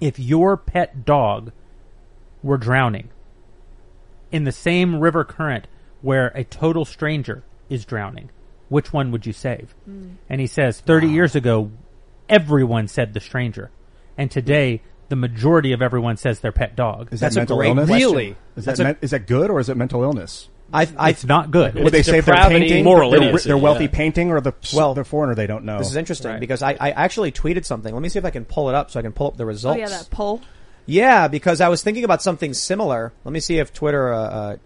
[0.01, 1.53] if your pet dog
[2.43, 3.11] were drowning
[4.31, 5.67] in the same river current
[6.03, 8.31] where a total stranger is drowning,
[8.69, 9.75] which one would you save?
[9.87, 11.71] And he says 30 years ago,
[12.29, 13.71] everyone said the stranger.
[14.17, 17.13] And today, the majority of everyone says their pet dog.
[17.13, 17.89] Is that mental illness?
[17.91, 18.37] Really?
[18.57, 20.49] Is That's that a- men- is that good or is it mental illness?
[20.73, 21.75] I, I, it's not good.
[21.75, 23.91] Would they It's say if they're depravity, painting, moral they're, idiocy, they're wealthy yeah.
[23.93, 25.35] painting, or the Well, well, they're foreigner?
[25.35, 25.79] They don't know.
[25.79, 26.41] This is interesting Right.
[26.41, 27.93] because I, I actually tweeted something.
[27.93, 29.45] Let me see if I can pull it up so I can pull up the
[29.45, 29.79] Oh results.
[29.79, 30.41] yeah, that poll.
[30.87, 33.13] Yeah, because I was thinking about something similar.
[33.25, 34.13] Let me see if Twitter.
[34.13, 34.57] Uh, uh,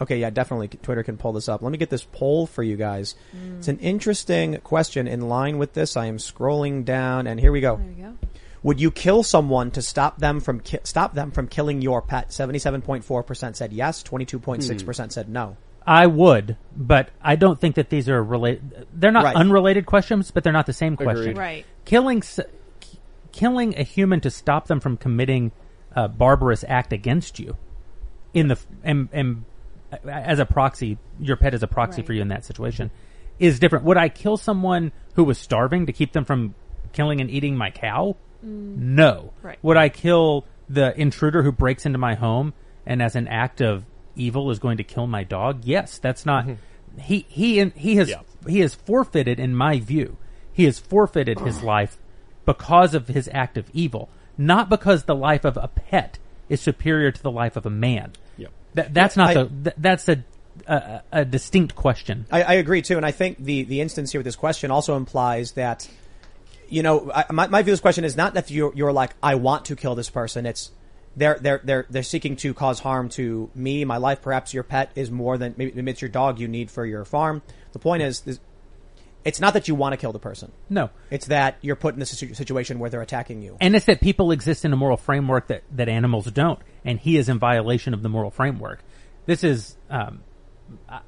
[0.00, 1.62] okay, yeah, definitely Twitter can pull this up.
[1.62, 3.14] Let me get this poll for you guys.
[3.36, 3.58] Mm.
[3.58, 5.96] It's an interesting question in line with this.
[5.96, 7.76] I am scrolling down, and here we go.
[7.76, 8.14] There we go.
[8.62, 12.32] Would you kill someone to stop them from ki- stop them from killing your pet?
[12.32, 14.02] Seventy-seven point four percent said yes.
[14.02, 15.56] Twenty-two point six percent said no.
[15.86, 18.88] I would, but I don't think that these are related.
[18.92, 19.36] They're not Right.
[19.36, 21.18] unrelated questions, but they're not the same question.
[21.30, 21.38] Agreed.
[21.38, 21.66] Right.
[21.84, 22.40] Killing, s-
[22.80, 22.98] k-
[23.30, 25.52] killing a human to stop them from committing
[25.94, 27.56] a barbarous act against you,
[28.34, 29.44] in the f- and, and
[30.08, 32.06] as a proxy, your pet is a proxy Right.
[32.06, 32.90] for you in that situation,
[33.38, 33.84] is different.
[33.84, 36.54] Would I kill someone who was starving to keep them from
[36.92, 38.16] killing and eating my cow?
[38.44, 38.76] Mm.
[38.78, 39.32] No.
[39.42, 39.58] Right.
[39.62, 42.52] Would I kill the intruder who breaks into my home
[42.84, 43.84] and as an act of
[44.14, 45.64] evil is going to kill my dog?
[45.64, 46.44] Yes, that's not.
[46.46, 47.00] Mm-hmm.
[47.00, 48.20] He he he has Yeah.
[48.46, 50.16] he has forfeited, in my view,
[50.52, 51.98] he has forfeited his life
[52.46, 56.18] because of his act of evil, not because the life of a pet
[56.48, 58.12] is superior to the life of a man.
[58.76, 59.44] That, that's not I- the.
[59.64, 60.24] Th- that's a,
[60.66, 62.26] a a distinct question.
[62.30, 64.96] I, I agree too, and I think the the instance here with this question also
[64.96, 65.88] implies that,
[66.68, 69.14] you know, I, my my view of this question is not that you're you're like
[69.22, 70.46] I want to kill this person.
[70.46, 70.70] It's
[71.16, 74.22] they're they're they're they're seeking to cause harm to me, my life.
[74.22, 77.04] Perhaps your pet is more than maybe, maybe it's your dog you need for your
[77.04, 77.42] farm.
[77.72, 78.40] The point is, is
[79.26, 80.52] it's not that you want to kill the person.
[80.70, 80.90] No.
[81.10, 83.56] It's that you're put in this situation where they're attacking you.
[83.60, 87.16] And it's that people exist in a moral framework that, that animals don't, and he
[87.16, 88.84] is in violation of the moral framework.
[89.26, 90.20] This is, um,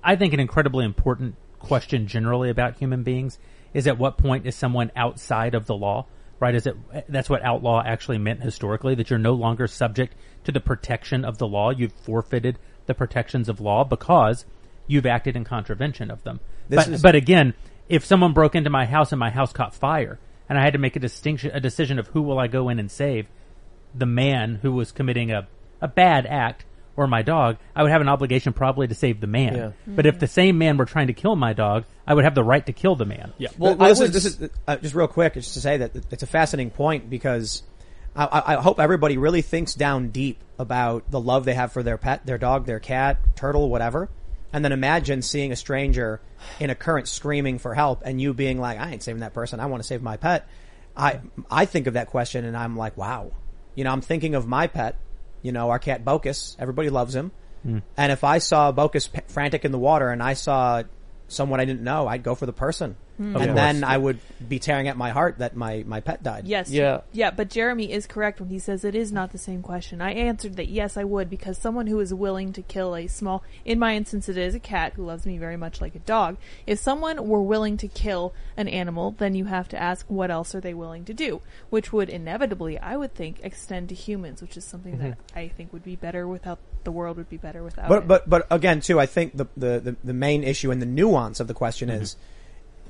[0.03, 3.39] I- think, an incredibly important question generally about human beings.
[3.75, 6.07] Is at what point is someone outside of the law?
[6.41, 6.55] Right?
[6.55, 6.77] Is it
[7.09, 8.95] that's what outlaw actually meant historically?
[8.95, 10.15] That you're no longer subject
[10.45, 11.71] to the protection of the law.
[11.71, 14.45] You've forfeited the protections of law because
[14.87, 16.41] you've acted in contravention of them.
[16.69, 17.55] This But, is- but again,
[17.89, 20.19] if someone broke into my house and my house caught fire,
[20.49, 22.79] and I had to make a distinction, a decision of who will I go in
[22.79, 23.27] and save,
[23.95, 25.49] the man who was committing a,
[25.81, 26.65] a bad act
[26.97, 29.55] or my dog, I would have an obligation probably to save the man.
[29.55, 29.71] Yeah.
[29.87, 32.43] But if the same man were trying to kill my dog, I would have the
[32.43, 33.33] right to kill the man.
[33.39, 33.51] Yeah.
[33.57, 35.93] Well, I this, was- is, this is uh, just real quick, just to say that
[36.11, 37.63] it's a fascinating point because
[38.17, 41.85] I, I, I hope everybody really thinks down deep about the love they have for
[41.85, 44.11] their pet, their dog, their cat, turtle, whatever,
[44.53, 46.21] and then imagine seeing a stranger
[46.61, 49.61] in a current screaming for help, and you being like, "I ain't saving that person.
[49.61, 50.47] I want to save my pet."
[50.97, 51.21] I
[51.51, 53.33] I think of that question, and I'm like, "Wow,"
[53.75, 54.97] you know, I'm thinking of my pet,
[55.43, 56.57] you know, our cat Bogus.
[56.59, 57.31] Everybody loves him.
[57.67, 57.83] Mm.
[57.97, 60.83] And if I saw Bogus p- frantic in the water and I saw
[61.29, 62.97] someone I didn't know, I'd go for the person.
[63.19, 63.35] Hmm.
[63.35, 66.47] Of and then I would be tearing at my heart that my, my pet died.
[66.47, 66.71] Yes.
[66.71, 67.01] Yeah.
[67.13, 70.01] Yeah, but Jeremy is correct when he says it is not the same question.
[70.01, 73.43] I answered that yes, I would because someone who is willing to kill a small,
[73.65, 76.37] in my instance, it is a cat who loves me very much like a dog.
[76.65, 80.55] If someone were willing to kill an animal, then you have to ask what else
[80.55, 81.41] are they willing to do,
[81.71, 85.39] which would inevitably, I would think, extend to humans, which is something that mm-hmm.
[85.39, 88.09] I think would be better without the world would be better without But, it.
[88.09, 91.41] but, but again, too, I think the, the, the, the main issue and the nuance
[91.41, 92.03] of the question mm-hmm.
[92.03, 92.17] is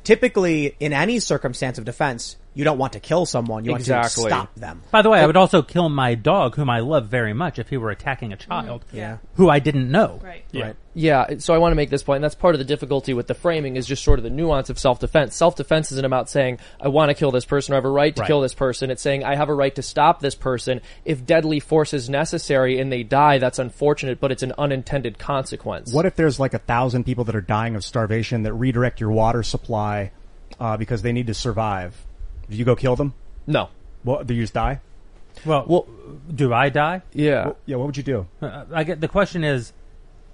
[0.05, 3.65] typically in any circumstance of defense, you don't want to kill someone.
[3.65, 4.83] You want to stop them.
[4.91, 7.69] By the way, I would also kill my dog, whom I love very much, if
[7.69, 9.19] he were attacking a child Yeah.
[9.35, 10.19] who I didn't know.
[10.25, 10.43] right.
[10.53, 10.75] Right.
[10.95, 13.29] Yeah, so I want to make this point, and that's part of the difficulty with
[13.29, 15.37] the framing is just sort of the nuance of self-defense.
[15.37, 18.17] Self-defense isn't about saying, I want to kill this person, or I have a right
[18.17, 18.27] to Right.
[18.27, 18.91] kill this person.
[18.91, 20.81] It's saying, I have a right to stop this person.
[21.05, 25.93] If deadly force is necessary and they die, that's unfortunate, but it's an unintended consequence.
[25.93, 29.13] What if there's like a thousand people that are dying of starvation that redirect your
[29.13, 30.11] water supply
[30.59, 31.95] uh, because they need to survive?
[32.51, 33.15] Do you go kill them?
[33.47, 33.69] No.
[34.05, 34.81] Well, do you just die?
[35.45, 35.87] Well, Well-
[36.35, 37.03] do I die?
[37.13, 37.53] Yeah.
[37.67, 37.77] Yeah.
[37.77, 38.27] What would you do?
[38.43, 39.73] Uh, I get the question is,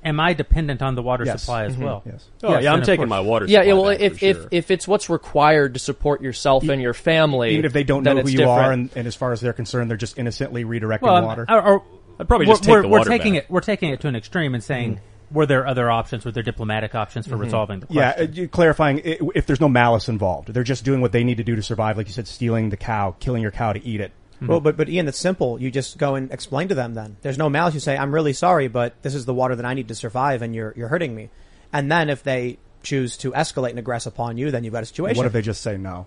[0.04, 1.40] am I dependent on the water Yes.
[1.42, 2.02] supply as well?
[2.06, 2.24] Yes.
[2.42, 3.08] Oh, Yes, yeah, I'm taking course.
[3.10, 3.46] my water.
[3.46, 3.72] Yeah, supply yeah.
[3.74, 4.48] Well, if for if sure.
[4.50, 8.14] if it's what's required to support yourself and your family, Even if they don't know
[8.16, 8.48] who you different.
[8.60, 11.46] are, and, and as far as they're concerned, they're just innocently redirecting Well, water.
[11.48, 11.82] or, or,
[12.20, 13.44] I'd probably we're, just take we're, the we're taking back.
[13.44, 13.50] it.
[13.50, 15.00] We're taking it to an extreme and saying,
[15.34, 16.24] were there other options?
[16.24, 18.44] Were there diplomatic options for resolving the yeah, question?
[18.44, 21.56] uh, clarifying if there's no malice involved, they're just doing what they need to do
[21.56, 21.96] to survive.
[21.98, 24.12] Like you said, stealing the cow, killing your cow to eat it.
[24.40, 25.60] Well, but, but Ian, it's simple.
[25.60, 27.16] You just go and explain to them then.
[27.22, 27.72] There's no malice.
[27.74, 30.42] You say, I'm really sorry, but this is the water that I need to survive
[30.42, 31.30] and you're, you're hurting me.
[31.72, 34.86] And then if they choose to escalate and aggress upon you, then you've got a
[34.86, 35.16] situation.
[35.16, 36.06] What if they just say no?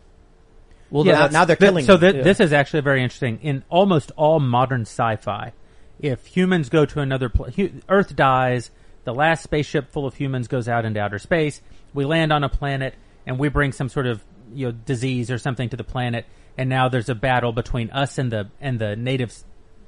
[0.91, 2.21] Well, Yeah, that's- now they're Th- killing so th- Yeah.
[2.21, 3.39] this is actually very interesting.
[3.41, 5.53] In almost all modern sci-fi,
[5.99, 8.69] if humans go to another pla hu- Earth dies,
[9.07, 11.61] the last spaceship full of humans goes out into outer space.
[11.93, 12.93] We land on a planet
[13.25, 16.25] and we bring some sort of you know disease or something to the planet,
[16.57, 19.33] and now there's a battle between us and the and the native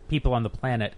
[0.07, 0.93] people on the planet.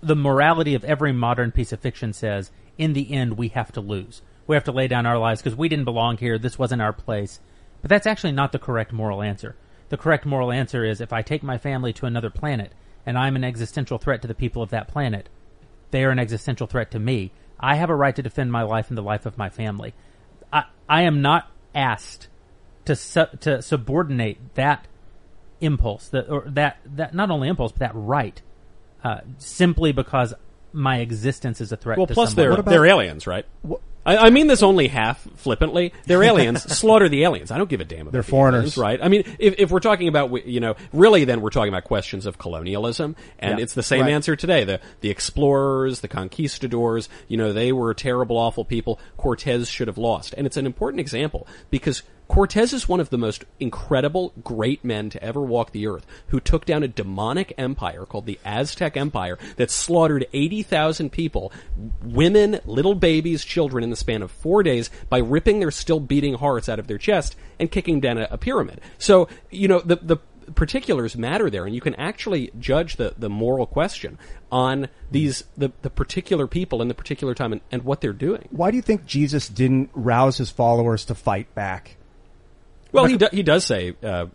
[0.00, 3.80] The morality of every modern piece of fiction says, in the end, we have to
[3.80, 4.22] lose.
[4.46, 6.38] We have to lay down our lives because we didn't belong here.
[6.38, 7.40] This wasn't our place.
[7.82, 9.56] But that's actually not the correct moral answer.
[9.88, 12.72] The correct moral answer is if I take my family to another planet
[13.04, 15.28] and I'm an existential threat to the people of that planet,
[15.90, 17.32] they are an existential threat to me.
[17.60, 19.94] I have a right to defend my life and the life of my family.
[20.52, 22.28] I, I am not asked
[22.86, 24.86] to su- to subordinate that
[25.60, 28.40] impulse that or that that not only impulse but that right
[29.04, 30.34] uh, simply because
[30.72, 31.98] my existence is a threat.
[31.98, 32.54] Well, to plus someone.
[32.54, 33.44] they're they're aliens, right?
[34.06, 35.92] I, I mean this only half flippantly.
[36.06, 36.62] They're aliens.
[36.78, 37.50] Slaughter the aliens.
[37.50, 38.60] I don't give a damn about They're the foreigners.
[38.60, 39.00] aliens, right?
[39.02, 42.24] I mean, if, if we're talking about you know, really, then we're talking about questions
[42.26, 43.62] of colonialism, and Yeah.
[43.62, 44.12] it's the same Right.
[44.12, 44.64] answer today.
[44.64, 48.98] The the explorers, the conquistadors, you know, they were terrible, awful people.
[49.16, 52.02] Cortez should have lost, and it's an important example because.
[52.30, 56.38] Cortez is one of the most incredible, great men to ever walk the earth, who
[56.38, 61.52] took down a demonic empire called the Aztec Empire that slaughtered 80,000 people,
[62.04, 66.34] women, little babies, children in the span of four days by ripping their still beating
[66.34, 68.80] hearts out of their chest and kicking down a, a pyramid.
[68.96, 70.18] So, you know, the, the
[70.54, 74.18] particulars matter there, and you can actually judge the, the moral question
[74.52, 78.46] on these, the, the particular people in the particular time and, and what they're doing.
[78.52, 81.96] Why do you think Jesus didn't rouse his followers to fight back?
[82.92, 84.26] Well, he, do, he does say, uh,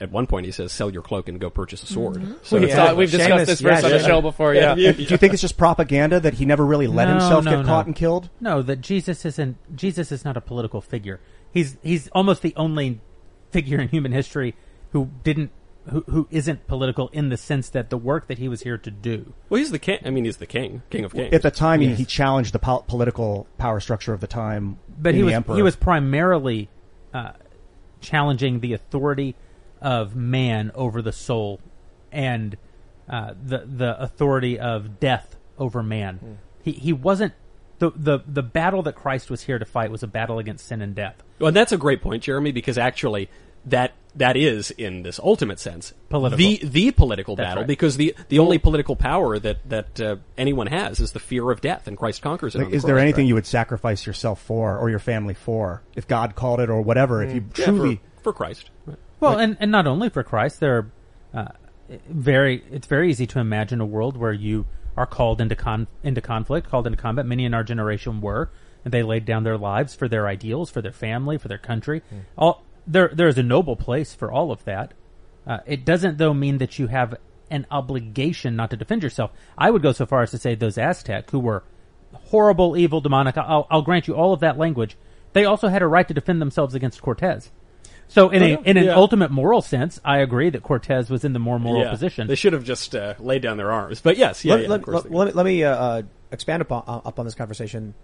[0.00, 2.22] at one point he says, sell your cloak and go purchase a sword.
[2.42, 4.74] So We've it's ta- not- we've discussed this verse on the show before, yeah.
[4.74, 7.56] Do you think it's just propaganda that he never really let No, himself no, get
[7.60, 7.64] no.
[7.66, 8.28] caught and killed?
[8.40, 9.56] No, that Jesus isn't.
[9.74, 11.18] Jesus is not a political figure.
[11.52, 13.00] He's he's almost the only
[13.52, 14.54] figure in human history
[14.92, 15.50] who didn't
[15.90, 18.90] who who isn't political in the sense that the work that he was here to
[18.90, 19.32] do.
[19.48, 19.98] Well, he's the king.
[20.04, 21.32] I mean, he's the king, king of kings.
[21.32, 21.98] At the time, he, Yes.
[21.98, 24.78] he challenged the pol- political power structure of the time.
[24.98, 25.56] But in he the was emperor.
[25.56, 26.68] he was primarily
[27.14, 27.32] uh,
[28.00, 29.34] challenging the authority
[29.80, 31.60] of man over the soul
[32.12, 32.56] and
[33.08, 36.16] uh, the the authority of death over man.
[36.16, 36.32] Hmm.
[36.62, 37.34] He he wasn't
[37.78, 40.82] the, the the battle that Christ was here to fight was a battle against sin
[40.82, 41.22] and death.
[41.38, 43.28] Well, and that's a great point, Jeremy, because actually
[43.66, 46.36] that that is in this ultimate sense Political.
[46.36, 47.68] the the political That's battle right.
[47.68, 51.60] because the the only political power that that uh, anyone has is the fear of
[51.60, 52.58] death, and Christ conquers it.
[52.58, 53.28] Like, the is there anything right?
[53.28, 57.22] you would sacrifice yourself for, or your family for, if God called it, or whatever?
[57.22, 58.70] If you Yeah, truly for, for Christ?
[58.86, 58.98] Right.
[59.20, 60.90] Well, and, and not only for Christ, there are
[61.34, 61.48] uh,
[62.08, 62.64] very.
[62.70, 66.68] It's very easy to imagine a world where you are called into con into conflict,
[66.68, 67.26] called into combat.
[67.26, 68.50] Many in our generation were,
[68.84, 72.02] and they laid down their lives for their ideals, for their family, for their country.
[72.36, 74.94] All there there is a noble place for all of that.
[75.46, 77.14] Uh, it doesn't though mean that you have
[77.50, 79.32] an obligation not to defend yourself.
[79.58, 81.64] I would go so far as to say those Aztec who were
[82.12, 83.36] horrible, evil, demonic.
[83.36, 84.96] I'll, I'll grant you all of that language.
[85.32, 87.50] They also had a right to defend themselves against Cortez.
[88.08, 88.94] So, in Oh, a in an Yeah.
[88.96, 91.90] ultimate moral sense, I agree that Cortez was in the more moral Yeah.
[91.90, 92.26] position.
[92.26, 94.00] They should have just uh, laid down their arms.
[94.00, 96.02] But yes, yeah, let, yeah, let- of course let- let me, let me uh, uh,
[96.32, 97.94] expand upon, uh, up this conversation.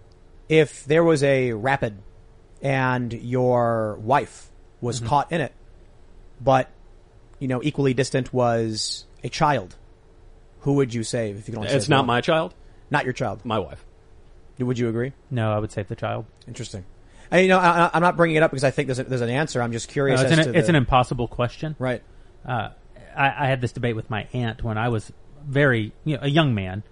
[0.48, 1.98] If there was a rapid
[2.62, 5.08] and your wife was Mm-hmm.
[5.08, 5.52] caught in it,
[6.40, 6.70] but
[7.38, 9.76] you know equally distant was a child,
[10.60, 11.58] who would you save if you can?
[11.64, 12.06] only It's save not one?
[12.06, 12.54] my child.
[12.90, 13.44] not your child.
[13.44, 13.84] My wife.
[14.58, 15.12] Would you agree?
[15.30, 16.24] no, I would save the child.
[16.48, 16.84] Interesting.
[17.30, 19.20] And you know, I, I'm not bringing it up because I think there's, a, there's
[19.20, 19.60] an answer.
[19.60, 21.74] I'm just curious No, it's, as an, to it's the, an impossible question.
[21.78, 22.02] right.
[22.46, 22.68] Uh,
[23.16, 25.12] I, I had this debate with my aunt when I was
[25.44, 26.84] very you know, a young man.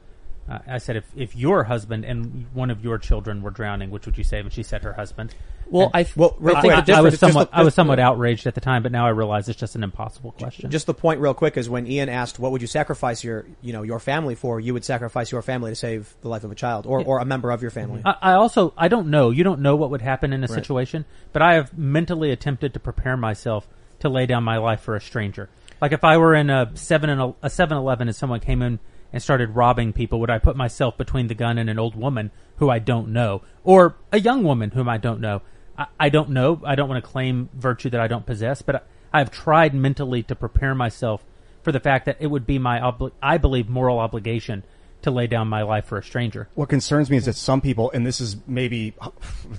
[0.50, 4.04] Uh, I said, if if your husband and one of your children were drowning, which
[4.06, 4.44] would you save?
[4.44, 5.34] And she said her husband.
[5.74, 7.62] Well, I th- Well, real I quick, think the I, I was somewhat just- I
[7.64, 10.70] was somewhat outraged at the time, but now I realize it's just an impossible question.
[10.70, 13.72] Just the point, real quick, is when Ian asked, "What would you sacrifice your, you
[13.72, 16.54] know, your family for?" You would sacrifice your family to save the life of a
[16.54, 18.02] child or, or a member of your family.
[18.04, 19.30] I, I also I don't know.
[19.30, 22.80] You don't know what would happen in a situation, but I have mentally attempted to
[22.80, 23.66] prepare myself
[23.98, 25.48] to lay down my life for a stranger.
[25.80, 28.62] Like if I were in a seven and a, a seven eleven and someone came
[28.62, 28.78] in
[29.12, 32.30] and started robbing people, would I put myself between the gun and an old woman
[32.56, 35.42] who I don't know, or a young woman whom I don't know?
[35.76, 36.60] I, I don't know.
[36.64, 40.22] I don't want to claim virtue that I don't possess, but I, I've tried mentally
[40.24, 41.24] to prepare myself
[41.62, 44.64] for the fact that it would be my obli- I believe moral obligation
[45.04, 46.48] to lay down my life for a stranger.
[46.54, 48.94] What concerns me is that some people, and this is maybe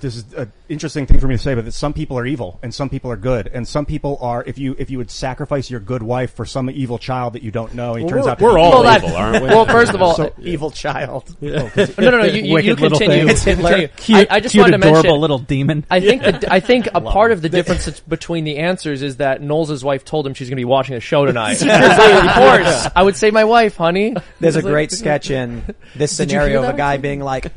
[0.02, 2.60] this is an interesting thing for me to say, but that some people are evil
[2.62, 4.43] and some people are good, and some people are.
[4.46, 7.52] If you if you would sacrifice your good wife for some evil child that you
[7.52, 8.84] don't know, he Well, turns we're- out to we're be all evil.
[8.84, 9.50] Well, evil, aren't we?
[9.50, 11.36] well, first of all, So evil child.
[11.41, 12.24] no, no, no.
[12.26, 13.28] You, you, you continue.
[13.28, 13.64] It's Hitler.
[13.70, 13.88] continue.
[13.96, 15.22] Cute, I, I just cute, wanted to adorable mention.
[15.22, 15.86] little demon.
[15.89, 19.41] I think that I think a part of the difference between the answers is that
[19.41, 21.62] Knowles' wife told him she's going to be watching a show tonight.
[21.62, 24.16] of course, I would say my wife, honey.
[24.39, 26.98] There's a It's like- great sketch in this Did you hear scenario of a guy
[26.98, 27.52] being like,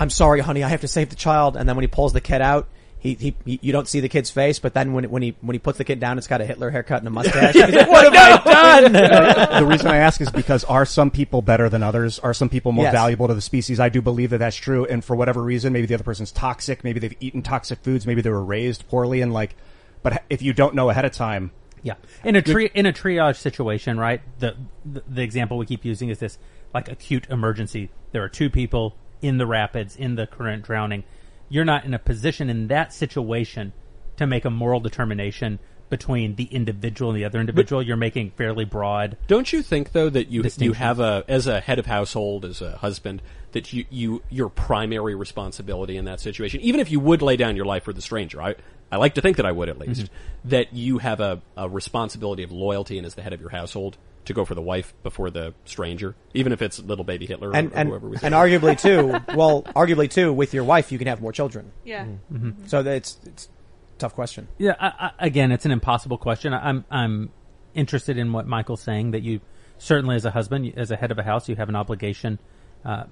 [0.00, 2.20] "I'm sorry, honey, I have to save the child," and then when he pulls the
[2.20, 2.66] kid out,
[3.00, 5.54] He, he, he- you don't see the kid's face, but then when when he when
[5.54, 7.54] he puts the kid down, it's got a Hitler haircut and a mustache.
[7.54, 8.92] He's like, what have I done?
[9.62, 12.18] the reason I ask is because are some people better than others?
[12.18, 12.94] Are some people more Yes.
[12.94, 13.78] valuable to the species?
[13.78, 14.84] I do believe that that's true.
[14.84, 16.82] And for whatever reason, maybe the other person's toxic.
[16.82, 18.04] Maybe they've eaten toxic foods.
[18.04, 19.20] Maybe they were raised poorly.
[19.20, 19.54] And like,
[20.02, 21.52] but if you don't know ahead of time,
[21.84, 24.20] Yeah, in a tri- in a triage situation, right?
[24.40, 26.36] The, the the example we keep using is this
[26.74, 27.90] like acute emergency.
[28.12, 31.04] There are two people in the rapids in the current drowning.
[31.48, 33.72] You're not in a position in that situation
[34.16, 35.58] to make a moral determination
[35.88, 37.82] between the individual and the other individual.
[37.82, 39.16] You're making fairly broad.
[39.26, 42.60] Don't you think though that you you have a as a head of household as
[42.60, 47.22] a husband that you you your primary responsibility in that situation, even if you would
[47.22, 48.56] lay down your life for the stranger, I
[48.90, 50.48] I like to think that I would at least mm-hmm.
[50.50, 53.96] that you have a, a responsibility of loyalty and as the head of your household
[54.28, 57.72] to go for the wife before the stranger, even if it's little baby Hitler and
[57.72, 59.20] or, and, whoever we and arguably too.
[59.34, 61.72] Well, arguably too, with your wife, you can have more children.
[61.84, 62.06] Yeah.
[62.66, 63.48] So it's it's
[63.96, 64.48] a tough question.
[64.58, 66.54] Yeah, I, I, again, it's an impossible question.
[66.54, 67.30] I- I'm I'm
[67.74, 69.40] interested in what Michael's saying that you
[69.78, 72.38] certainly, as a husband, as a head of a house, you have an obligation,
[72.84, 73.04] uh,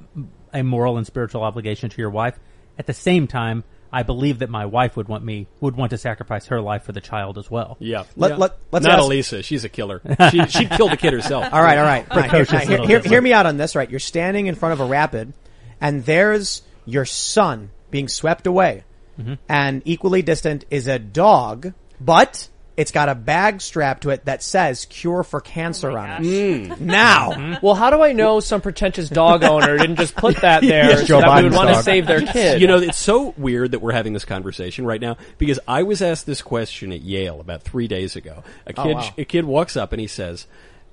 [0.53, 2.39] a moral and spiritual obligation to your wife.
[2.79, 5.99] At the same time, I believe that my wife would want me would want to
[5.99, 7.77] sacrifice her life for the child as well.
[7.81, 8.37] Yeah, Let- yeah.
[8.37, 9.43] let- let's not ask- Elisa.
[9.43, 10.01] She's a killer.
[10.31, 11.47] She she killed the kid herself.
[11.53, 12.07] All right, all right.
[12.11, 12.31] all right.
[12.31, 13.75] Here, Precocious now, here, hear, hear me out on this.
[13.77, 15.33] Right, you're standing in front of a rapid,
[15.81, 18.85] and there's your son being swept away,
[19.21, 19.35] Mm-hmm.
[19.49, 24.43] and equally distant is a dog, but it's got a bag strapped to it that
[24.43, 26.21] says "Cure for Cancer" Oh on it.
[26.27, 26.81] Mm.
[26.87, 27.65] Now, mm-hmm.
[27.67, 31.01] Well, how do I know some pretentious dog owner didn't just put that there Yes,
[31.01, 32.61] so Joe that we would Biden's want to save their kid?
[32.61, 36.03] You know, it's so weird that we're having this conversation right now because I was
[36.03, 38.45] asked this question at Yale about three days ago.
[38.67, 39.15] A Oh, kid, wow.
[39.19, 40.47] a kid walks up and he says,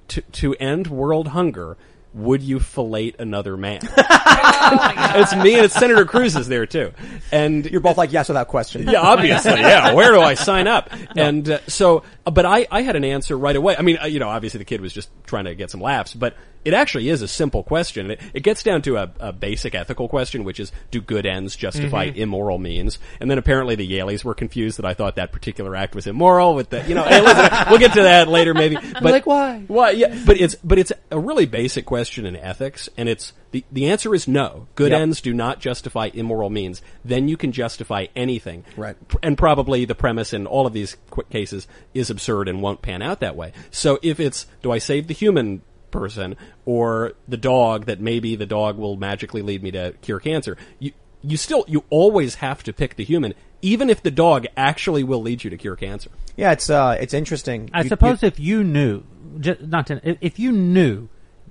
[0.09, 1.77] "To to end world hunger."
[2.13, 3.81] Would you fillet another man?
[3.97, 6.91] it's me and it's Senator Cruz is there too,
[7.31, 8.87] and you're both like yes without question.
[8.87, 9.93] yeah, obviously, yeah.
[9.93, 10.91] Where do I sign up?
[11.15, 13.75] And uh, so, uh, but I, I had an answer right away.
[13.77, 16.13] I mean, uh, you know, obviously the kid was just trying to get some laughs,
[16.13, 16.35] but
[16.65, 18.11] it actually is a simple question.
[18.11, 21.55] It, it gets down to a, a basic ethical question, which is, do good ends
[21.55, 22.19] justify Mm-hmm.
[22.21, 22.99] immoral means?
[23.19, 26.55] And then apparently the Yalies were confused that I thought that particular act was immoral.
[26.55, 28.75] With the, you know, hey, listen, we'll get to that later, maybe.
[28.75, 29.63] But like, why?
[29.67, 29.91] Why?
[29.91, 33.89] Yeah, but it's but it's a really basic question in ethics, and it's the the
[33.89, 34.67] answer is no.
[34.75, 35.01] Good Yep.
[35.01, 36.81] ends do not justify immoral means.
[37.05, 38.65] Then you can justify anything.
[38.77, 38.95] Right.
[39.21, 43.01] And probably the premise in all of these qu- cases is absurd and won't pan
[43.01, 43.53] out that way.
[43.71, 45.61] So if it's do I save the human
[45.93, 46.35] person
[46.65, 50.91] or the dog that maybe the dog will magically lead me to cure cancer, you
[51.21, 55.21] you still you always have to pick the human, even if the dog actually will
[55.21, 56.09] lead you to cure cancer.
[56.35, 57.69] Yeah, it's uh, it's interesting.
[57.73, 59.03] I You- suppose you- if you knew,
[59.39, 61.07] just, not to, if- if you knew,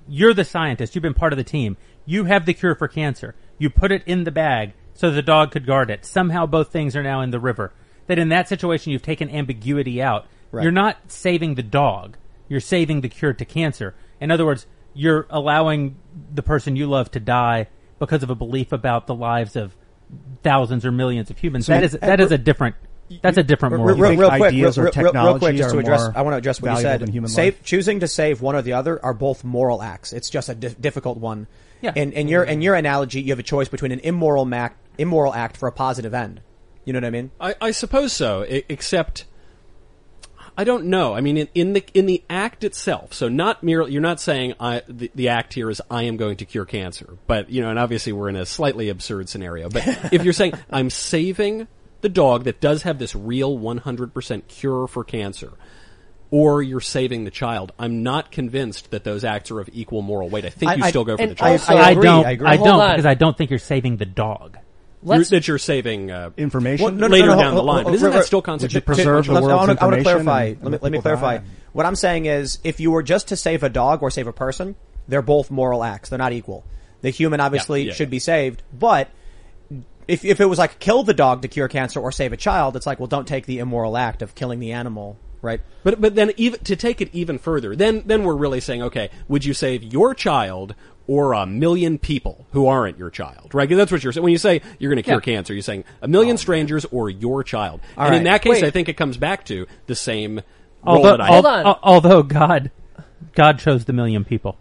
[0.07, 1.75] you're the scientist, you've been part of the team,
[2.05, 5.49] you have the cure for cancer, you put it in the bag so the dog
[5.51, 6.05] could guard it.
[6.05, 7.73] Somehow both things are now in the river.
[8.07, 10.27] That in that situation you've taken ambiguity out.
[10.51, 10.61] Right.
[10.63, 12.17] You're not saving the dog.
[12.49, 13.95] You're saving the cure to cancer.
[14.23, 15.97] In other words, you're allowing
[16.33, 17.67] the person you love to die
[17.99, 19.75] because of a belief about the lives of
[20.43, 21.67] thousands or millions of humans.
[21.67, 22.75] that and- is that is uh, a different.
[23.21, 23.95] That's a different moral.
[23.95, 26.09] real, think real quick, ideas real, or real- real quick, technology just to are address.
[26.15, 27.13] I want to address what you valuable said.
[27.13, 30.13] human Save, choosing to save one or the other are both moral acts.
[30.13, 31.47] It's just a di- difficult one.
[31.81, 31.91] Yeah.
[31.95, 35.33] In, in your in your analogy, you have a choice between an immoral act, immoral
[35.33, 36.39] act for a positive end.
[36.85, 37.31] You know what I mean?
[37.41, 39.25] I, I suppose so, e- except
[40.57, 41.13] I don't know.
[41.13, 43.13] I mean, in, in the in the act itself.
[43.13, 46.37] So not merely you're not saying I, the, the act here is I am going
[46.37, 49.69] to cure cancer, but you know, and obviously we're in a slightly absurd scenario.
[49.69, 51.67] But if you're saying I'm saving
[52.01, 55.53] the dog that does have this real 100% cure for cancer.
[56.29, 57.71] Or you're saving the child.
[57.77, 60.45] I'm not convinced that those acts are of equal moral weight.
[60.45, 61.51] I think I- you I- still go for the child.
[61.61, 62.25] also- I agree, don't.
[62.25, 62.47] I agree.
[62.47, 62.91] I don't on.
[62.91, 64.57] because I don't think you're saving the dog.
[65.05, 66.83] You're- Let's that you're saving uh, information.
[66.85, 67.83] Well, no, no, later no, no, down the line.
[67.83, 68.73] hold- But isn't hold- that still hold- concept?
[68.73, 70.53] Would you preserve the world's I wanna, I wanna information clarify.
[70.61, 71.37] let me let me clarify.
[71.37, 71.43] die?
[71.73, 74.33] What I'm saying is, if you were just to save a dog or save a
[74.33, 74.75] person,
[75.07, 76.09] they're both moral acts.
[76.09, 76.63] They're not equal.
[77.01, 78.11] The human obviously yeah, should yeah.
[78.11, 79.09] be saved, but
[80.07, 82.75] if if it was like kill the dog to cure cancer or save a child,
[82.75, 85.61] it's like well, don't take the immoral act of killing the animal, right?
[85.83, 89.09] But but then even to take it even further, then then we're really saying, okay,
[89.27, 90.75] would you save your child
[91.07, 93.53] or a million people who aren't your child?
[93.53, 93.67] Right?
[93.67, 94.23] 'Cause that's what you're saying.
[94.23, 95.33] When you say you're going to cure Yeah.
[95.35, 97.81] cancer, you're saying a million oh, strangers or your child.
[97.97, 98.63] All and in that case, Wait.
[98.63, 100.35] I think it comes back to the same
[100.85, 101.27] role Although, that I.
[101.27, 101.79] Hold al- on.
[101.83, 102.71] although God,
[103.35, 104.57] God chose the million people.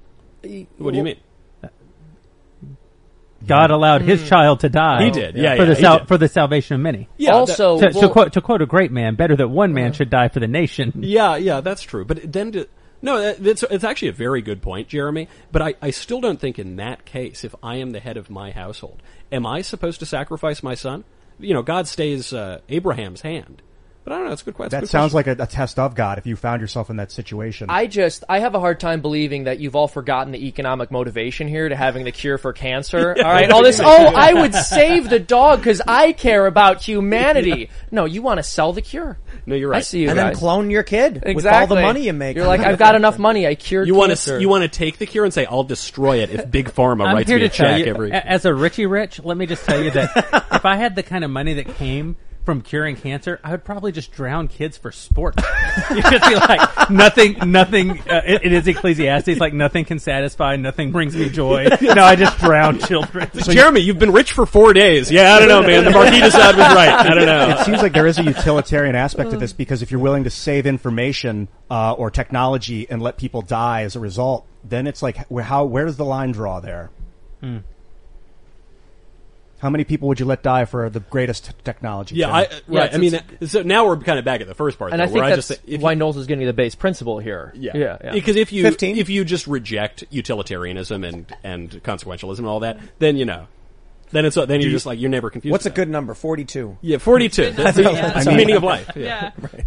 [0.78, 1.16] what do you mean?
[1.62, 1.68] Uh,
[3.46, 4.28] God allowed His mm.
[4.28, 5.04] child to die.
[5.04, 5.36] He did.
[5.36, 6.08] Yeah, for yeah, the sal- did.
[6.08, 7.08] for the salvation of many.
[7.16, 9.86] Yeah, also, To, to well- quote to quote a great man, better that one man
[9.86, 9.92] uh-huh.
[9.94, 10.92] should die for the nation.
[11.00, 12.04] Yeah, yeah, that's true.
[12.04, 12.68] But then, to,
[13.02, 15.28] no, that, that's it's actually a very good point, Jeremy.
[15.50, 18.30] But I, I still don't think in that case, if I am the head of
[18.30, 21.04] my household, am I supposed to sacrifice my son?
[21.42, 23.62] you know, God stays uh, Abraham's hand.
[24.04, 24.32] But I don't know.
[24.32, 24.80] It's a good question.
[24.80, 27.68] That sounds like a, a test of God if you found yourself in that situation.
[27.70, 31.46] I just I have a hard time believing that you've all forgotten the economic motivation
[31.46, 33.10] here to having the cure for cancer.
[33.16, 33.80] All right, all this.
[33.80, 37.70] Oh, I would save the dog because I care about humanity.
[37.92, 39.18] No, you want to sell the cure.
[39.44, 39.78] No, you're right.
[39.78, 40.32] I see you and guys.
[40.32, 41.34] then clone your kid exactly.
[41.34, 42.36] with all the money you make.
[42.36, 43.46] You're like, I've got enough money.
[43.46, 43.88] I cured.
[43.88, 46.50] You want to you want to take the cure and say I'll destroy it if
[46.50, 48.12] Big Pharma I'm writes here me a to tell check you, every.
[48.12, 51.24] as a Richie Rich, let me just tell you that if I had the kind
[51.24, 55.36] of money that came from curing cancer, I would probably just drown kids for sport.
[55.90, 60.56] You'd just be like, nothing, nothing, uh, it, it is Ecclesiastes, like nothing can satisfy,
[60.56, 61.68] nothing brings me joy.
[61.80, 63.30] No, I just drown children.
[63.34, 65.10] Jeremy, you've been rich for four days.
[65.10, 65.84] Yeah, I don't know, man.
[65.84, 66.88] The Marquis de Sade was right.
[66.88, 67.50] I don't know.
[67.50, 70.30] It seems like there is a utilitarian aspect to this because if you're willing to
[70.30, 75.26] save information uh, or technology and let people die as a result, then it's like
[75.26, 76.90] where, how where does the line draw there?
[77.40, 77.58] Hmm.
[79.62, 82.16] How many people would you let die for the greatest technology?
[82.16, 82.34] Yeah, Tim?
[82.34, 82.58] I, Yeah, right.
[82.86, 84.98] it's- I mean, it's- so now we're kind of back at the first part, And
[84.98, 86.52] though, I think where I that's just say, if why you, Knowles is getting the
[86.52, 87.52] base principle here.
[87.54, 88.12] yeah, yeah, yeah.
[88.12, 88.96] Because if you 15?
[88.98, 93.46] if you just reject utilitarianism and and consequentialism and all that, then you know,
[94.10, 95.52] then it's then you're just like you're never confused.
[95.52, 96.12] What's a good number?
[96.14, 96.76] Forty-two.
[96.82, 97.50] Yeah, forty-two.
[97.56, 98.90] That's, the- that's the mean- meaning of life.
[98.96, 99.30] Yeah.
[99.42, 99.60] Yeah.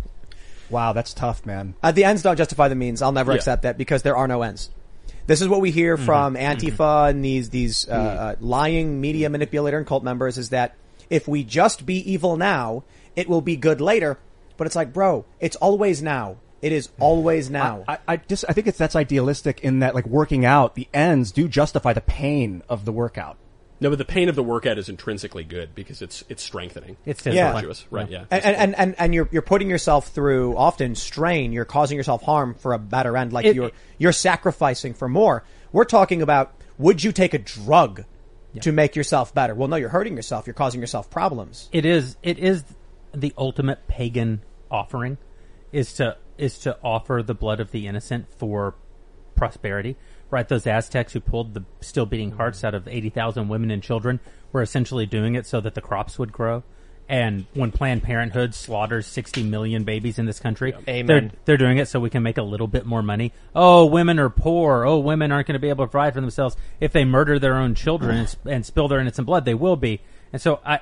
[0.69, 1.73] wow, that's tough, man.
[1.81, 3.01] Uh, the ends don't justify the means.
[3.01, 3.37] I'll never Yeah.
[3.37, 4.71] accept that because there are no ends.
[5.27, 6.05] This is what we hear Mm-hmm.
[6.05, 10.75] from Antifa and these these uh, uh, lying media manipulator and cult members is that
[11.09, 12.83] if we just be evil now,
[13.15, 14.17] it will be good later.
[14.57, 16.37] But it's like, bro, it's always now.
[16.61, 17.83] It is always now.
[17.87, 21.31] I, I just I think it's that's idealistic in that like working out the ends
[21.31, 23.37] do justify the pain of the workout.
[23.81, 26.95] No, but the pain of the workout is intrinsically good because it's it's strengthening.
[27.05, 27.51] It's It's Yeah.
[27.53, 28.09] virtuous, right?
[28.09, 28.23] Yeah.
[28.31, 31.51] and, and, and, and, and you're, you're putting yourself through often strain.
[31.51, 33.33] You're causing yourself harm for a better end.
[33.33, 35.43] Like It- you're, you're sacrificing for more.
[35.73, 38.05] We're talking about, would you take a drug
[38.61, 39.53] to make yourself better?
[39.53, 40.47] Well, no, you're hurting yourself.
[40.47, 41.67] You're causing yourself problems.
[41.73, 42.63] it is it is
[43.13, 44.41] the ultimate pagan
[44.71, 45.17] offering
[45.73, 48.75] is to is to offer the blood of the innocent for
[49.35, 49.97] prosperity
[50.35, 54.19] right those aztecs who pulled the still beating hearts out of 80,000 women and children
[54.51, 56.63] were essentially doing it so that the crops would grow
[57.07, 61.05] and when Planned Parenthood slaughters 60 million babies in this country, Amen.
[61.05, 63.31] they're they're doing it so we can make a little bit more money.
[63.53, 64.85] Oh, women are poor.
[64.85, 67.57] Oh, women aren't going to be able to provide for themselves if they murder their
[67.57, 69.45] own children and, sp- and spill their innocent blood.
[69.45, 70.01] They will be.
[70.33, 70.79] And so I,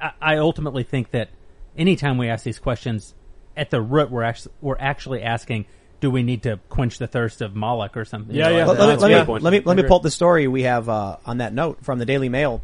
[0.00, 1.30] I, I ultimately think that
[1.76, 3.14] anytime we ask these questions,
[3.56, 5.66] at the root, we're actually we're actually asking,
[6.00, 8.34] do we need to quench the thirst of Moloch or something?
[8.34, 8.66] Yeah, You know, yeah.
[8.66, 10.62] like Let, let me, let, me, let me let me pull up the story we
[10.62, 12.62] have uh, on that note from the Daily Mail.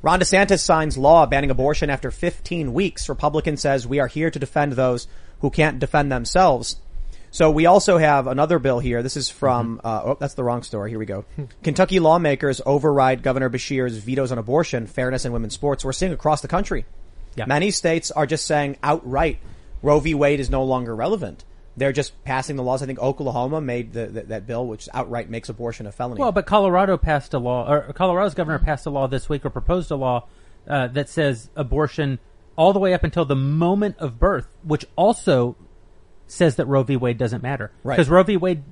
[0.00, 3.08] Ron DeSantis signs law banning abortion after 15 weeks.
[3.08, 5.06] Republican says we are here to defend those
[5.40, 6.76] who can't defend themselves.
[7.30, 9.02] So we also have another bill here.
[9.02, 9.86] This is from, Mm-hmm.
[9.86, 10.90] uh, oh, that's the wrong story.
[10.90, 11.24] Here we go.
[11.62, 15.84] Kentucky lawmakers override Governor Beshear's vetoes on abortion, fairness, and women's sports.
[15.84, 16.84] We're seeing across the country.
[17.36, 17.46] Yeah.
[17.46, 19.38] Many states are just saying outright
[19.82, 20.14] Roe v.
[20.14, 21.44] Wade is no longer relevant.
[21.76, 22.82] They're just passing the laws.
[22.82, 26.20] I think Oklahoma made the, the, that bill, which outright makes abortion a felony.
[26.20, 29.50] Well, but Colorado passed a law, or Colorado's governor passed a law this week, or
[29.50, 30.28] proposed a law
[30.68, 32.18] uh, that says abortion
[32.56, 35.56] all the way up until the moment of birth, which also
[36.26, 36.96] says that Roe v.
[36.96, 37.96] Wade doesn't matter Right.
[37.96, 38.36] because Roe v.
[38.36, 38.62] Wade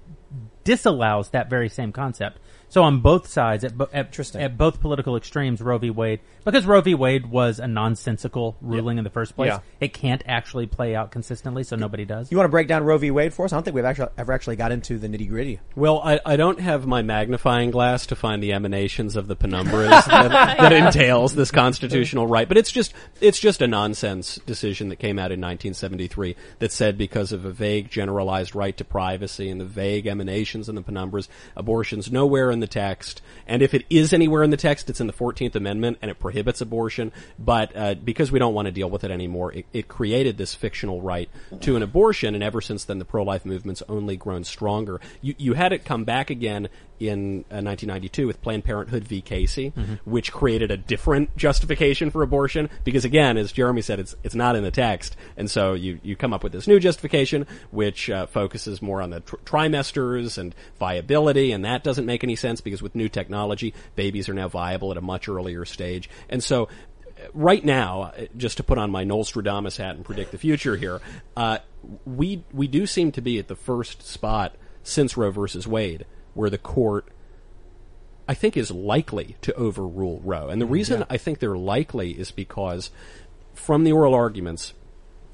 [0.65, 2.39] disallows that very same concept.
[2.71, 5.91] So on both sides, at, bo- at, at both political extremes, Roe v.
[5.91, 6.95] Wade, because Roe v.
[6.95, 9.59] Wade was a nonsensical ruling in the first place, Yeah.
[9.81, 12.31] it can't actually play out consistently, so nobody does.
[12.31, 13.11] you want to break down Roe v.
[13.11, 13.53] Wade for us?
[13.53, 15.59] I don't think we've actually ever actually got into the nitty gritty.
[15.75, 20.05] Well, I, I don't have my magnifying glass to find the emanations of the penumbras
[20.07, 24.97] that, that entails this constitutional right, but it's just it's just a nonsense decision that
[25.01, 29.61] came out in 1973 that said because of a vague generalized right to privacy and
[29.61, 31.27] the vague emanations in the penumbras,
[31.57, 35.07] abortion's nowhere in the text, and if it is anywhere in the text, it's in
[35.07, 37.13] the 14th Amendment and it prohibits abortion.
[37.39, 40.55] But uh, because we don't want to deal with it anymore, it, it created this
[40.55, 41.29] fictional right
[41.61, 45.01] to an abortion, and ever since then, the pro-life movement's only grown stronger.
[45.21, 46.69] You, you had it come back again
[47.01, 49.23] in uh, 1992 with Planned Parenthood v.
[49.23, 49.71] Casey,
[50.05, 52.69] which created a different justification for abortion.
[52.85, 56.15] Because again, as Jeremy said, it's it's not in the text, and so you you
[56.15, 60.55] come up with this new justification, which uh, focuses more on the tr- trimesters and
[60.79, 64.91] viability, and that doesn't make any sense because with new technology, babies are now viable
[64.91, 66.69] at a much earlier stage, and so
[67.35, 71.01] right now, uh, just to put on my Nostradamus hat and predict the future here,
[71.37, 71.59] uh,
[72.05, 76.51] we we do seem to be at the first spot since Roe versus Wade where
[76.51, 77.07] the court,
[78.29, 80.49] I think, is likely to overrule Roe.
[80.49, 80.75] And the mm-hmm.
[80.75, 82.91] reason I think they're likely is because
[83.55, 84.75] from the oral arguments,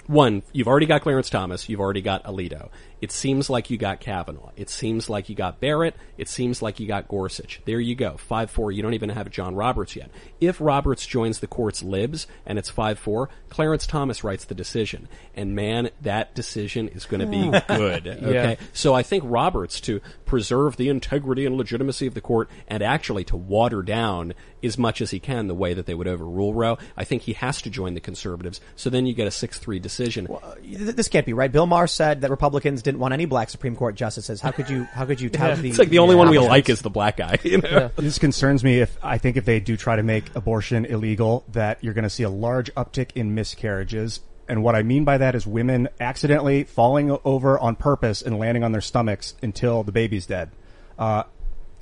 [0.06, 2.70] one, you've already got Clarence Thomas, you've already got Alito.
[3.00, 4.50] It seems like you got Kavanaugh.
[4.56, 5.94] It seems like you got Barrett.
[6.16, 7.60] It seems like you got Gorsuch.
[7.64, 8.18] There you go.
[8.30, 8.74] 5-4.
[8.74, 10.10] You don't even have John Roberts yet.
[10.40, 15.08] If Roberts joins the court's libs and it's 5-4, Clarence Thomas writes the decision.
[15.34, 17.50] And man, that decision is going to be hmm.
[17.76, 18.06] good.
[18.06, 18.58] Okay.
[18.72, 23.24] So I think Roberts to preserve the integrity and legitimacy of the court and actually
[23.24, 26.78] to water down as much as he can the way that they would overrule Roe,
[26.96, 28.60] I think he has to join the conservatives.
[28.74, 30.26] So then you get a 6-3 decision.
[30.26, 31.50] Uh, th- This can't be right.
[31.50, 34.40] Bill Maher said that Republicans didn't want any black Supreme Court justices.
[34.40, 34.84] How could you?
[34.84, 35.68] How could you tout the?
[35.68, 37.36] it's like the only one we like is the black guy.
[37.44, 37.90] You know?
[37.96, 41.84] This concerns me if I think if they do try to make abortion illegal, that
[41.84, 44.20] you're going to see a large uptick in miscarriages.
[44.48, 48.62] And what I mean by that is women accidentally falling over on purpose and landing
[48.64, 50.50] on their stomachs until the baby's dead.
[50.98, 51.24] Uh,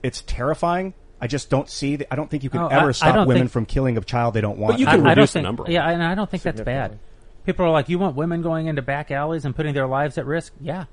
[0.02, 0.94] it's terrifying.
[1.20, 1.96] I just don't see.
[1.96, 3.96] The, I don't think you can Oh, ever I stop don't women think- from killing
[3.98, 4.78] a child they don't want.
[4.78, 5.64] you can I, I don't reduce the think, number.
[5.68, 6.98] Yeah, and I don't think that's bad.
[7.46, 10.26] People are like, you want women going into back alleys and putting their lives at
[10.26, 10.52] risk?
[10.60, 10.84] Yeah.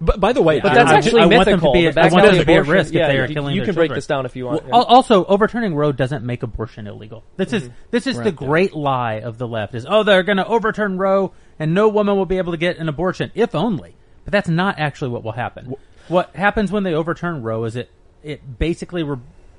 [0.00, 1.72] But by the way, But I- that's I- actually I want them to mythical.
[1.72, 3.26] be- The I back want them alley to be at abortion- risk if they are
[3.26, 3.96] you- killing You their can break children.
[3.96, 4.64] this down if you want.
[4.66, 7.24] Well, al- Also, overturning Roe doesn't make abortion illegal.
[7.38, 7.72] This is mm-hmm.
[7.92, 11.32] this is the great lie of the left: is oh they're going to overturn Roe
[11.58, 13.94] and no woman will be able to get an abortion, if only.
[14.24, 15.74] But that's not actually what will happen.
[16.08, 17.88] What happens when they overturn Roe is it
[18.22, 19.16] it basically re-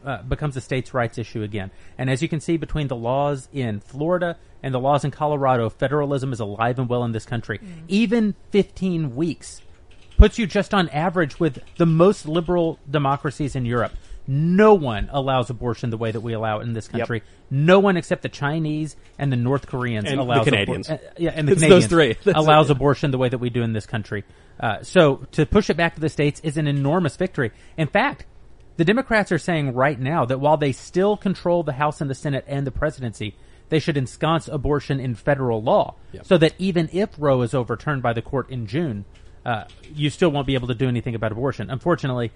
[0.07, 1.69] uh, becomes a states' rights issue again.
[1.97, 5.69] And as you can see, between the laws in Florida and the laws in Colorado,
[5.69, 7.59] federalism is alive and well in this country.
[7.87, 9.61] Even 15 weeks
[10.17, 13.91] puts you just on average with the most liberal democracies in Europe.
[14.29, 17.23] No one allows abortion the way that we allow it in this country.
[17.49, 20.89] No one except the Chinese and the North Koreans And the allows abor- Canadians.
[20.89, 22.17] uh, yeah, and the It's Canadians those three.
[22.25, 22.73] That's allows it.
[22.73, 24.25] abortion the way that we do in this country.
[24.59, 27.51] Uh, so to push it back to the states is an enormous victory.
[27.77, 28.25] In fact,
[28.77, 32.15] the Democrats are saying right now that while they still control the House and the
[32.15, 33.35] Senate and the presidency,
[33.69, 38.13] they should ensconce abortion in federal law, so that even if Roe is overturned by
[38.13, 39.03] the court in June,
[39.45, 41.69] uh, you still won't be able to do anything about abortion.
[41.69, 42.31] Unfortunately,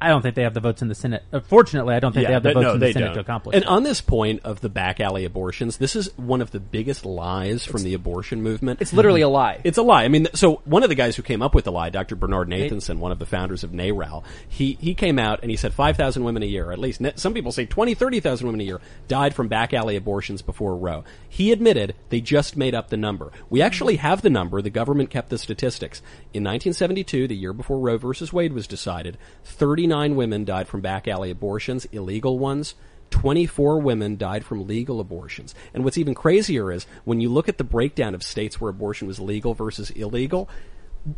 [0.00, 1.24] I don't think they have the votes in the Senate.
[1.32, 3.14] Uh, fortunately, I don't think they have the votes no, in the Senate don't.
[3.14, 3.54] to accomplish.
[3.56, 3.68] And it.
[3.68, 7.64] on this point of the back alley abortions, this is one of the biggest lies
[7.64, 8.80] from the abortion movement.
[8.80, 9.60] It's literally a lie.
[9.64, 10.04] It's a lie.
[10.04, 12.14] I mean, so one of the guys who came up with the lie, Dr.
[12.14, 15.74] Bernard Nathanson, one of the founders of NARAL, he, he came out and he said
[15.74, 17.02] 5,000 women a year, at least.
[17.16, 21.02] Some people say 20, 30,000 women a year died from back alley abortions before Roe.
[21.28, 23.32] He admitted they just made up the number.
[23.50, 24.62] We actually have the number.
[24.62, 25.98] The government kept the statistics.
[26.32, 31.08] In 1972, the year before Roe versus Wade was decided, 39 women died from back
[31.08, 32.74] alley abortions, illegal ones.
[33.10, 35.54] 24 women died from legal abortions.
[35.72, 39.08] And what's even crazier is when you look at the breakdown of states where abortion
[39.08, 40.48] was legal versus illegal,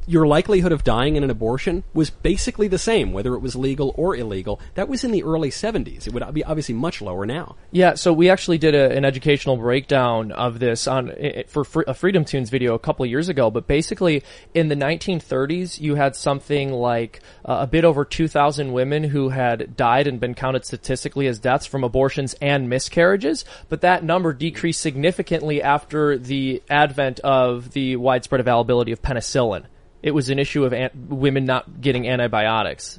[0.06, 3.94] your likelihood of dying in an abortion was basically the same, whether it was legal
[3.96, 4.60] or illegal.
[4.74, 6.06] That was in the early 70s.
[6.06, 7.56] It would be obviously much lower now.
[7.70, 11.08] Yeah, so we actually did a, an educational breakdown of this on
[11.48, 13.50] for a FreedomToons video a couple years ago.
[13.50, 14.22] But basically,
[14.54, 19.76] in the 1930s, you had something like uh, a bit over 2,000 women who had
[19.76, 23.44] died and been counted statistically as deaths from abortions and miscarriages.
[23.68, 29.64] But that number decreased significantly after the advent of the widespread availability of penicillin.
[30.02, 32.98] It was an issue of an- women not getting antibiotics.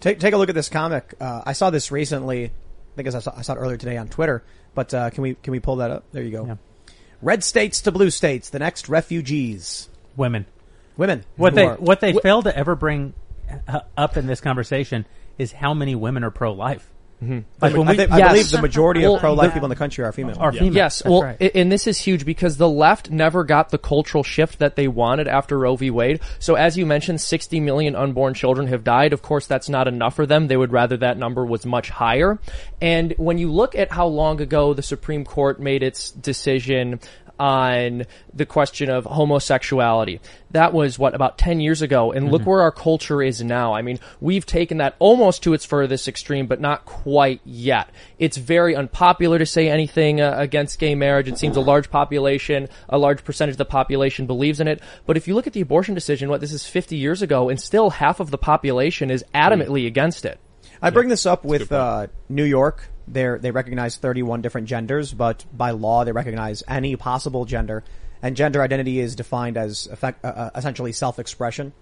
[0.00, 1.14] Take take a look at this comic.
[1.20, 2.44] Uh, I saw this recently.
[2.46, 2.50] I
[2.96, 4.42] think I saw, I saw it earlier today on Twitter.
[4.74, 6.04] But uh, can we can we pull that up?
[6.12, 6.58] There you go.
[7.22, 8.50] Red states to blue states.
[8.50, 9.88] The next refugees.
[10.16, 10.46] Women.
[10.96, 11.24] Women.
[11.36, 13.12] What they are- what they fail to ever bring
[13.68, 15.04] uh, up in this conversation
[15.38, 16.90] is how many women are pro life.
[17.22, 17.38] Mm-hmm.
[17.62, 18.30] Like when I, we, think- I Yes.
[18.30, 20.36] believe the majority Well, of pro-life the- people in the country are female.
[20.38, 20.74] are female.
[20.74, 21.50] Yes, That's well, right.
[21.54, 25.26] and this is huge because the left never got the cultural shift that they wanted
[25.26, 25.90] after Roe v.
[25.90, 26.20] Wade.
[26.38, 29.14] So as you mentioned, 60 million unborn children have died.
[29.14, 30.48] Of course, that's not enough for them.
[30.48, 32.38] They would rather that number was much higher.
[32.82, 37.00] And when you look at how long ago the Supreme Court made its decision
[37.38, 40.20] on the question of homosexuality.
[40.50, 43.74] That was what about 10 years ago and look where our culture is now.
[43.74, 47.90] I mean, we've taken that almost to its furthest extreme but not quite yet.
[48.18, 51.28] It's very unpopular to say anything uh, against gay marriage.
[51.28, 54.80] It seems a large population, a large percentage of the population believes in it.
[55.04, 57.60] But if you look at the abortion decision, what this is 50 years ago and
[57.60, 60.40] still half of the population is adamantly against it.
[60.80, 62.90] I bring this up with uh, New York.
[63.08, 67.84] They they recognize 31 different genders, but by law they recognize any possible gender,
[68.22, 71.72] and gender identity is defined as effect, uh, uh, essentially self-expression.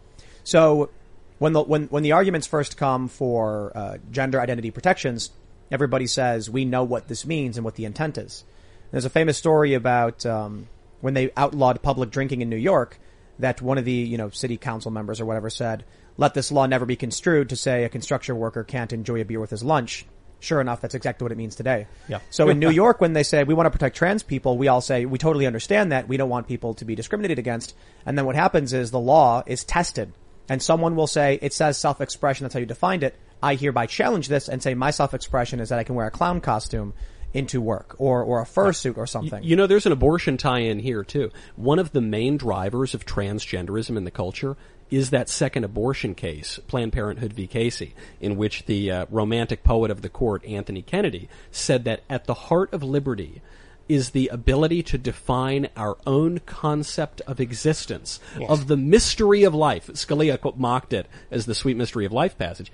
[0.42, 0.90] So
[1.38, 5.30] when the when when the arguments first come for uh, gender identity protections,
[5.70, 8.44] everybody says we know what this means and what the intent is.
[8.90, 10.68] There's a famous story about um,
[11.00, 12.98] when they outlawed public drinking in New York.
[13.40, 15.84] That one of the you know city council members or whatever said,
[16.16, 19.40] "Let this law never be construed to say a construction worker can't enjoy a beer
[19.40, 20.06] with his lunch."
[20.44, 21.86] Sure enough, that's exactly what it means today.
[22.06, 22.20] Yeah.
[22.28, 24.82] So in New York, when they say we want to protect trans people, we all
[24.82, 26.06] say we totally understand that.
[26.06, 27.74] We don't want people to be discriminated against.
[28.04, 30.12] And then what happens is the law is tested
[30.48, 33.16] and someone will say, it says self-expression, that's how you defined it.
[33.42, 36.42] I hereby challenge this and say my self-expression is that I can wear a clown
[36.42, 36.92] costume
[37.32, 39.42] into work or, or a fursuit or something.
[39.42, 41.30] You know, there's an abortion tie-in here too.
[41.56, 44.56] One of the main drivers of transgenderism in the culture
[44.90, 47.46] is that second abortion case, Planned Parenthood v.
[47.46, 52.26] Casey, in which the uh, romantic poet of the court, Anthony Kennedy, said that at
[52.26, 53.42] the heart of liberty
[53.88, 58.48] is the ability to define our own concept of existence, Yes.
[58.50, 59.88] of the mystery of life.
[59.88, 62.72] Scalia mocked it as the sweet mystery of life passage.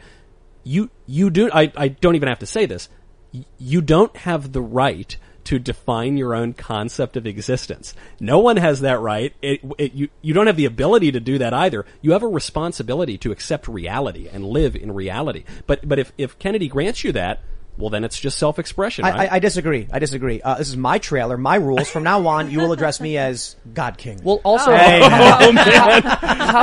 [0.63, 2.89] You, you do, I, I don't even have to say this.
[3.59, 7.95] You don't have the right to define your own concept of existence.
[8.19, 9.35] No one has that right.
[9.43, 11.87] It, it, you, you don't have the ability to do that either.
[12.03, 15.45] You have a responsibility to accept reality and live in reality.
[15.67, 17.41] But, but if, if Kennedy grants you that,
[17.81, 19.33] well then it's just self-expression, I, right?
[19.33, 19.89] I, I disagree.
[19.91, 20.41] I disagree.
[20.43, 21.89] Uh, this is my trailer, my rules.
[21.89, 24.21] From now on, you will address me as God King.
[24.23, 26.03] Well, also, Hey, Oh, man.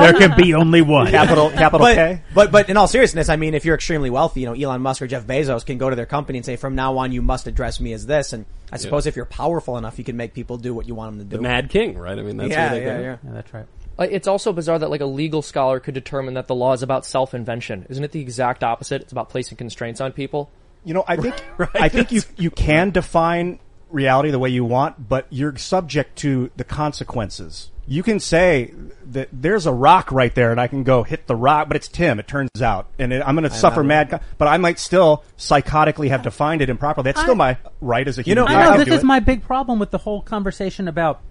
[0.01, 1.07] There can be only one.
[1.07, 2.21] Capital, capital but, K.
[2.33, 5.01] But but in all seriousness, I mean, if you're extremely wealthy, you know, Elon Musk
[5.01, 7.47] or Jeff Bezos can go to their company and say, from now on, you must
[7.47, 8.33] address me as this.
[8.33, 11.11] And I suppose if you're powerful enough, you can make people do what you want
[11.17, 11.37] them to do.
[11.37, 12.17] the Mad King, right?
[12.17, 13.01] I mean, that's yeah, where they yeah, go.
[13.01, 13.17] yeah.
[13.23, 13.65] Yeah, that's right.
[13.99, 16.83] Uh, It's also bizarre that like a legal scholar could determine that the law is
[16.83, 17.87] about self-invention.
[17.89, 19.01] Isn't it the exact opposite?
[19.01, 20.51] It's about placing constraints on people.
[20.87, 21.35] You know, I think
[21.75, 23.59] I think you you can define
[23.91, 27.69] reality the way you want, but you're subject to the consequences.
[27.89, 28.73] You can say
[29.11, 31.87] that there's a rock right there, and I can go hit the rock, but it's
[31.87, 32.19] Tim.
[32.19, 34.09] It turns out, and it, I'm going to suffer mad.
[34.09, 37.05] co- But I might still psychotically have defined it improperly.
[37.05, 38.45] That's still my right as a human.
[38.45, 38.57] being.
[38.59, 39.05] I know can this do is it.
[39.05, 41.21] my big problem with the whole conversation about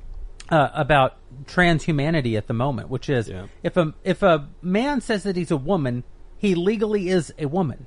[0.49, 3.31] uh, about transhumanity at the moment, which is
[3.63, 6.05] if a if a man says that he's a woman,
[6.39, 7.85] he legally is a woman.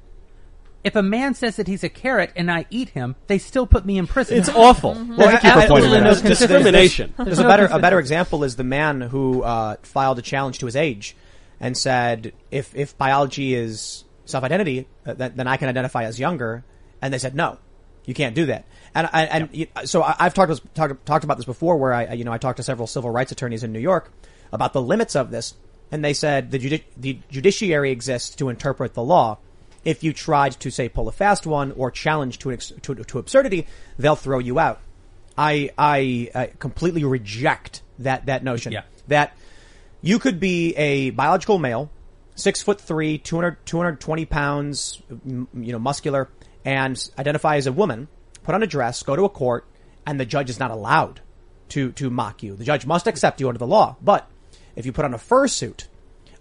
[0.84, 3.86] If a man says that he's a carrot and I eat him, they still put
[3.86, 4.38] me in prison.
[4.38, 4.94] It's awful.
[4.94, 6.24] Well, Thank you for I- I- pointing that out.
[6.24, 7.14] Discrimination.
[7.18, 10.22] There's, There's a no better a better example is the man who uh, filed a
[10.22, 11.16] challenge to his age
[11.60, 16.18] and said, if if biology is self identity, uh, then, then I can identify as
[16.20, 16.64] younger.
[17.02, 17.58] And they said, no,
[18.06, 18.66] you can't do that.
[18.96, 22.14] And I, and you- so I, I've talked talked talked about this before, where I
[22.14, 24.12] you know I talked to several civil rights attorneys in New York
[24.54, 25.56] about the limits of this,
[25.92, 29.40] and they said the judi- the judiciary exists to interpret the law.
[29.86, 32.96] If you tried to say pull a fast one or challenge to, an ex- to
[32.96, 34.82] to absurdity, they'll throw you out.
[35.38, 38.74] I I uh, completely reject that that notion.
[39.08, 39.38] That
[40.02, 41.90] you could be a biological male,
[42.36, 46.30] six foot three, 200, 220 pounds, you know, muscular,
[46.66, 48.08] and identify as a woman,
[48.44, 49.66] put on a dress, go to a court,
[50.06, 51.22] and the judge is not allowed
[51.70, 52.56] to, to mock you.
[52.56, 53.96] The judge must accept you under the law.
[54.02, 54.30] But
[54.76, 55.88] if you put on a fursuit,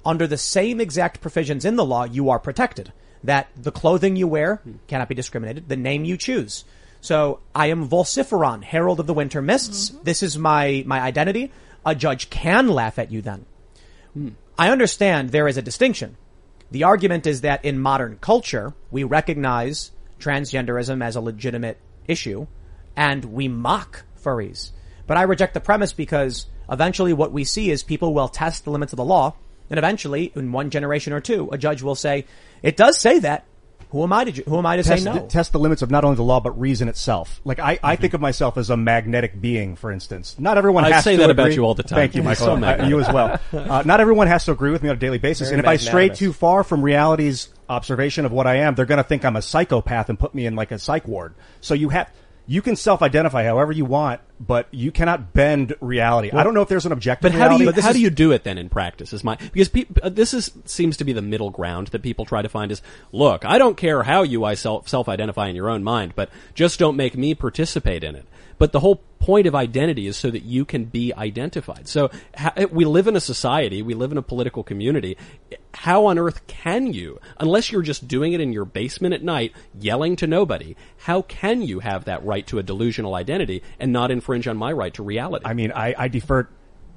[0.05, 2.93] under the same exact provisions in the law, you are protected.
[3.25, 6.65] That the clothing you wear cannot be discriminated, the name you choose.
[7.01, 9.91] So I am Volciferon, Herald of the Winter Mists.
[9.91, 10.05] Mm-hmm.
[10.05, 11.53] This is my, my identity.
[11.85, 13.47] A judge can laugh at you then.
[14.59, 16.17] I understand there is a distinction.
[16.71, 22.47] The argument is that in modern culture, we recognize transgenderism as a legitimate issue
[22.97, 24.73] and we mock furries.
[25.07, 28.71] But I reject the premise because eventually what we see is people will test the
[28.71, 29.37] limits of the law
[29.71, 32.25] and eventually in one generation or two, a judge will say,
[32.63, 33.45] it does say that.
[33.91, 35.19] Who am I to, ju- who am I to test, say no?
[35.19, 37.41] the, test the limits of not only the law but reason itself.
[37.47, 40.37] Like I, I think of myself as a magnetic being, for instance.
[40.39, 41.97] Not everyone I has say to that about agree- you all the time.
[41.97, 42.61] Thank you, You're Michael.
[42.61, 43.41] so you as well.
[43.53, 45.69] Uh, not everyone has to agree with me on a daily basis, Very and if
[45.69, 49.25] I stray too far from reality's observation of what I am, they're going to think
[49.25, 51.35] I'm a psychopath and put me in like a psych ward.
[51.63, 52.11] So you have.
[52.51, 56.31] You can self-identify however you want, but you cannot bend reality.
[56.33, 58.33] I don't know if there's an objective But how do you how do you do
[58.33, 59.13] it then in practice?
[59.13, 62.25] Is my because peop uh, this is seems to be the middle ground that people
[62.25, 62.81] try to find is
[63.13, 66.31] look, I don't care how you I self self identify in your own mind, but
[66.55, 68.25] just don't make me participate in it.
[68.59, 71.87] But the whole point of identity is so that you can be identified.
[71.89, 75.17] So ha- eh, we live in a society, we live in a political community.
[75.75, 79.53] How on earth can you, unless you're just doing it in your basement at night,
[79.79, 84.11] yelling to nobody, how can you have that right to a delusional identity and not
[84.11, 85.45] infringe on my right to reality?
[85.47, 86.49] I mean, I, I defer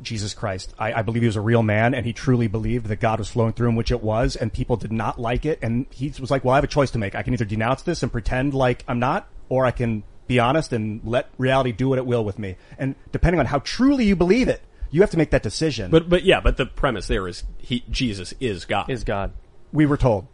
[0.01, 0.73] Jesus Christ.
[0.79, 3.29] I, I believe he was a real man and he truly believed that God was
[3.29, 5.59] flowing through him, which it was, and people did not like it.
[5.61, 7.15] And he was like, well, I have a choice to make.
[7.15, 10.71] I can either denounce this and pretend like I'm not, or I can be honest
[10.71, 12.55] and let reality do what it will with me.
[12.77, 15.91] And depending on how truly you believe it, you have to make that decision.
[15.91, 18.89] But but yeah, but the premise there is he Jesus is God.
[18.89, 19.33] Is God.
[19.73, 20.27] we were told.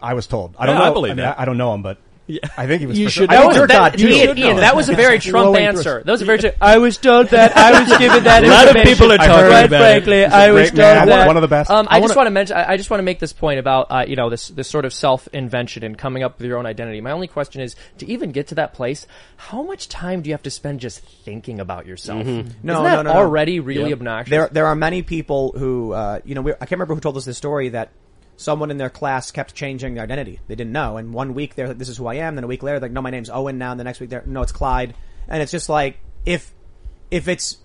[0.00, 0.56] I was told.
[0.58, 0.90] I don't Yeah, know.
[0.90, 1.38] I believe mean, that.
[1.38, 1.98] I, I don't know him, but
[2.56, 2.98] I think he was.
[2.98, 3.38] You should sure.
[3.38, 3.92] I know think that.
[3.92, 4.08] that too.
[4.08, 5.82] Ian, Ian, that was a very Trump answer.
[5.82, 6.38] through- That was a very.
[6.38, 7.54] Tr- I was told that.
[7.56, 8.44] I was given that.
[8.44, 10.04] A lot of people are talking Quite about it.
[10.04, 11.08] frankly, He's a I was great told man.
[11.08, 11.26] that.
[11.26, 11.70] One of the best.
[11.70, 12.56] Um, I, I just wanna- want to mention.
[12.56, 14.86] I, I just want to make this point about uh, you know this this sort
[14.86, 17.02] of self invention and coming up with your own identity.
[17.02, 19.06] My only question is to even get to that place,
[19.36, 22.24] how much time do you have to spend just thinking about yourself?
[22.24, 23.18] No, Isn't no, that no, no.
[23.18, 23.98] already really Yep.
[23.98, 24.30] obnoxious?
[24.30, 27.16] There, there are many people who, uh, you know, we, I can't remember who told
[27.18, 27.90] us this story that
[28.44, 30.38] someone in their class kept changing their identity.
[30.46, 32.46] They didn't know, and one week they're like, "This is who I am." Then a
[32.46, 34.42] week later, they're like, "No, my name's Owen now." And the next week, they're, "No,
[34.42, 34.94] it's Clyde."
[35.28, 36.52] And it's just like if,
[37.10, 37.56] if it's,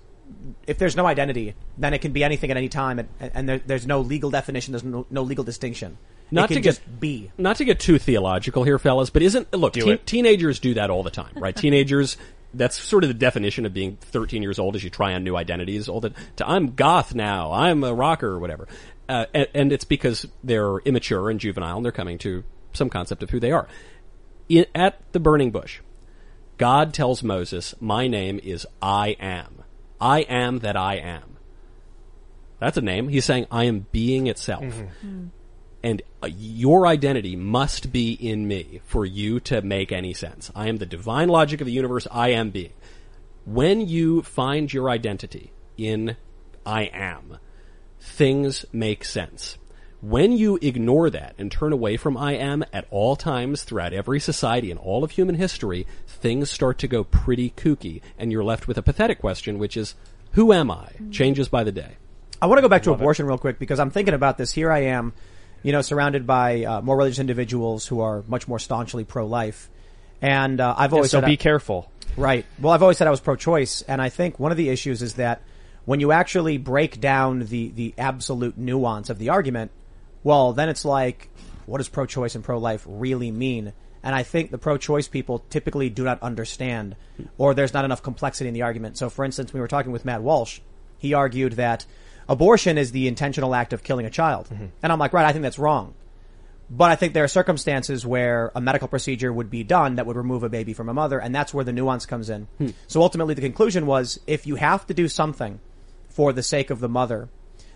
[0.66, 3.60] if there's no identity, then it can be anything at any time, and, and there,
[3.60, 4.72] there's no legal definition.
[4.72, 5.98] There's no, no legal distinction.
[6.32, 7.32] Not it can to get- just be.
[7.38, 10.06] Not to get too theological here, fellas, but isn't look Do teen- it.
[10.06, 11.56] teenagers do that all the time, right?
[11.56, 12.18] teenagers.
[12.54, 15.36] That's sort of the definition of being 13 years old as you try on new
[15.36, 15.88] identities.
[15.88, 17.52] All the, to, I'm goth now.
[17.52, 18.68] I'm a rocker or whatever.
[19.10, 23.24] Uh, and, and it's because they're immature and juvenile and they're coming to some concept
[23.24, 23.68] of who they are.
[24.48, 25.82] In, at the burning bush,
[26.58, 29.64] God tells Moses, my name is I am.
[30.00, 31.38] I am that I am.
[32.60, 33.10] That's a name.
[33.10, 34.64] He's saying I am being itself
[35.84, 40.52] and uh, your identity must be in me for you to make any sense.
[40.56, 42.08] I am the divine logic of the universe.
[42.12, 42.74] I am being.
[43.46, 46.18] When you find your identity in
[46.66, 47.40] I am,
[48.00, 49.58] things make sense.
[50.02, 54.20] When you ignore that and turn away from I am at all times throughout every
[54.22, 58.68] society and all of human history, things start to go pretty kooky and you're left
[58.68, 59.96] with a pathetic question, which is,
[60.34, 60.90] who am I?
[61.12, 61.98] Changes by the day.
[62.42, 64.54] I want to go back to abortion real quick because I'm thinking about this.
[64.54, 65.12] Here I am,
[65.64, 69.70] you know, surrounded by uh, more religious individuals who are much more staunchly pro-life,
[70.22, 71.92] and uh, I've always so said be I- careful.
[72.16, 72.46] Right.
[72.60, 75.16] Well, I've always said I was pro-choice, and I think one of the issues is
[75.16, 75.42] that
[75.90, 79.72] when you actually break down the the absolute nuance of the argument,
[80.24, 81.32] well, then it's like,
[81.66, 83.74] what does pro-choice and pro-life really mean?
[84.04, 86.96] And I think the pro-choice people typically do not understand,
[87.40, 89.00] or there's not enough complexity in the argument.
[89.00, 90.60] So, for instance, we were talking with Matt Walsh.
[91.00, 91.88] He argued that
[92.28, 95.42] abortion is the intentional act of killing a child, and I'm like, right, I think
[95.42, 95.96] that's wrong.
[96.70, 100.18] But I think there are circumstances where a medical procedure would be done that would
[100.18, 102.48] remove a baby from a mother, and that's where the nuance comes in.
[102.60, 102.68] Hmm.
[102.86, 105.60] So ultimately, the conclusion was if you have to do something
[106.10, 107.30] for the sake of the mother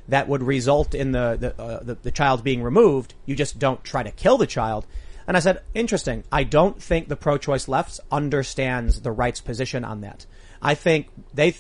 [0.07, 3.83] that would result in the the, uh, the the child being removed, you just don't
[3.83, 4.85] try to kill the child.
[5.25, 6.25] And I said, interesting.
[6.31, 10.25] I don't think the pro-choice left understands the right's position on that.
[10.61, 11.55] I think they,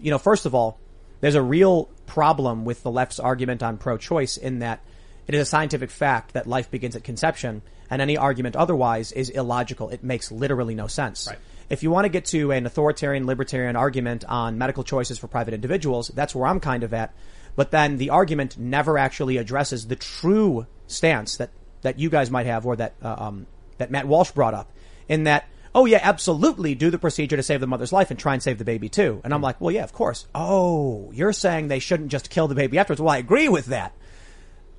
[0.00, 0.80] you know, first of all,
[1.20, 4.80] there's a real problem with the left's argument on pro-choice in that
[5.28, 9.30] it is a scientific fact that life begins at conception, and any argument otherwise is
[9.30, 9.90] illogical.
[9.90, 11.28] It makes literally no sense.
[11.68, 15.52] If you want to get to an authoritarian libertarian argument on medical choices for private
[15.52, 17.14] individuals, that's where I'm kind of at.
[17.56, 21.50] But then the argument never actually addresses the true stance that,
[21.82, 23.46] that you guys might have or that, uh, um,
[23.78, 24.70] that Matt Walsh brought up
[25.08, 28.34] in that, oh yeah, absolutely do the procedure to save the mother's life and try
[28.34, 29.20] and save the baby too.
[29.24, 30.26] And I'm like, well yeah, of course.
[30.34, 33.00] Oh, you're saying they shouldn't just kill the baby afterwards.
[33.00, 33.92] Well, I agree with that.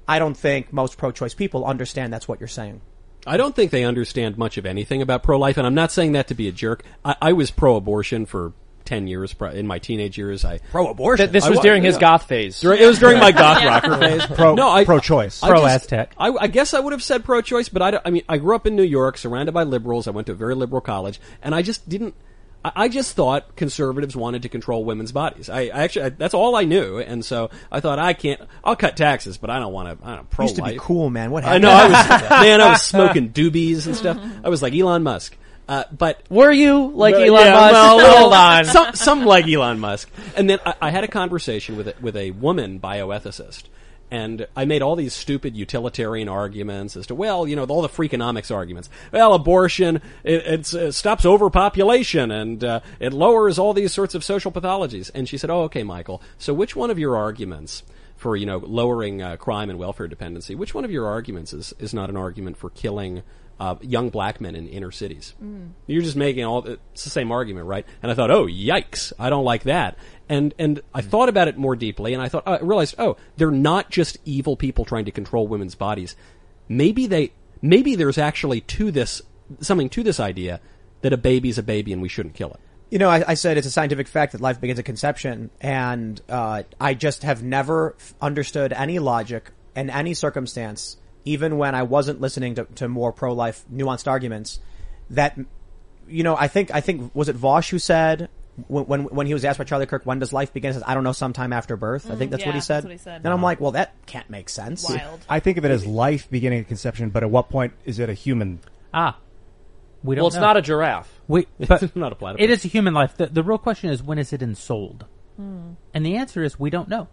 [0.07, 2.81] I don't think most pro-choice people understand that's what you're saying.
[3.25, 6.27] I don't think they understand much of anything about pro-life, and I'm not saying that
[6.29, 6.83] to be a jerk.
[7.03, 8.53] I, I was pro-abortion for
[8.85, 10.45] ten years in my teenage years.
[10.45, 11.25] I pro-abortion.
[11.25, 12.01] Th- this I was during his yeah.
[12.01, 12.61] goth phase.
[12.61, 14.25] Dur- It was during my goth rocker phase.
[14.35, 15.43] Pro- no, I, pro-choice.
[15.43, 16.13] I just- Pro-Aztec.
[16.17, 18.65] I, I guess I would have said pro-choice, but I, I mean, I grew up
[18.65, 20.07] in New York, surrounded by liberals.
[20.07, 22.15] I went to a very liberal college, and I just didn't.
[22.63, 25.49] I I just thought conservatives wanted to control women's bodies.
[25.49, 28.41] I, I actually, I, that's all I knew, and so I thought I can't.
[28.63, 30.07] I'll cut taxes, but I don't want to.
[30.07, 31.31] I don't pro Used to be cool, man.
[31.31, 31.63] What I happened?
[31.63, 31.71] know.
[31.71, 32.61] I was man.
[32.61, 34.19] I was smoking doobies and stuff.
[34.43, 35.37] I was like Elon Musk.
[35.67, 37.73] Uh, but Were you like but, Elon yeah, Musk?
[37.73, 38.65] well, Hold on.
[38.65, 40.09] Some, some like Elon Musk.
[40.35, 43.63] And then I, I had a conversation with a, with a woman bioethicist.
[44.09, 47.89] And I made all these stupid utilitarian arguments as to, well, you know, all the
[47.89, 48.89] freakonomics arguments.
[49.11, 54.51] Well, abortion, it, it stops overpopulation and uh, it lowers all these sorts of social
[54.51, 55.11] pathologies.
[55.13, 57.83] And she said, oh, okay, Michael, so which one of your arguments
[58.15, 61.73] for, you know, lowering uh, crime and welfare dependency, which one of your arguments is,
[61.77, 63.23] is not an argument for killing
[63.59, 65.33] uh, young black men in inner cities?
[65.87, 67.85] You're just making all it's the same argument, right?
[68.01, 69.97] And I thought, oh, yikes, I don't like that.
[70.29, 73.51] And and I thought about it more deeply, and I thought I realized, oh, they're
[73.51, 76.15] not just evil people trying to control women's bodies.
[76.67, 77.31] Maybe they,
[77.61, 79.21] maybe there's actually to this
[79.61, 80.59] something to this idea
[81.01, 82.59] that a baby's a baby and we shouldn't kill it.
[82.89, 86.21] You know, I, I said it's a scientific fact that life begins at conception, and
[86.29, 91.83] uh, I just have never f- understood any logic in any circumstance, even when I
[91.83, 94.59] wasn't listening to, to more pro-life nuanced arguments.
[95.09, 95.37] That,
[96.07, 98.29] you know, I think I think was it Vaush who said
[98.67, 100.83] when when, when he was asked by Charlie Kirk, "When does life begin?" He says,
[100.85, 102.75] "I don't know, sometime after birth." I think that's yeah, what he said.
[102.77, 103.21] that's what he said.
[103.23, 104.89] And I'm like, well, that can't make sense.
[104.89, 105.25] Wild.
[105.29, 108.09] I think of it as life beginning at conception, but at what point is it
[108.09, 108.59] a human?
[108.93, 109.17] Ah.
[110.03, 110.41] We don't Well, it's know.
[110.41, 111.19] not a giraffe.
[111.27, 112.43] We, but not a platypus.
[112.43, 113.17] It is a human life.
[113.17, 115.05] The, the real question is when is it ensouled?
[115.35, 115.71] Hmm.
[115.93, 117.07] And the answer is we don't know.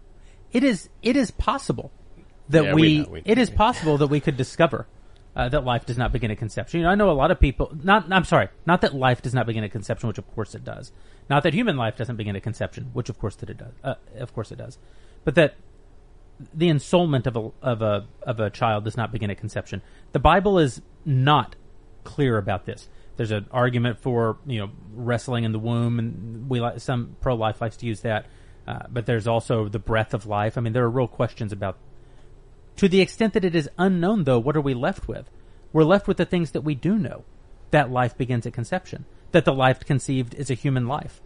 [0.51, 1.91] It is it is possible
[2.49, 4.87] that Yeah, we, we we it is possible that we could discover
[5.35, 6.79] uh, that life does not begin at conception.
[6.79, 7.71] You know, I know a lot of people.
[7.83, 10.63] Not I'm sorry, not that life does not begin at conception, which of course it
[10.63, 10.91] does.
[11.29, 13.73] Not that human life doesn't begin at conception, which of course that it does.
[13.83, 14.77] Uh, of course it does.
[15.23, 15.55] But that
[16.53, 19.81] the ensoulment of a of a of a child does not begin at conception.
[20.11, 21.55] The Bible is not
[22.03, 22.87] clear about this.
[23.17, 27.35] There's an argument for you know wrestling in the womb, and we like some pro
[27.35, 28.25] life likes to use that.
[28.67, 30.57] Uh, but there's also the breath of life.
[30.57, 31.77] I mean, there are real questions about.
[32.77, 35.29] To the extent that it is unknown, though, what are we left with?
[35.71, 37.23] We're left with the things that we do know.
[37.71, 39.05] That life begins at conception.
[39.31, 41.21] That the life conceived is a human life.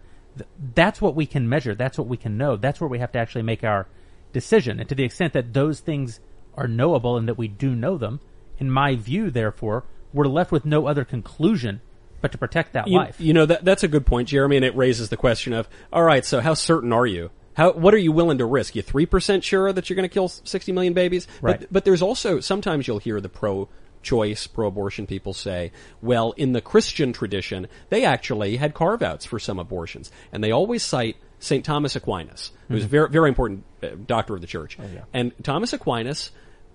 [0.75, 1.75] That's what we can measure.
[1.75, 2.55] That's what we can know.
[2.55, 3.87] That's where we have to actually make our
[4.31, 4.79] decision.
[4.79, 6.19] And to the extent that those things
[6.55, 8.19] are knowable and that we do know them,
[8.57, 11.81] in my view, therefore, we're left with no other conclusion
[12.21, 13.19] but to protect that you, life.
[13.19, 16.03] You know that that's a good point, Jeremy, and it raises the question of, all
[16.03, 17.31] right, so how certain are you?
[17.59, 18.77] How what are you willing to risk?
[18.77, 21.27] You three percent sure that you're going to kill sixty million babies?
[21.41, 21.59] Right.
[21.59, 23.67] But, but there's also sometimes you'll hear the pro
[24.01, 29.25] choice, pro abortion people say, well, in the Christian tradition, they actually had carve outs
[29.25, 30.09] for some abortions.
[30.31, 31.65] And they always cite St.
[31.65, 34.77] Thomas Aquinas, who's a very, very important uh, doctor of the church.
[34.79, 35.03] Oh, yeah.
[35.13, 36.31] And Thomas Aquinas,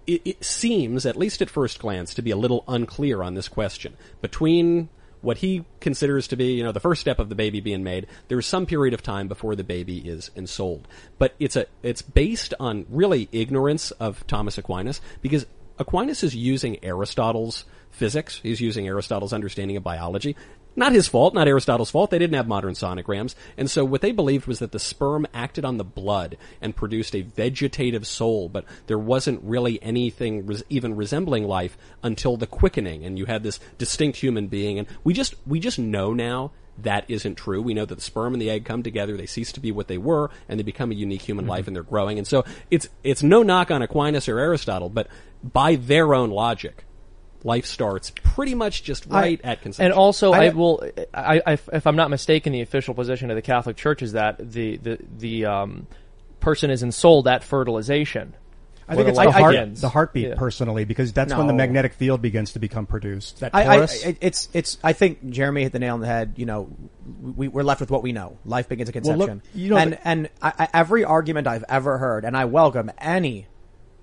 [0.06, 3.48] it, it seems, at least at first glance, to be a little unclear on this
[3.48, 3.96] question.
[4.20, 4.90] Between
[5.24, 8.06] what he considers to be, you know, the first step of the baby being made,
[8.28, 10.86] there's some period of time before the baby is ensouled.
[11.18, 15.46] But it's a, it's based on really ignorance of Thomas Aquinas because
[15.78, 18.40] Aquinas is using Aristotle's physics.
[18.42, 20.36] He's using Aristotle's understanding of biology.
[20.76, 22.10] Not his fault, not Aristotle's fault.
[22.10, 23.34] They didn't have modern sonograms.
[23.56, 27.14] And so what they believed was that the sperm acted on the blood and produced
[27.14, 33.04] a vegetative soul, but there wasn't really anything res- even resembling life until the quickening.
[33.04, 34.78] And you had this distinct human being.
[34.78, 37.62] And we just, we just know now that isn't true.
[37.62, 39.86] We know that the sperm and the egg come together, they cease to be what
[39.86, 41.50] they were, and they become a unique human mm-hmm.
[41.50, 42.18] life and they're growing.
[42.18, 45.06] And so it's, it's no knock on Aquinas or Aristotle, but
[45.42, 46.84] by their own logic,
[47.44, 49.84] life starts pretty much just right at conception.
[49.84, 50.82] And also, I, will.
[51.12, 54.38] I, I, if I'm not mistaken, the official position of the Catholic Church is that
[54.38, 55.86] the the the um,
[56.40, 58.34] person is ensouled at fertilization.
[58.86, 59.80] I where think it's life the heart, begins.
[59.80, 60.34] the heartbeat Yeah.
[60.36, 63.40] personally, because that's when the magnetic field begins to become produced.
[63.40, 63.88] That I, I,
[64.20, 64.76] it's it's.
[64.84, 66.34] I think Jeremy hit the nail on the head.
[66.36, 66.68] You know,
[67.22, 68.36] we, we're left with what we know.
[68.44, 69.58] Life begins at Well, look, conception.
[69.58, 72.90] you know and that- and I, I, every argument I've ever heard, and I welcome
[72.98, 73.46] any,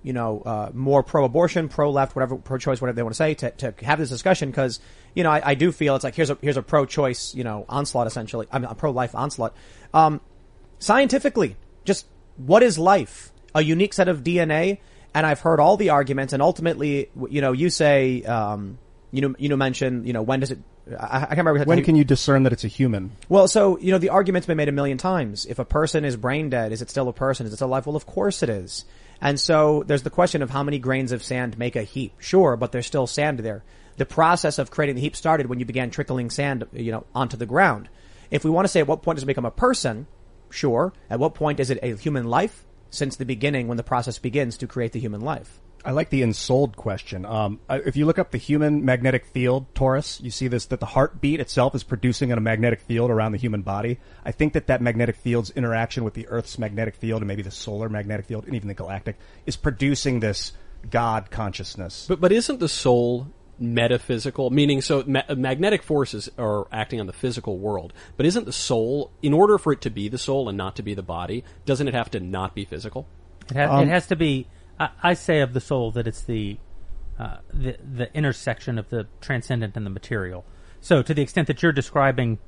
[0.02, 3.74] you know, uh, more pro-abortion, pro-left, whatever, pro-choice, whatever they want to say, to, to
[3.84, 4.80] have this discussion because
[5.14, 7.64] you know I, I do feel it's like here's a here's a pro-choice, you know,
[7.68, 8.46] onslaught essentially.
[8.50, 9.54] I mean, a pro-life onslaught.
[9.94, 10.20] Um,
[10.78, 12.06] scientifically, just
[12.36, 13.32] what is life?
[13.54, 14.78] A unique set of DNA.
[15.14, 18.78] And I've heard all the arguments, and ultimately, you know, you say, um,
[19.10, 20.58] you know, you know, mention, you know, when does it?
[20.98, 21.64] I, I can't remember.
[21.64, 23.12] when can you discern that it's a human?
[23.28, 25.44] Well, so you know, the argument's been made a million times.
[25.44, 27.46] If a person is brain dead, is it still a person?
[27.46, 27.86] Is it still alive?
[27.86, 28.86] Well, of course it is.
[29.22, 32.12] And so there's the question of how many grains of sand make a heap.
[32.18, 33.62] Sure, but there's still sand there.
[33.96, 37.36] The process of creating the heap started when you began trickling sand, you know, onto
[37.36, 37.88] the ground.
[38.32, 40.08] If we want to say at what point does it become a person,
[40.50, 40.92] sure.
[41.08, 42.66] At what point is it a human life?
[42.90, 45.61] Since the beginning, when the process begins to create the human life.
[45.84, 47.24] I like the ensouled question.
[47.26, 50.86] Um, if you look up the human magnetic field, torus, you see this that the
[50.86, 53.98] heartbeat itself is producing a magnetic field around the human body.
[54.24, 57.50] I think that that magnetic field's interaction with the Earth's magnetic field and maybe the
[57.50, 60.52] solar magnetic field and even the galactic is producing this
[60.90, 62.06] God consciousness.
[62.08, 63.28] But but isn't the soul
[63.58, 64.50] metaphysical?
[64.50, 67.92] Meaning, so ma- magnetic forces are acting on the physical world.
[68.16, 70.82] But isn't the soul, in order for it to be the soul and not to
[70.82, 73.06] be the body, doesn't it have to not be physical?
[73.50, 74.46] It, ha- Um, it has to be.
[74.82, 76.58] I, I say of the soul that it's the,
[77.18, 80.44] uh, the the intersection of the transcendent and the material.
[80.80, 82.38] So, to the extent that you're describing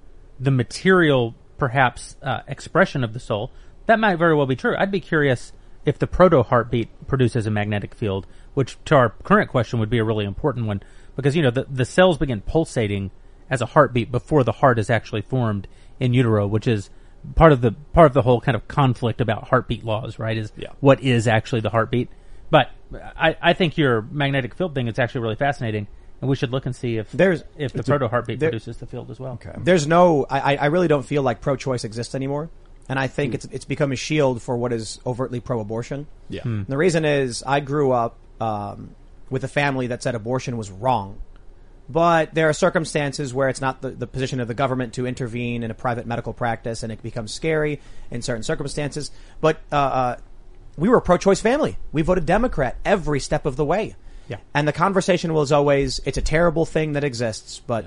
[0.41, 3.53] the material, perhaps uh, expression of the soul,
[3.87, 4.75] that might very well be true.
[4.77, 5.53] I'd be curious
[5.85, 9.99] if the proto heartbeat produces a magnetic field, which to our current question would be
[9.99, 10.83] a really important one,
[11.15, 13.11] because you know the the cells begin pulsating
[13.49, 15.69] as a heartbeat before the heart is actually formed
[16.01, 16.91] in utero, which is
[17.37, 20.37] part of the part of the whole kind of conflict about heartbeat laws, right?
[20.37, 22.09] Is what is actually the heartbeat?
[22.55, 22.71] But
[23.17, 25.89] I, I think your magnetic field thing is actually really fascinating,
[26.21, 28.87] and we should look and see if There's if the proto heartbeat there- produces the
[28.87, 29.33] field as well.
[29.33, 29.51] Okay.
[29.59, 32.51] There's no, I, I- I really don't feel like pro-choice exists anymore.
[32.89, 36.07] And I think it's, it's become a shield for what is overtly pro-abortion.
[36.29, 36.43] Yeah.
[36.43, 36.63] Hmm.
[36.69, 38.95] The reason is I grew up, um,
[39.31, 41.19] with a family that said abortion was wrong.
[41.89, 45.63] But there are circumstances where it's not the, the position of the government to intervene
[45.65, 47.81] in a private medical practice and it becomes scary
[48.13, 49.11] in certain circumstances.
[49.41, 50.17] But, uh, uh,
[50.77, 51.77] we were a pro-choice family.
[51.93, 53.97] We voted Democrat every step of the way.
[54.29, 54.39] Yeah.
[54.55, 57.87] And the conversation was always, it's a terrible thing that exists, but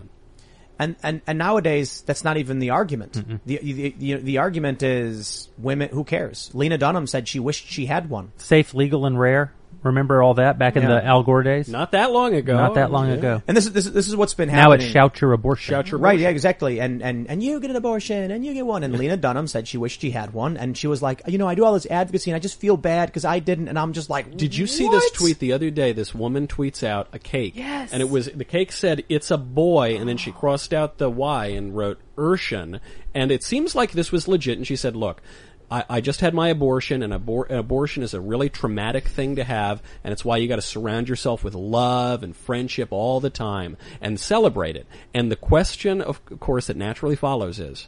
[0.80, 3.14] And, and, and nowadays, that's not even the argument.
[3.46, 6.52] The, the, the, the argument is women, who cares?
[6.54, 8.32] Lena Dunham said she wished she had one.
[8.38, 9.54] Safe, legal, and rare.
[9.84, 10.90] Remember all that back in Yeah.
[10.90, 11.70] the Al Gore days?
[11.70, 12.56] Not that long ago.
[12.56, 13.14] Not that long Yeah.
[13.14, 13.42] ago.
[13.48, 14.64] And this is, this is, this is what's been happening.
[14.66, 14.86] Now happening.
[14.88, 15.72] it's shout your abortion.
[15.74, 16.80] Shout your Right, yeah, exactly.
[16.80, 18.84] And, and, and you get an abortion and you get one.
[18.84, 20.58] And Lena Dunham said she wished she had one.
[20.58, 22.76] And she was like, you know, I do all this advocacy and I just feel
[22.78, 23.68] bad because I didn't.
[23.68, 25.94] And I'm just like, Did you see "What?" this tweet the other day?
[25.94, 27.54] This woman tweets out a cake.
[27.56, 27.92] Yes.
[27.94, 31.10] And it was, the cake said, it's a boy, and then she crossed out the
[31.10, 32.80] Y and wrote Urshan.
[33.14, 35.22] And it seems like this was legit, and she said, look,
[35.70, 39.36] I, I just had my abortion, and abor- an abortion is a really traumatic thing
[39.36, 43.30] to have, and it's why you gotta surround yourself with love and friendship all the
[43.30, 44.88] time, and celebrate it.
[45.14, 47.88] And the question, of course, that naturally follows is,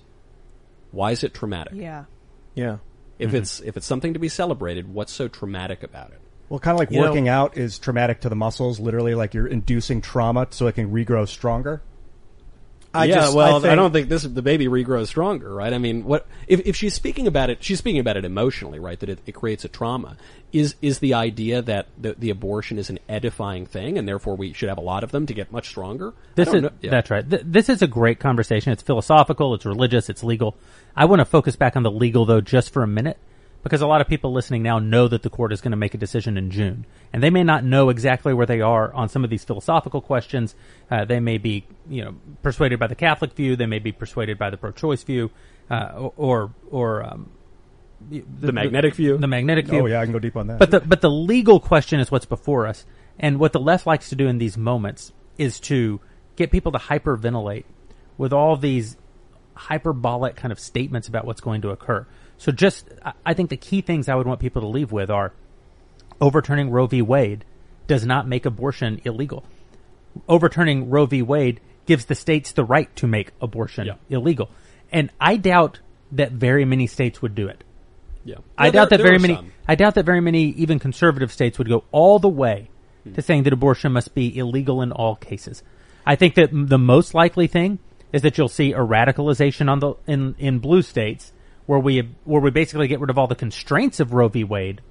[0.91, 1.73] why is it traumatic?
[1.75, 2.05] Yeah.
[2.55, 2.77] Yeah.
[3.17, 3.37] If mm-hmm.
[3.37, 6.19] it's, if it's something to be celebrated, what's so traumatic about it?
[6.49, 9.33] Well, kind of like You know- working out is traumatic to the muscles, literally like
[9.33, 11.81] you're inducing trauma so it can regrow stronger.
[12.91, 15.71] I yeah, just, well, I, I, don't think this the baby regrows stronger, right?
[15.71, 17.63] I mean, what if if she's speaking about it?
[17.63, 18.99] She's speaking about it emotionally, right?
[18.99, 20.17] That it, it creates a trauma.
[20.51, 24.53] Is is the idea that the, the abortion is an edifying thing, and therefore we
[24.53, 26.13] should have a lot of them to get much stronger?
[26.33, 26.63] This is.
[26.81, 26.89] Yeah.
[26.89, 27.29] that's right.
[27.29, 28.73] Th- this is a great conversation.
[28.73, 30.55] It's philosophical, it's religious, it's legal.
[30.95, 33.19] I want to focus back on the legal though, just for a minute,
[33.63, 35.93] because a lot of people listening now know that the court is going to make
[35.93, 39.23] a decision in June, and they may not know exactly where they are on some
[39.23, 40.55] of these philosophical questions.
[40.89, 43.55] Uh, they may be, you know, persuaded by the Catholic view.
[43.55, 45.31] They may be persuaded by the pro-choice view,
[45.69, 47.31] uh, or or, or um,
[48.09, 49.17] The magnetic view.
[49.17, 49.81] The magnetic view.
[49.81, 50.59] Oh yeah, I can go deep on that.
[50.59, 52.85] But the but the legal question is what's before us,
[53.19, 55.99] and what the left likes to do in these moments is to
[56.35, 57.65] get people to hyperventilate
[58.17, 58.97] with all these
[59.53, 62.07] hyperbolic kind of statements about what's going to occur.
[62.39, 65.11] So just I- I think the key things I would want people to leave with
[65.11, 65.33] are
[66.19, 67.01] overturning Roe v.
[67.03, 67.45] Wade
[67.87, 69.43] does not make abortion illegal.
[70.27, 71.21] Overturning Roe v.
[71.21, 73.95] Wade gives the states the right to make abortion Yeah.
[74.09, 74.49] illegal.
[74.91, 75.79] And I doubt
[76.11, 77.63] that very many states would do it.
[78.25, 78.35] yeah.
[78.57, 79.35] I Yeah, doubt there- that there very many.
[79.35, 79.51] some.
[79.67, 82.69] I doubt that very many even conservative states would go all the way
[83.03, 83.13] hmm.
[83.13, 85.63] to saying that abortion must be illegal in all cases.
[86.05, 87.79] I think that the most likely thing
[88.11, 91.31] is that you'll see a radicalization on the in in blue states
[91.69, 94.43] where we where we basically get rid of all the constraints of Roe v.
[94.43, 94.81] Wade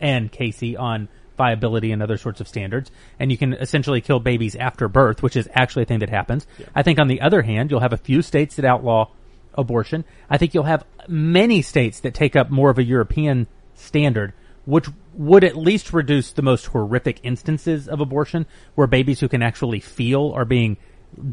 [0.00, 4.54] and Casey on viability and other sorts of standards, and you can essentially kill babies
[4.54, 6.46] after birth, which is actually a thing that happens.
[6.76, 9.10] I think on the other hand, you'll have a few states that outlaw
[9.54, 10.04] abortion.
[10.30, 14.32] I think you'll have many states that take up more of a European standard,
[14.64, 18.46] which would at least reduce the most horrific instances of abortion,
[18.76, 20.76] where babies who can actually feel are being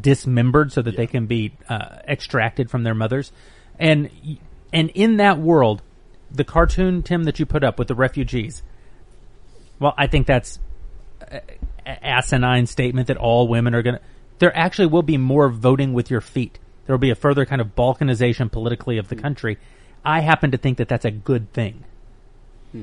[0.00, 3.30] dismembered so that they can be uh, extracted from their mothers.
[3.78, 4.10] And
[4.72, 5.82] and in that world,
[6.30, 8.62] the cartoon Tim that you put up with the refugees,
[9.78, 10.58] well, I think that's
[11.20, 11.42] a-
[11.86, 14.00] a- asinine statement that all women are going to.
[14.38, 16.58] There actually will be more voting with your feet.
[16.86, 19.22] There will be a further kind of balkanization politically of the hmm.
[19.22, 19.58] country.
[20.04, 21.84] I happen to think that that's a good thing.
[22.72, 22.82] Hmm.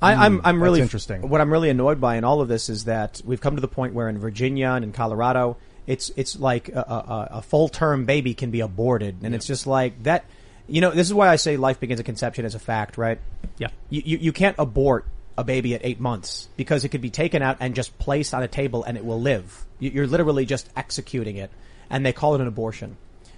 [0.00, 0.46] I, I'm, hmm.
[0.46, 1.28] I'm that's really interesting.
[1.28, 3.68] What I'm really annoyed by in all of this is that we've come to the
[3.68, 5.56] point where in Virginia and in Colorado,
[5.86, 9.66] it's it's like a, a, a full term baby can be aborted, and it's just
[9.66, 10.24] like that.
[10.66, 13.18] You know, this is why I say life begins at conception as a fact, right?
[13.58, 13.68] Yeah.
[13.90, 15.04] You, you you can't abort
[15.36, 18.42] a baby at eight months because it could be taken out and just placed on
[18.42, 19.64] a table and it will live.
[19.78, 21.50] You- You're literally just executing it,
[21.90, 22.96] and they call it an abortion.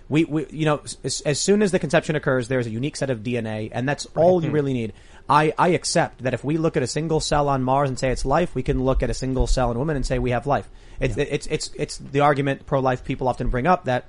[0.09, 3.11] We, we you know, as, as soon as the conception occurs, there's a unique set
[3.11, 4.55] of DNA, and that's all you hmm.
[4.55, 4.93] really need.
[5.28, 8.11] I, I accept that if we look at a single cell on Mars and say
[8.11, 10.47] it's life, we can look at a single cell in women and say we have
[10.47, 10.69] life.
[11.01, 14.05] It's, it's, it's, it's the argument pro-life people often bring up that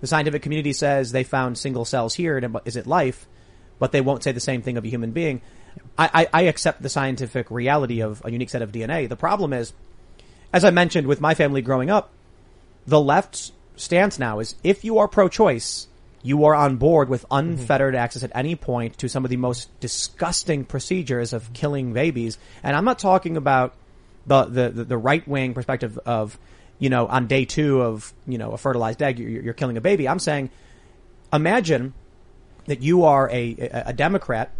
[0.00, 3.26] the scientific community says they found single cells here, and is it life?
[3.78, 5.40] But they won't say the same thing of a human being.
[5.98, 9.08] I, I, I accept the scientific reality of a unique set of DNA.
[9.08, 9.72] The problem is,
[10.52, 12.10] as I mentioned with my family growing up,
[12.86, 15.86] the left's stance now is if you are pro-choice,
[16.22, 17.50] you are on board with mm-hmm.
[17.50, 22.38] unfettered access at any point to some of the most disgusting procedures of killing babies.
[22.62, 23.74] And I'm not talking about
[24.26, 26.38] the, the, the, the right-wing perspective of,
[26.80, 29.80] you know, on day two of, you know, a fertilized egg, you're, you're killing a
[29.80, 30.08] baby.
[30.08, 30.50] I'm saying,
[31.32, 31.94] imagine
[32.66, 34.50] that you are a, a, a Democrat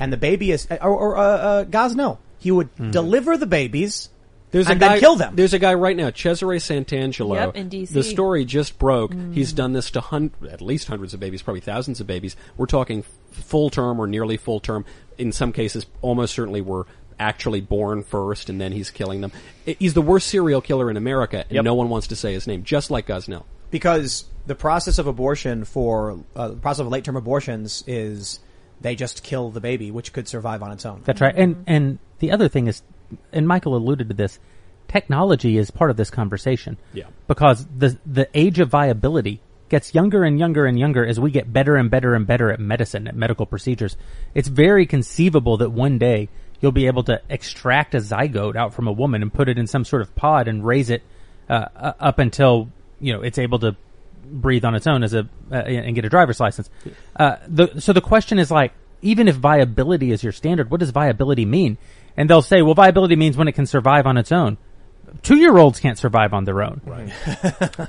[0.00, 2.18] and the baby is, or, or uh, uh, Gosnell.
[2.38, 4.10] He would deliver the babies
[4.50, 5.36] There's and a guy, then kill them.
[5.36, 7.34] There's a guy right now, Cesare Santangelo.
[7.34, 7.88] Yep, in DC.
[7.88, 9.14] The story just broke.
[9.32, 12.36] He's done this to hun- at least hundreds of babies, probably thousands of babies.
[12.56, 14.84] We're talking full term or nearly full term.
[15.18, 16.86] In some cases, almost certainly were
[17.18, 19.32] actually born first, and then he's killing them.
[19.64, 21.64] He's the worst serial killer in America, and Yep.
[21.64, 23.44] no one wants to say his name, just like Gosnell.
[23.70, 28.38] because the process of abortion for uh, the process of late term abortions is
[28.80, 31.00] they just kill the baby, which could survive on its own.
[31.04, 31.34] That's right.
[31.36, 32.82] And and the other thing is,
[33.32, 34.38] and Michael alluded to this,
[34.88, 36.76] technology is part of this conversation.
[36.92, 37.04] Yeah.
[37.26, 41.52] Because the the age of viability gets younger and younger and younger as we get
[41.52, 43.96] better and better and better at medicine, at medical procedures.
[44.32, 46.28] It's very conceivable that one day
[46.60, 49.66] you'll be able to extract a zygote out from a woman and put it in
[49.66, 51.02] some sort of pod and raise it
[51.48, 52.70] uh, uh, up until
[53.00, 53.76] you know it's able to
[54.24, 56.68] breathe on its own as a uh, and get a driver's license.
[57.14, 58.72] Uh, the, so the question is like,
[59.02, 61.78] even if viability is your standard, what does viability mean?
[62.16, 64.56] And they'll say, well, viability means when it can survive on its own.
[65.22, 66.80] Two year olds can't survive on their own.
[66.84, 67.12] Right.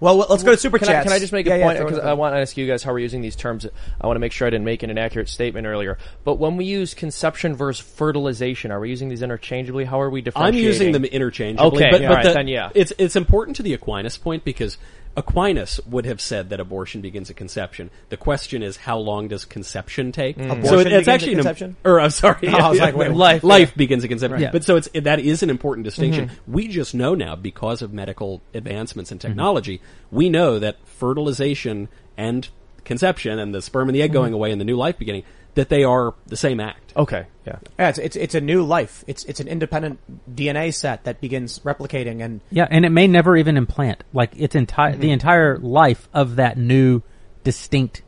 [0.00, 1.78] well, let's go to super can I, can I just make Yeah, a yeah, point?
[1.78, 2.06] Because in.
[2.06, 3.66] I want to ask you guys how we're using these terms.
[4.00, 5.98] I want to make sure I didn't make an inaccurate statement earlier.
[6.24, 9.84] But when we use conception versus fertilization, are we using these interchangeably?
[9.84, 10.58] How are we defining?
[10.58, 11.84] I'm using them interchangeably.
[11.84, 12.70] Okay, but, all but right, the- then yeah.
[12.74, 14.78] it's it's important to the Aquinas point because
[15.18, 17.90] Aquinas would have said that abortion begins at conception.
[18.08, 20.36] The question is, how long does conception take?
[20.38, 20.64] Mm.
[20.64, 21.76] So it, it's begins actually at an, conception?
[21.84, 23.74] or I'm sorry, Oh, I was like, wait, life life, yeah.
[23.76, 24.40] begins at conception.
[24.42, 24.52] Right.
[24.52, 26.28] But so it's that is an important distinction.
[26.28, 26.32] Mhm.
[26.46, 29.14] We just know now because of medical advancements Mm-hmm.
[29.14, 29.80] and technology,
[30.10, 32.48] we know that fertilization and
[32.84, 34.14] conception and the sperm and the egg Mhm.
[34.14, 35.24] going away and the new life beginning
[35.58, 36.92] that they are the same act.
[36.96, 37.56] Okay, yeah.
[37.78, 39.04] Yeah, it's, it's it's a new life.
[39.08, 39.98] It's it's an independent
[40.32, 44.04] DNA set that begins replicating and Yeah, and it may never even implant.
[44.12, 45.00] Like its entire Mm-hmm.
[45.00, 47.02] the entire life of that new
[47.44, 48.02] distinct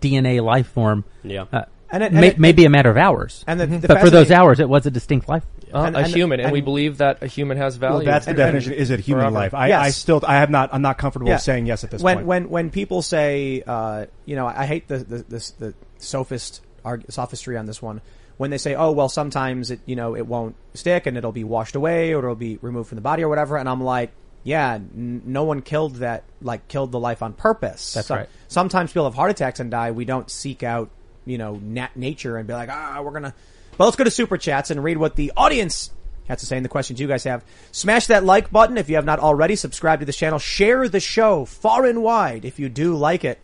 [0.00, 1.04] DNA life form.
[1.24, 1.46] Yeah.
[1.52, 3.44] uh, And it- and may, it- may be a matter of hours.
[3.48, 5.44] And the- the but for those hours, it was a distinct life.
[5.74, 7.96] Uh, And- a and- human, and, we believe that a human has value.
[7.96, 8.72] Well, that's the definition.
[8.74, 9.34] Is it human forever.
[9.34, 9.54] life?
[9.54, 9.86] I, Yes.
[9.86, 11.38] I still, I have not, I'm not comfortable Yeah.
[11.38, 12.26] saying yes at this when, point.
[12.26, 16.71] When when people say, uh, you know, I hate the the the, the sophist arg-
[17.08, 18.00] sophistry on this one.
[18.38, 21.44] When they say, oh well, sometimes it you know it won't stick and it'll be
[21.44, 24.10] washed away or it'll be removed from the body or whatever, and I'm like,
[24.42, 27.92] yeah, n- no one killed that like killed the life on purpose.
[27.94, 28.28] That's Some- right.
[28.48, 29.90] Sometimes people have heart attacks and die.
[29.92, 30.90] We don't seek out
[31.24, 33.34] you know nat- nature and be like, ah, we're gonna.
[33.76, 35.90] But let's go to super chats and read what the audience
[36.28, 37.44] has to say and the questions you guys have.
[37.70, 39.56] Smash that like button if you have not already.
[39.56, 40.38] Subscribe to the channel.
[40.38, 43.38] Share the show far and wide if you do like it.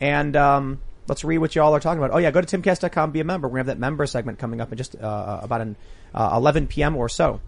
[0.00, 2.14] And um, let's read what you all are talking about.
[2.14, 3.48] Oh yeah, go to timcast.com, be a member.
[3.48, 5.76] We're gonna have that member segment coming up in just uh, about an
[6.14, 6.96] uh, 11 p.m.
[6.96, 7.40] or so.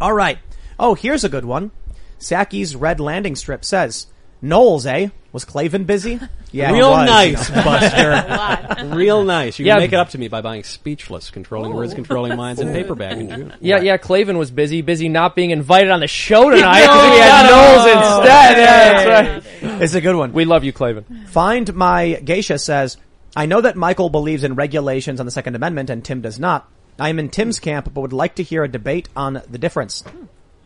[0.00, 0.38] All right.
[0.78, 1.72] Oh, here's a good one.
[2.18, 4.06] Saki's red landing strip says,
[4.42, 5.08] "Knowles, eh?
[5.32, 6.18] Was Klavan busy?
[6.52, 7.62] Yeah, Real was, nice, you know.
[7.62, 8.86] Buster.
[8.96, 9.60] Real nice.
[9.60, 9.74] You Yeah.
[9.74, 13.16] can make it up to me by buying Speechless, Controlling Words, Controlling Minds, and paperback
[13.18, 13.54] in June.
[13.60, 13.98] Yeah, yeah.
[13.98, 17.86] Klavan was busy, busy not being invited on the show tonight because we had Knowles
[17.86, 18.56] instead.
[18.58, 19.82] Yeah, that's right.
[19.82, 20.32] It's a good one.
[20.32, 21.04] We love you, Klavan.
[21.28, 22.96] Find my geisha says,
[23.36, 26.68] I know that Michael believes in regulations on the Second Amendment and Tim does not.
[26.98, 30.02] I am in Tim's camp, but would like to hear a debate on the difference.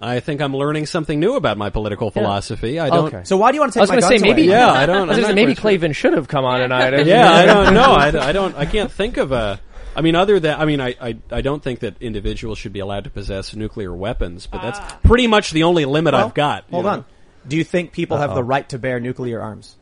[0.04, 2.78] I think I'm learning something new about my political philosophy.
[2.78, 3.06] I don't.
[3.06, 3.24] Okay.
[3.24, 4.48] So why do you want to I take was my going to say guns maybe.
[4.48, 4.58] away?
[4.58, 6.44] Yeah, I don't- I was I'm gonna say not maybe quite Klavan should have come
[6.44, 7.06] on tonight.
[7.06, 7.92] Yeah, I don't know.
[7.92, 8.54] I, I don't.
[8.56, 9.60] I can't think of a.
[9.96, 12.80] I mean, other than I mean, I, I I don't think that individuals should be
[12.80, 14.98] allowed to possess nuclear weapons, but that's ah.
[15.04, 16.64] pretty much the only limit Well, I've got.
[16.68, 16.90] you Hold know?
[16.90, 17.04] on.
[17.46, 18.36] Do you think people have Uh-oh.
[18.36, 19.76] the right to bear nuclear arms?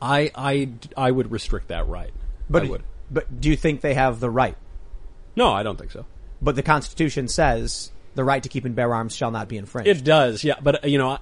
[0.00, 2.12] I I I would restrict that right.
[2.48, 2.82] But I would.
[3.10, 4.56] But do you think they have the right?
[5.36, 6.06] No, I don't think so.
[6.40, 9.88] But the Constitution says the right to keep and bear arms shall not be infringed.
[9.88, 10.56] It does, yeah.
[10.62, 11.18] But uh, you know,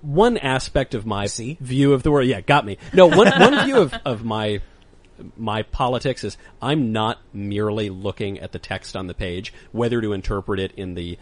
[0.00, 2.78] one aspect of my view of the world, yeah, got me.
[2.92, 4.60] No, one one view of of my
[5.36, 10.12] my politics is I'm not merely looking at the text on the page, whether to
[10.12, 11.18] interpret it in the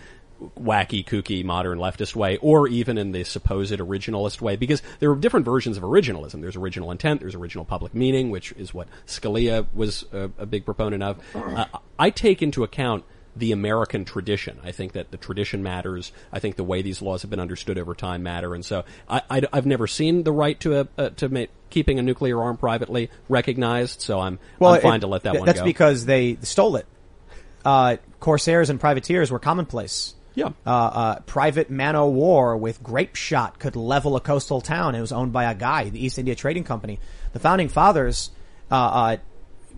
[0.58, 5.16] wacky, kooky, modern leftist way, or even in the supposed originalist way, because there are
[5.16, 6.40] different versions of originalism.
[6.40, 10.64] There's original intent, there's original public meaning, which is what Scalia was a, a big
[10.64, 11.18] proponent of.
[11.34, 11.66] Uh,
[11.98, 13.04] I take into account
[13.36, 14.58] the American tradition.
[14.64, 16.12] I think that the tradition matters.
[16.32, 19.42] I think the way these laws have been understood over time matter, and so I,
[19.52, 23.10] have never seen the right to a, uh, to make keeping a nuclear arm privately
[23.28, 24.00] recognized.
[24.00, 25.64] So I'm I'm it- fine to let that th- one That's go.
[25.64, 26.86] because they stole it.
[27.64, 30.14] Uh, corsairs and privateers were commonplace.
[30.34, 30.50] Yeah.
[30.66, 34.94] Uh, uh, private man o' war with grape shot could level a coastal town.
[34.94, 37.00] It was owned by a guy, the East India Trading Company.
[37.32, 38.30] The founding fathers,
[38.70, 39.16] uh, uh,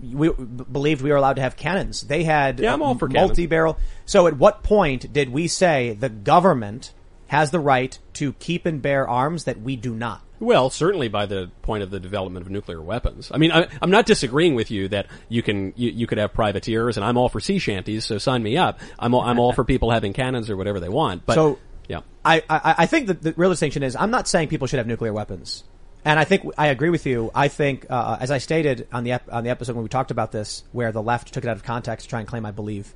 [0.03, 2.03] we believed we were allowed to have cannons.
[2.03, 3.79] They had Yeah, I'm all for multi-barrel.
[4.07, 6.93] So at what point did we say the government
[7.29, 10.23] has the right to keep and bear arms that we do not?
[10.39, 13.31] Well, certainly by the point of the development of nuclear weapons.
[13.33, 16.35] I mean, I, I'm not disagreeing with you that you can you, you could have
[16.35, 18.05] privateers, and I'm all for sea shanties.
[18.05, 18.81] So sign me up.
[18.99, 21.25] I'm all, I'm all for people having cannons or whatever they want.
[21.25, 24.49] But so yeah, I, I, I think that the real distinction is I'm not saying
[24.49, 25.63] people should have nuclear weapons.
[26.05, 27.31] And I think I agree with you.
[27.35, 30.11] I think, uh, as I stated on the ep- on the episode when we talked
[30.11, 32.51] about this, where the left took it out of context to try and claim I
[32.51, 32.95] believe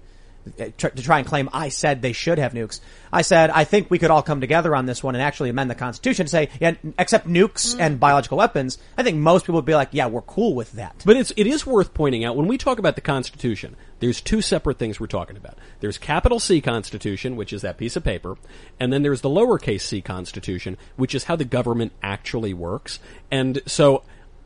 [0.56, 2.81] to try and claim I said they should have nukes.
[3.12, 5.70] I said I think we could all come together on this one and actually amend
[5.70, 7.81] the Constitution to say, yeah, except nukes mm.
[7.81, 8.78] and biological weapons.
[8.97, 11.02] I think most people would be like, yeah, we're cool with that.
[11.05, 14.43] But it's it is worth pointing out when we talk about the Constitution, there's two
[14.43, 15.59] separate things we're talking about.
[15.81, 18.36] There's capital C Constitution, which is that piece of paper,
[18.78, 22.98] and then there's the lowercase c Constitution, which is how the government actually works.
[23.31, 24.02] And so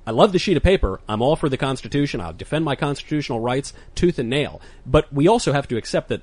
[0.07, 1.01] I love the sheet of paper.
[1.09, 2.21] I'm all for the Constitution.
[2.21, 4.61] I'll defend my constitutional rights tooth and nail.
[4.87, 6.23] But we also have to accept that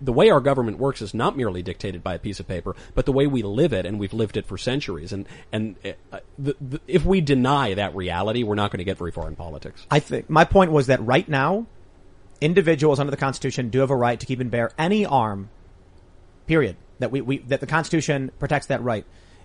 [0.00, 3.04] the way our government works is not merely dictated by a piece of paper, but
[3.04, 5.12] the way we live it, and we've lived it for centuries.
[5.12, 5.76] And and
[6.10, 9.28] uh, the, the, if we deny that reality, we're not going to get very far
[9.28, 9.86] in politics.
[9.90, 11.66] I think my point was that right now,
[12.40, 15.50] individuals under the Constitution do have a right to keep and bear any arm.
[16.46, 16.76] Period.
[16.98, 19.04] That we, we that the Constitution protects that right.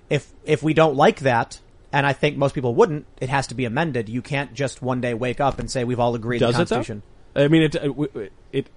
[0.10, 1.60] If if we don't like that,
[1.94, 4.10] and I think most people wouldn't, it has to be amended.
[4.10, 6.68] You can't just one day wake up and say we've all agreed Does the it
[6.68, 6.76] though?
[6.78, 7.04] Constitution.
[7.36, 8.68] I mean, it, it, it,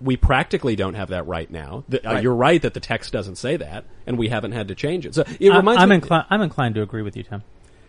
[0.00, 1.84] we practically don't have that right now.
[1.88, 4.74] The, uh, you're right that the text doesn't say that, and we haven't had to
[4.74, 5.14] change it.
[5.14, 5.94] So it I'm- reminds I'm, me.
[5.96, 6.26] inclined.
[6.30, 7.42] I'm inclined to agree with you, Tim.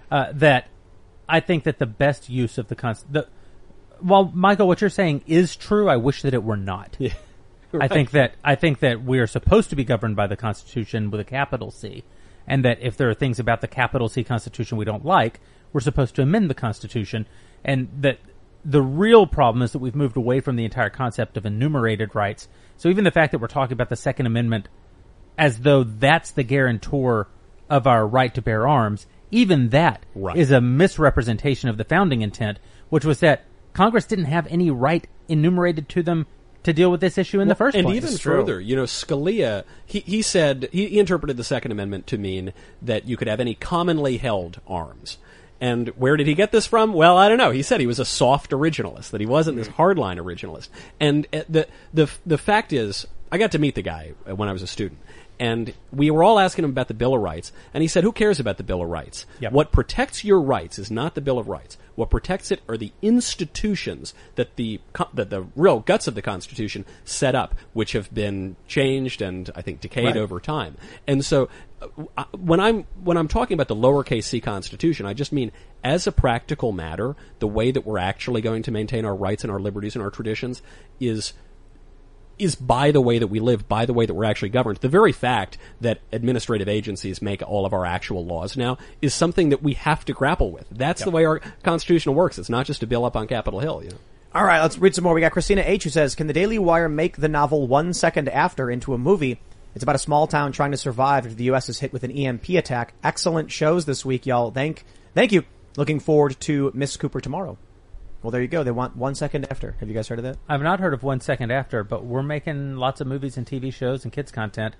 [0.10, 0.68] Uh, that
[1.30, 3.28] I think that the best use of the const the
[4.00, 5.90] while Michael, what you're saying is true.
[5.90, 6.98] I wish that it were not.
[7.02, 7.12] I
[7.72, 7.92] Right.
[7.92, 11.20] think that I think that we are supposed to be governed by the Constitution with
[11.20, 12.04] a capital C,
[12.48, 15.40] and that if there are things about the capital C Constitution we don't like,
[15.74, 17.28] we're supposed to amend the Constitution,
[17.64, 18.20] and that
[18.64, 22.48] the real problem is that we've moved away from the entire concept of enumerated rights.
[22.78, 24.68] So even the fact that we're talking about the Second Amendment
[25.38, 27.28] as though that's the guarantor
[27.70, 30.52] of our right to bear arms, even that is Right.
[30.52, 32.60] a misrepresentation of the founding intent,
[32.90, 33.44] which was that
[33.74, 36.26] Congress didn't have any right enumerated to them
[36.66, 37.98] to deal with this issue in the first and place.
[37.98, 42.06] And even further, you know, Scalia, he, he said, he, he interpreted the Second Amendment
[42.08, 45.18] to mean that you could have any commonly held arms.
[45.62, 46.94] And where did he get this from?
[46.94, 47.52] Well, I don't know.
[47.52, 50.68] He said he was a soft originalist, that he wasn't this hardline originalist.
[51.00, 54.50] And uh, the, the, the fact is, I got to meet the guy uh, when
[54.50, 55.00] I was a student.
[55.40, 58.14] And we were all asking him about the Bill of Rights, and he said, "Who
[58.14, 59.26] cares about the Bill of Rights?
[59.42, 59.52] Yep.
[59.52, 61.78] What protects your rights is not the Bill of Rights.
[61.96, 64.80] What protects it are the institutions that the
[65.14, 69.62] that the real guts of the Constitution set up, which have been changed and I
[69.62, 70.18] think decayed Right.
[70.18, 70.76] over time.
[71.08, 71.50] And so,
[72.18, 75.52] uh, when I'm when I'm talking about the lowercase c Constitution, I just mean
[75.84, 79.52] as a practical matter, the way that we're actually going to maintain our rights and
[79.52, 80.62] our liberties and our traditions
[81.00, 81.34] is
[82.38, 84.78] is by the way that we live, by the way that we're actually governed.
[84.78, 89.50] The very fact that administrative agencies make all of our actual laws now is something
[89.50, 90.68] that we have to grapple with.
[90.72, 92.38] That's the way our constitution works.
[92.38, 93.84] It's not just a bill up on Capitol Hill.
[93.84, 93.98] You know?
[94.34, 95.14] All right, let's read some more.
[95.14, 98.28] We got Christina H who says, "Can the Daily Wire make the novel One Second
[98.28, 99.40] After into a movie?
[99.76, 101.68] It's about a small town trying to survive after the U.S.
[101.70, 102.94] is hit with an EMP attack.
[103.04, 104.52] Excellent shows this week, y'all.
[104.52, 105.44] Thank, thank you.
[105.76, 107.58] Looking forward to Miss Cooper tomorrow.
[108.26, 108.64] Well, there you go.
[108.64, 109.76] They want One Second After.
[109.80, 110.40] Have you guys heard of that?
[110.50, 113.72] I've not heard of One Second After, but we're making lots of movies and TV
[113.72, 114.74] shows and kids content.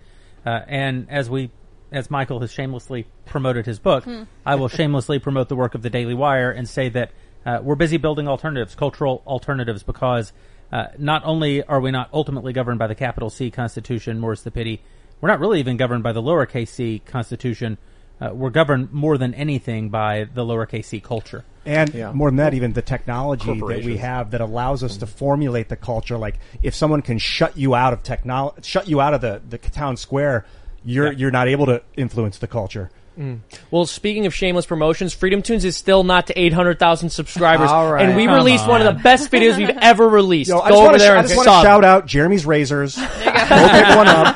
[0.44, 1.52] Uh, and as we,
[1.92, 4.24] as Michael has shamelessly promoted his book, Hmm.
[4.48, 7.12] I will shamelessly promote the work of the Daily Wire and say that
[7.46, 10.34] uh, we're busy building alternatives, cultural alternatives, because
[10.72, 14.50] uh, not only are we not ultimately governed by the capital C Constitution, more's the
[14.50, 14.82] pity,
[15.22, 17.78] we're not really even governed by the lowercase c Constitution.
[18.20, 21.46] Uh, we're governed more than anything by the lowercase c culture.
[21.66, 25.70] And more than that, even the technology that we have that allows us to formulate
[25.70, 26.18] the culture.
[26.18, 29.58] Like if someone can shut you out of technology, shut you out of the, the
[29.58, 30.46] town square,
[30.84, 32.92] you're you're not able to influence the culture.
[33.18, 33.40] Mm.
[33.72, 37.70] Well, speaking of shameless promotions, FreedomToons is still not to 800,000 subscribers.
[37.72, 38.06] All right.
[38.06, 40.50] And we Come released one of the best videos we've ever released.
[40.50, 42.96] Yo, Go over wanna sh- there I and just want to shout out Jeremy's Razors.
[42.98, 44.36] Go pick one up.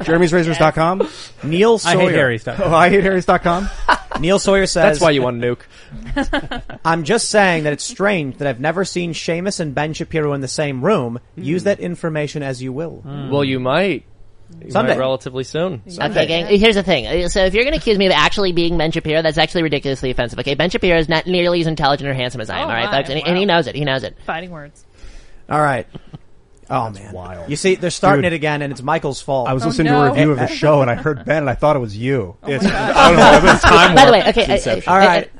[0.00, 1.08] Jeremy'sRazors.com.
[1.42, 1.98] Neil I Sawyer.
[2.00, 2.60] hate Harry's.com.
[2.62, 3.68] Oh, I hate Harry's.com.
[4.22, 4.82] Neil Sawyer says.
[4.84, 6.78] That's why you want to nuke.
[6.84, 10.40] I'm just saying that it's strange that I've never seen Seamus and Ben Shapiro in
[10.40, 11.20] the same room.
[11.34, 11.42] Hmm.
[11.42, 13.02] Use that information as you will.
[13.02, 13.30] Hmm.
[13.30, 14.04] Well, you might.
[14.62, 14.98] You Someday.
[14.98, 15.82] relatively soon.
[15.88, 16.44] Okay, gang.
[16.44, 17.06] Uh, here's the thing.
[17.06, 19.62] Uh, So if you're going to accuse me of actually being Ben Shapiro, that's actually
[19.62, 20.38] ridiculously offensive.
[20.40, 22.66] Okay, Ben Shapiro is not nearly as intelligent or handsome as I am.
[22.66, 22.98] Oh, all right, my.
[22.98, 23.74] folks, and, and he knows it.
[23.74, 24.16] He knows it.
[24.26, 24.84] Fighting words.
[25.48, 25.86] All right.
[26.72, 27.50] Oh man, wild.
[27.50, 28.32] You see, they're starting Dude.
[28.32, 29.46] it again, and it's Michael's fault.
[29.48, 31.54] I was listening to a review of the show and I heard Ben and I
[31.54, 32.36] thought it was you.
[32.44, 33.38] it's, I don't By know.
[33.38, 34.36] It was time the way, warp.
[34.36, 35.30] okay, It's uh, uh, All right.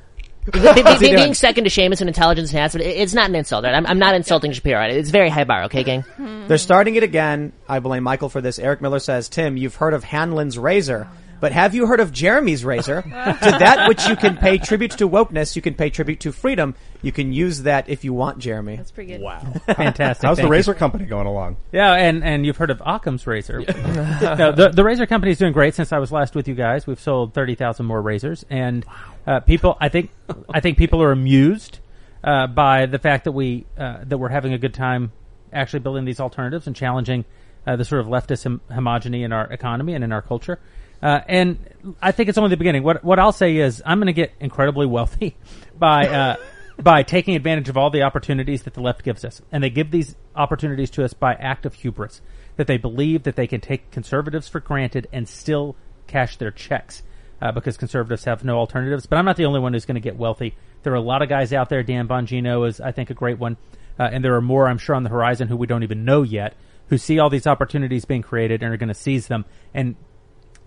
[0.45, 1.17] Be- be- What's he doing?
[1.17, 3.65] being second to Seamus in intelligence and handsome, it's not an insult.
[3.65, 3.75] Right?
[3.75, 4.77] I'm, I'm not insulting Shapiro.
[4.79, 4.91] Right?
[4.95, 5.63] It's very high bar.
[5.65, 6.05] Okay, gang.
[6.49, 7.53] They're starting it again.
[7.69, 8.59] I blame Michael for this.
[8.59, 11.07] Eric Miller says, Tim, you've heard of Hanlon's razor,
[11.43, 13.03] but have you heard of Jeremy's razor?
[13.03, 16.77] to that which you can pay tribute to wokeness, you can pay tribute to freedom.
[17.03, 18.77] You can use that if you want, Jeremy.
[18.77, 19.23] That's pretty good.
[19.23, 19.41] Wow.
[19.67, 20.25] Fantastic.
[20.25, 20.53] How's the Thank you.
[20.53, 21.57] razor company going along?
[21.73, 23.59] Yeah, and, and you've heard of Occam's razor.
[23.67, 26.87] no, the, the razor company is doing great since I was last with you guys.
[26.87, 28.87] We've sold 30,000 more razors and,
[29.27, 30.11] uh, people, I think,
[30.55, 31.81] I think people are amused,
[32.23, 35.11] uh, by the fact that we, uh, that we're having a good time
[35.53, 37.25] actually building these alternatives and challenging,
[37.67, 40.61] uh, the sort of leftist hom- homogeny in our economy and in our culture.
[41.03, 41.59] Uh, and
[42.01, 42.85] I think it's only the beginning.
[42.85, 45.37] What what I'll say is I'm going to get incredibly wealthy
[45.79, 46.37] by uh,
[46.81, 49.91] by taking advantage of all the opportunities that the left gives us, and they give
[49.91, 52.21] these opportunities to us by act of hubris.
[52.57, 55.75] That they believe that they can take conservatives for granted and still
[56.07, 57.03] cash their checks
[57.41, 59.07] uh, because conservatives have no alternatives.
[59.07, 60.55] But I'm not the only one who's going to get wealthy.
[60.83, 61.83] There are a lot of guys out there.
[61.83, 63.57] Dan Bongino is, I think, a great one,
[63.99, 66.23] uh, and there are more, I'm sure, on the horizon who we don't even know
[66.23, 66.55] yet,
[66.89, 69.45] who see all these opportunities being created and are going to seize them.
[69.75, 69.97] And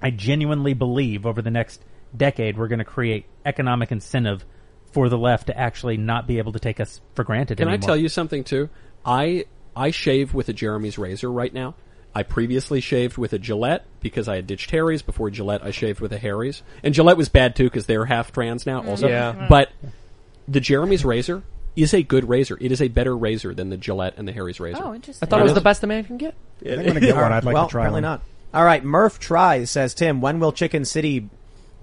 [0.02, 1.82] I genuinely believe over the next
[2.16, 4.46] decade we're going to create economic incentive
[4.92, 7.74] for the left to actually not be able to take us for granted Can I
[7.74, 7.88] anymore.
[7.88, 8.70] tell you something too?
[9.06, 9.46] I
[9.76, 11.76] I shave with a Jeremy's razor right now.
[12.18, 15.02] I previously shaved with a Gillette because I had ditched Harry's.
[15.02, 18.32] Before Gillette, I shaved with a Harry's, and Gillette was bad too because they're half
[18.32, 18.82] trans now.
[18.84, 18.88] Mm.
[18.88, 19.48] Also, Yeah.
[19.50, 19.70] but
[20.48, 21.44] the Jeremy's razor
[21.76, 22.58] is a good razor.
[22.62, 24.82] It is a better razor than the Gillette and the Harry's razor.
[24.82, 25.28] Oh, interesting.
[25.28, 26.36] I thought it was the best a man can get.
[26.62, 27.34] I think I'm gonna get one.
[27.34, 28.04] I'd like well, to try apparently one.
[28.04, 28.22] not.
[28.56, 30.22] All right, Murph tries says Tim.
[30.22, 31.30] When will Chicken City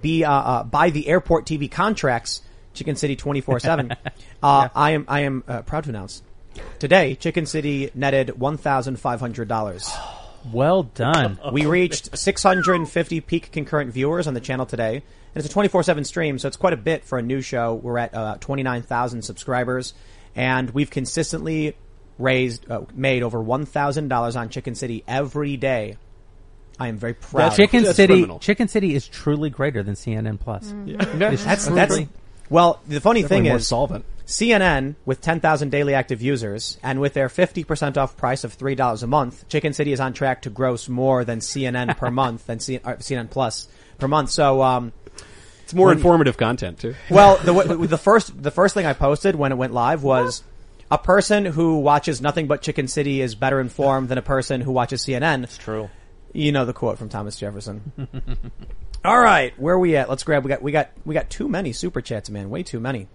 [0.01, 2.41] be uh, uh, buy the airport TV contracts?
[2.73, 3.95] Chicken City twenty four seven.
[4.43, 6.23] I am I am uh, proud to announce
[6.79, 9.89] today Chicken City netted one thousand five hundred dollars.
[10.51, 11.39] Well done.
[11.53, 14.97] We reached 650 peak concurrent viewers on the channel today.
[14.97, 17.75] And it's a 24-7 stream, so it's quite a bit for a new show.
[17.75, 19.95] We're at uh, 29,000 subscribers,
[20.35, 21.77] and we've consistently
[22.19, 25.97] raised, uh, made over $1,000 on Chicken City every day.
[26.79, 27.55] I am very proud.
[27.55, 28.39] Chicken That's City, criminal.
[28.39, 30.75] Chicken City is truly greater than CNN Plus.
[30.87, 31.99] It's That's, truly- that's,
[32.51, 34.05] well, the funny Definitely thing more is, solvent.
[34.27, 39.07] CNN with 10,000 daily active users and with their 50% off price of $3 a
[39.07, 42.81] month, Chicken City is on track to gross more than CNN per month than C-
[42.83, 43.69] uh, CNN Plus
[43.99, 44.31] per month.
[44.31, 44.93] So, um,
[45.65, 46.95] It's more When- informative content too.
[47.11, 50.43] well, the, w- the first, the first thing I posted when it went live was
[50.91, 54.73] a person who watches nothing but Chicken City is better informed than a person who
[54.73, 55.45] watches CNN.
[55.45, 55.91] It's true.
[56.33, 57.93] You know the quote from Thomas Jefferson.
[59.05, 60.09] All right, where are we at?
[60.09, 60.45] Let's grab.
[60.45, 62.51] We got we got we got too many super chats, man.
[62.51, 63.09] Way too many.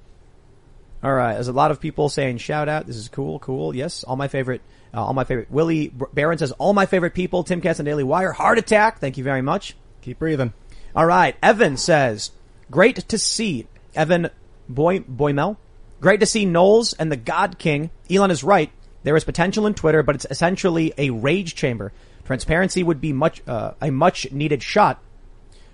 [1.04, 2.88] All right, there's a lot of people saying shout out.
[2.88, 3.76] This is cool, cool.
[3.76, 4.62] Yes, all my favorite,
[4.94, 5.50] uh, all my favorite.
[5.50, 7.44] Willie Barron says all my favorite people.
[7.44, 8.32] Timcast and Daily Wire.
[8.32, 9.00] Heart attack.
[9.00, 9.76] Thank you very much.
[10.02, 10.54] Keep breathing.
[10.96, 12.32] All right, Evan says
[12.70, 14.30] great to see Evan
[14.68, 15.58] Boy Boymel.
[16.02, 17.90] Great to see Knowles and the God King.
[18.10, 18.72] Elon is right.
[19.04, 21.94] There is potential in Twitter, but it's essentially a rage chamber.
[22.28, 25.02] Transparency would be much uh, a much needed shot.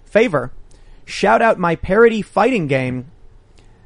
[0.06, 0.52] Favor.
[1.04, 3.08] Shout out my parody fighting game.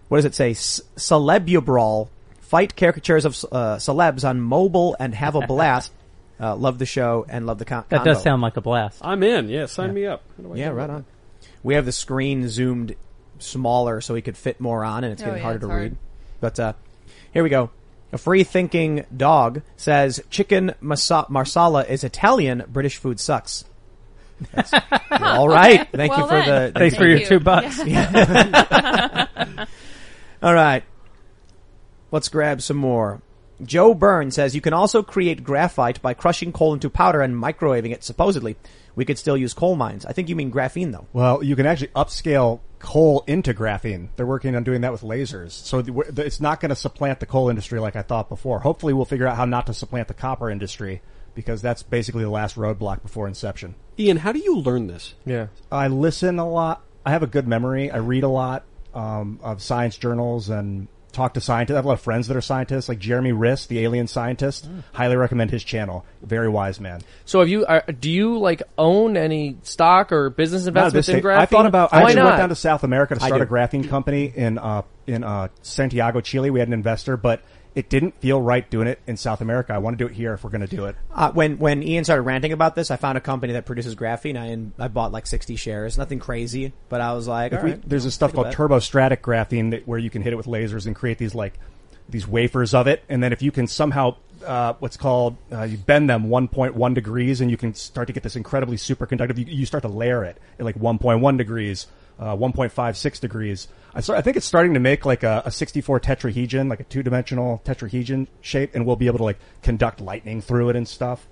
[0.09, 0.53] What does it say?
[0.53, 2.09] C- Celebubrawl.
[2.41, 5.91] Fight caricatures of uh, celebs on mobile and have a blast.
[6.41, 8.99] uh, love the show and love the con- That does sound like a blast.
[9.01, 9.47] I'm in.
[9.49, 10.23] Yeah, sign me up.
[10.37, 10.93] How do I Yeah, do right that?
[10.93, 11.05] on.
[11.63, 12.95] We have the screen zoomed
[13.39, 15.69] smaller so we could fit more on, and it's Oh, getting yeah, harder it's to
[15.69, 15.81] hard.
[15.83, 15.97] read.
[16.41, 16.73] But uh,
[17.33, 17.69] here we go.
[18.13, 22.63] A free thinking dog says chicken masa- marsala is Italian.
[22.67, 23.65] British food sucks.
[24.53, 25.81] That's- all right.
[25.81, 25.89] Okay.
[25.93, 26.73] Thank Well you for then.
[26.73, 26.79] the.
[26.79, 27.25] Thanks for Thank your you.
[27.27, 27.79] two bucks.
[30.43, 30.83] All right.
[32.11, 33.21] Let's grab some more.
[33.63, 37.91] Joe Byrne says you can also create graphite by crushing coal into powder and microwaving
[37.91, 38.03] it.
[38.03, 38.55] Supposedly,
[38.95, 40.05] we could still use coal mines.
[40.05, 41.07] I think you mean graphene, though.
[41.11, 44.09] Well, you can actually upscale coal into graphene.
[44.15, 45.51] They're working on doing that with lasers.
[45.51, 48.59] So the, the- it's not going to supplant the coal industry like I thought before.
[48.59, 51.01] Hopefully we'll figure out how not to supplant the copper industry
[51.35, 53.75] because that's basically the last roadblock before inception.
[53.99, 55.13] Ian, how do you learn this?
[55.25, 55.47] Yeah.
[55.71, 56.83] I listen a lot.
[57.05, 57.91] I have a good memory.
[57.91, 58.63] I read a lot
[58.93, 60.87] um, of science journals and
[61.17, 61.73] talk to scientists.
[61.73, 64.69] I have a lot of friends that are scientists, like Jeremy Riss, the alien scientist.
[64.93, 66.05] Highly recommend his channel.
[66.21, 67.01] Very wise man.
[67.25, 67.65] So have you?
[67.65, 71.37] Are, do you like own any stock or business investments in graphene?
[71.39, 71.91] I thought about.
[71.91, 72.25] I Why actually not?
[72.25, 76.21] went down to South America to start a graphene company in uh, in uh, Santiago,
[76.21, 76.49] Chile.
[76.49, 77.41] We had an investor, but
[77.77, 79.71] it didn't feel right doing it in South America.
[79.71, 80.95] I want to do it here if we're going to do it.
[81.13, 84.35] Uh, when when Ian started ranting about this, I found a company that produces graphene.
[84.35, 88.03] I I bought like sixty shares, nothing crazy, but I was like, we, right, there's
[88.03, 91.19] this stuff called turbostratic graphene that, where you can hit it with lasers and create
[91.19, 91.53] these like
[92.09, 95.77] these wafers of it, and then if you can somehow uh, what's called uh, you
[95.77, 99.37] bend them 1.1 degrees, and you can start to get this incredibly superconductive.
[99.37, 101.85] You, you start to layer it at like 1.1 degrees,
[102.19, 103.67] uh, 1.56 degrees.
[103.93, 106.83] I, start, I think it's starting to make like a, a 64 tetrahedron, like a
[106.83, 110.87] two dimensional tetrahedron shape, and we'll be able to like conduct lightning through it and
[110.87, 111.27] stuff.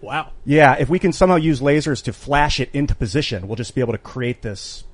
[0.00, 0.30] Wow.
[0.44, 3.80] Yeah, if we can somehow use lasers to flash it into position, we'll just be
[3.80, 4.84] able to create this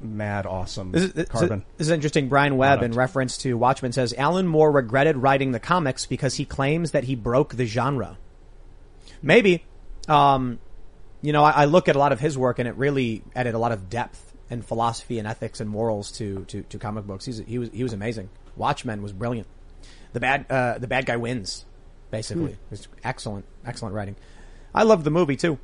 [0.00, 1.64] mad awesome This is, this, carbon.
[1.76, 2.28] this is interesting.
[2.28, 6.44] Brian Webb, in reference to Watchmen, says Alan Moore regretted writing the comics because he
[6.44, 8.18] claims that he broke the genre.
[9.22, 9.64] Maybe,
[10.08, 10.58] um,
[11.22, 13.54] you know, I, I look at a lot of his work and it really added
[13.54, 17.24] a lot of depth and philosophy and ethics and morals to to, to comic books.
[17.24, 18.30] He's, he was he was amazing.
[18.56, 19.46] Watchmen was brilliant.
[20.12, 21.64] The bad uh, the bad guy wins,
[22.10, 22.56] basically.
[22.70, 24.16] It's excellent, excellent writing.
[24.74, 25.58] I love the movie too.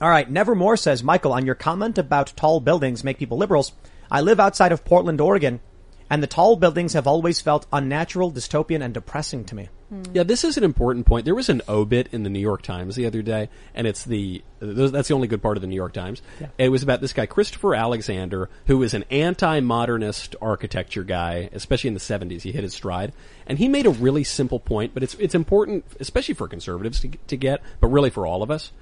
[0.00, 3.72] All right, Nevermore says, Michael, on your comment about tall buildings make people liberals,
[4.10, 5.60] I live outside of Portland, Oregon,
[6.08, 9.68] and the tall buildings have always felt unnatural, dystopian, and depressing to me.
[10.12, 11.24] Yeah, this is an important point.
[11.24, 14.42] There was an obit in the New York Times the other day, and it's the
[14.58, 16.22] that's the only good part of the New York Times.
[16.58, 21.94] It was about this guy Christopher Alexander, who is an anti-modernist architecture guy, especially in
[21.94, 22.42] the '70s.
[22.42, 23.12] He hit his stride,
[23.46, 27.10] and he made a really simple point, but it's it's important, especially for conservatives to,
[27.28, 28.72] to get, but really for all of us.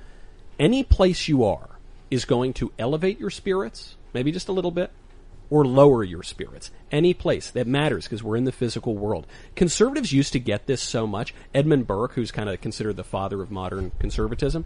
[0.58, 1.68] Any place you are
[2.10, 4.90] is going to elevate your spirits, maybe just a little bit,
[5.50, 6.70] or lower your spirits.
[6.90, 9.26] Any place that matters because we're in the physical world.
[9.54, 11.34] Conservatives used to get this so much.
[11.54, 14.64] Edmund Burke, who's kind of considered the father of modern conservatism,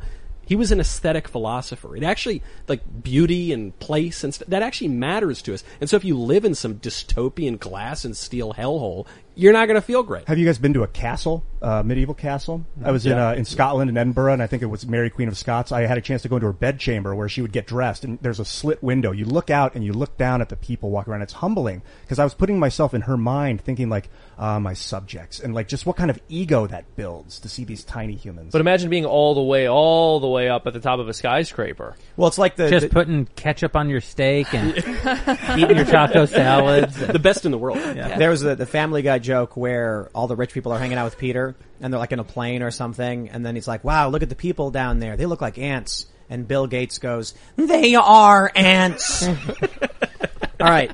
[0.49, 1.95] he was an aesthetic philosopher.
[1.95, 5.63] It actually, like beauty and place and st- that actually matters to us.
[5.79, 9.07] And so if you live in some dystopian glass and steel hellhole,
[9.39, 10.27] you're not going to feel great.
[10.27, 12.67] Have you guys been to a castle, uh, medieval castle?
[12.85, 15.29] I was in uh, in Scotland, in Edinburgh, and I think it was Mary Queen
[15.29, 15.71] of Scots.
[15.71, 18.19] I had a chance to go into her bedchamber where she would get dressed, and
[18.21, 19.13] there's a slit window.
[19.13, 21.23] You look out and you look down at the people walking around.
[21.23, 25.39] It's humbling because I was putting myself in her mind, thinking like, uh, my subjects,
[25.39, 28.51] and like just what kind of ego that builds to see these tiny humans.
[28.51, 31.15] But imagine being all the way, all the way up at the top of a
[31.15, 31.97] skyscraper.
[32.17, 34.77] Well, it's like the, Just putting ketchup on your steak and
[35.57, 36.97] eating your taco salads.
[36.99, 37.79] the best in the world.
[37.79, 41.05] There was the, the Family Guy joke where all the rich people are hanging out
[41.05, 44.09] with Peter, and they're like in a plane or something, and then he's like, "Wow,
[44.09, 45.17] look at the people down there.
[45.17, 49.29] They look like ants." And Bill Gates goes, "They are ants."
[50.61, 50.91] all right.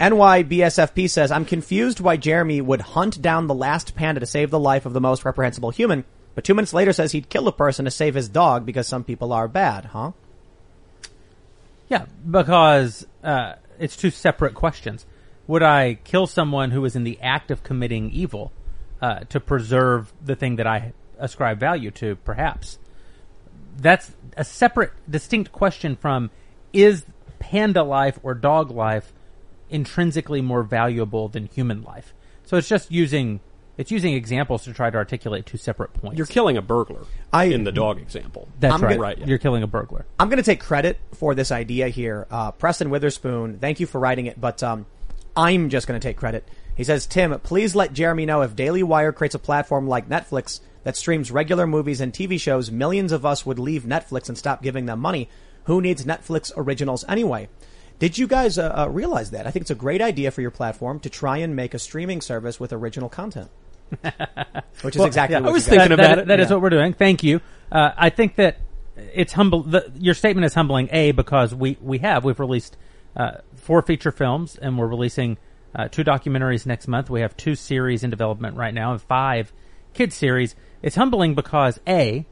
[0.00, 4.58] NYBSFP says, "I'm confused why Jeremy would hunt down the last panda to save the
[4.58, 6.04] life of the most reprehensible human."
[6.36, 9.02] But two minutes later says he'd kill a person to save his dog because some
[9.02, 10.12] people are bad, huh?
[11.88, 15.04] Yeah, because uh, it's two separate questions.
[15.48, 18.52] Would I kill someone who is in the act of committing evil
[19.02, 22.16] uh, to preserve the thing that I ascribe value to?
[22.16, 22.78] Perhaps
[23.76, 26.30] that's a separate, distinct question from
[26.72, 27.04] is
[27.38, 29.12] panda life or dog life
[29.70, 32.12] intrinsically more valuable than human life?
[32.44, 33.40] So it's just using
[33.78, 36.18] it's using examples to try to articulate two separate points.
[36.18, 38.48] You're killing a burglar in the dog example.
[38.58, 38.88] That's I'm right.
[38.90, 39.18] gonna- right.
[39.18, 39.26] yeah.
[39.26, 40.04] You're killing a burglar.
[40.18, 42.26] I'm going to take credit for this idea here.
[42.28, 44.84] Uh, Preston Witherspoon, thank you for writing it, but um,
[45.38, 46.46] I'm just going to take credit.
[46.76, 50.60] He says, Tim, please let Jeremy know if Daily Wire creates a platform like Netflix
[50.84, 54.62] that streams regular movies and TV shows, millions of us would leave Netflix and stop
[54.62, 55.28] giving them money.
[55.64, 57.48] Who needs Netflix originals anyway?
[57.98, 59.46] Did you guys uh, uh, realize that?
[59.46, 62.20] I think it's a great idea for your platform to try and make a streaming
[62.20, 63.50] service with original content.
[64.82, 66.26] Which is Well, exactly yeah, what I was you thinking about that- it.
[66.28, 66.54] That is Yeah.
[66.56, 66.92] what we're doing.
[66.92, 67.40] Thank you.
[67.72, 68.58] Uh, I think that
[69.14, 69.62] it's humble.
[69.62, 70.88] The, your statement is humbling.
[70.92, 72.78] A because we we have we've released uh,
[73.56, 75.38] four feature films and we're releasing
[75.74, 77.10] uh, two documentaries next month.
[77.10, 79.52] We have two series in development right now and five
[79.92, 80.54] kids series.
[80.82, 82.26] It's humbling because a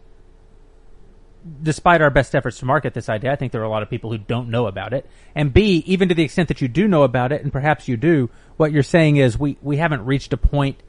[1.63, 3.91] despite our best efforts to market this idea, I think there are a lot of
[3.91, 5.09] people who don't know about it.
[5.35, 7.97] And B, even to the extent that you do know about it, and perhaps you
[7.97, 10.83] do, what you're saying is we, we haven't reached a point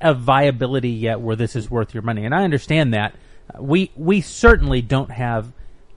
[0.00, 2.24] of viability yet where this is worth your money.
[2.24, 3.14] And I understand that.
[3.54, 5.52] Uh, We, we certainly don't have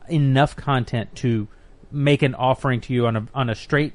[0.08, 1.48] enough content to
[1.92, 3.94] make an offering to you on a, on a straight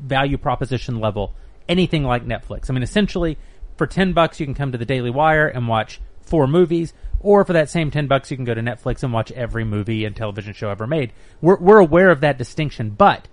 [0.00, 1.34] value proposition level,
[1.68, 2.68] anything like Netflix.
[2.68, 3.38] I mean, essentially,
[3.76, 7.44] for 10 bucks, you can come to the Daily Wire and watch four movies, or
[7.44, 10.16] for that same 10 bucks, you can go to Netflix and watch every movie and
[10.16, 11.12] television show ever made.
[11.40, 13.28] We're, we're aware of that distinction, but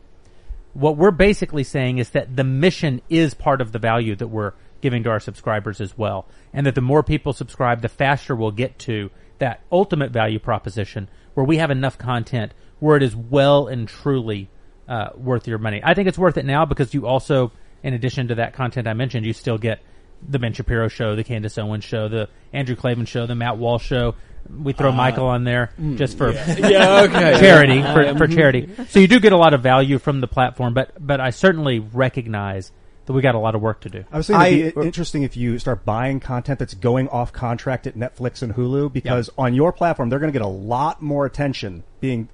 [0.73, 4.53] what we're basically saying is that the mission is part of the value that we're
[4.81, 6.27] giving to our subscribers as well.
[6.51, 11.09] And that the more people subscribe, the faster we'll get to that ultimate value proposition
[11.33, 12.53] where we have enough content
[12.83, 14.49] where it is well and truly
[14.89, 15.79] uh, worth your money.
[15.83, 17.51] I think it's worth it now because you also,
[17.81, 19.79] in addition to that content I mentioned, you still get
[20.27, 23.85] the Ben Shapiro show, the Candace Owens show, the Andrew Klavan show, the Matt Walsh
[23.85, 24.15] show.
[24.49, 26.55] We throw Uh, Michael on there mm, just for yeah.
[26.67, 27.39] Yeah, okay.
[27.39, 27.93] charity Yeah.
[27.93, 28.69] for, for Um, charity.
[28.89, 31.79] So you do get a lot of value from the platform, but but I certainly
[31.79, 32.71] recognize
[33.05, 34.03] that we got a lot of work to do.
[34.11, 37.87] I was saying it'd be interesting if you start buying content that's going off contract
[37.87, 41.25] at Netflix and Hulu because on your platform they're going to get a lot more
[41.25, 42.27] attention being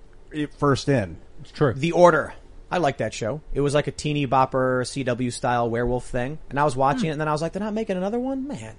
[0.57, 1.17] first in.
[1.41, 1.73] It's true.
[1.73, 2.33] The Order.
[2.71, 3.41] I like that show.
[3.53, 7.13] It was like a teeny bopper CW style werewolf thing, and I was watching it,
[7.13, 8.75] and then I was like, "They're not making another one, man."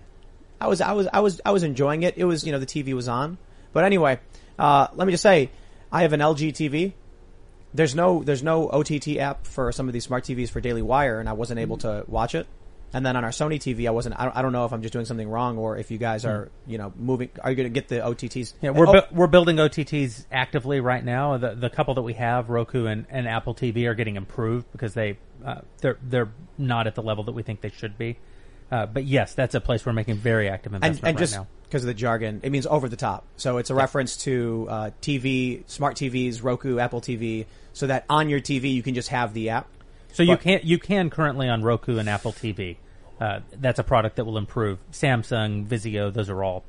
[0.60, 2.16] I was, I was, I was, I was enjoying it.
[2.16, 3.38] It was, you know, the TV was on,
[3.72, 4.20] but anyway,
[4.58, 5.50] uh, let me just say,
[5.90, 6.92] I have an LG TV.
[7.72, 11.18] There's no, there's no OTT app for some of these smart TVs for Daily Wire,
[11.18, 12.46] and I wasn't able to watch it.
[12.92, 14.18] And then on our Sony TV, I wasn't.
[14.18, 16.24] I don't, I don't know if I'm just doing something wrong or if you guys
[16.24, 17.30] are, you know, moving.
[17.40, 18.54] Are you going to get the OTTs?
[18.60, 21.36] Yeah, we're Oh, bu- we're building OTTs actively right now.
[21.38, 24.94] The the couple that we have, Roku and, and Apple TV, are getting improved because
[24.94, 28.18] they uh, they're they're not at the level that we think they should be.
[28.72, 31.34] Uh, but yes, that's a place we're making very active and, investment and right just
[31.34, 31.46] now.
[31.64, 33.24] because of the jargon, it means over the top.
[33.36, 38.28] So it's a reference to uh, TV, smart TVs, Roku, Apple TV, so that on
[38.28, 39.68] your TV you can just have the app.
[40.12, 42.76] So you can you can currently on Roku and Apple TV.
[43.20, 44.78] Uh, that's a product that will improve.
[44.92, 46.64] Samsung, Vizio, those are all,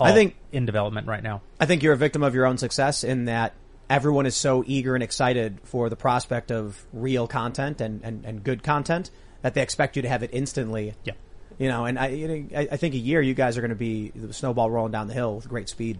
[0.00, 1.42] all I think- in development right now.
[1.60, 3.52] I think you're a victim of your own success in that
[3.90, 8.42] everyone is so eager and excited for the prospect of real content and, and, and
[8.42, 9.10] good content
[9.42, 10.94] that they expect you to have it instantly.
[11.04, 11.12] Yeah.
[11.58, 13.68] You know, and I, you know, I I think a year you guys are going
[13.68, 15.98] to be the snowball rolling down the hill with great speed.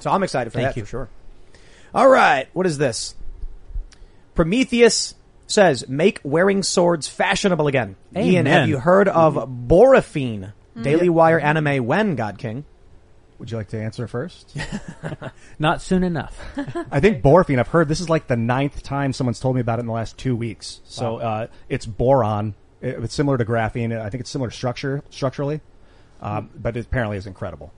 [0.00, 0.84] So I'm excited for Thank that you.
[0.84, 1.08] for sure.
[1.94, 2.48] All right.
[2.54, 3.14] What is this?
[4.34, 5.14] Prometheus
[5.52, 7.96] says, make wearing swords fashionable again.
[8.16, 10.52] Ian, have you heard of borophene?
[10.80, 12.64] Daily Wire anime when, God King?
[13.38, 14.56] Would you like to answer first?
[15.58, 16.38] Not soon enough.
[16.90, 19.78] I think borophene, I've heard this is like the ninth time someone's told me about
[19.78, 20.80] it in the last two weeks.
[20.84, 22.54] So, uh, it's boron.
[22.80, 23.98] It- it's similar to graphene.
[24.00, 25.60] I think it's similar structure, structurally.
[26.20, 27.72] Um, but it apparently is incredible.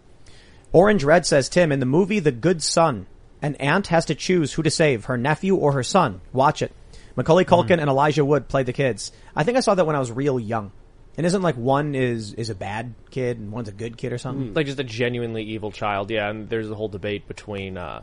[0.73, 3.07] Orange Red says, Tim, in the movie The Good Son,
[3.41, 6.21] an aunt has to choose who to save, her nephew or her son.
[6.33, 6.73] Watch it.
[7.17, 9.13] Macaulay Culkin and Elijah Wood play the kids.
[9.37, 10.73] I think I saw that when I was real young.
[11.17, 14.19] And isn't like one is, is a bad kid and one's a good kid or
[14.19, 14.53] something?
[14.55, 16.11] like just a genuinely evil child.
[16.11, 18.03] Yeah, and there's a whole debate between uh,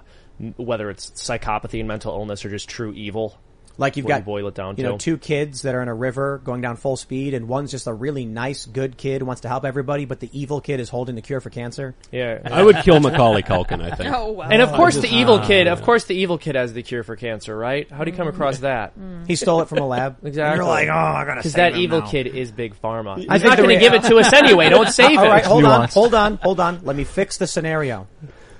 [0.55, 3.37] whether it's psychopathy and mental illness or just true evil.
[3.77, 4.89] Like you've got, you boil it down you to.
[4.91, 7.87] know, two kids that are in a river going down full speed and one's just
[7.87, 10.89] a really nice, good kid who wants to help everybody, but the evil kid is
[10.89, 11.95] holding the cure for cancer.
[12.11, 13.81] Yeah, I would kill Macaulay Culkin.
[13.81, 14.13] I think.
[14.13, 14.49] Oh wow.
[14.49, 15.47] And of course, just- the evil Ah.
[15.47, 15.67] kid.
[15.67, 17.89] Of course, the evil kid has the cure for cancer, right?
[17.91, 18.93] How do you come across that?
[19.27, 20.17] He stole it from a lab.
[20.23, 20.57] Exactly.
[20.57, 22.07] You're like, oh, I gotta Because save that him evil now.
[22.09, 23.17] kid is big pharma.
[23.17, 24.69] He's I think not the going to rea- give it to us anyway.
[24.69, 25.23] Don't save it.
[25.23, 26.79] right, hold on, hold on, hold on.
[26.83, 28.07] Let me fix the scenario.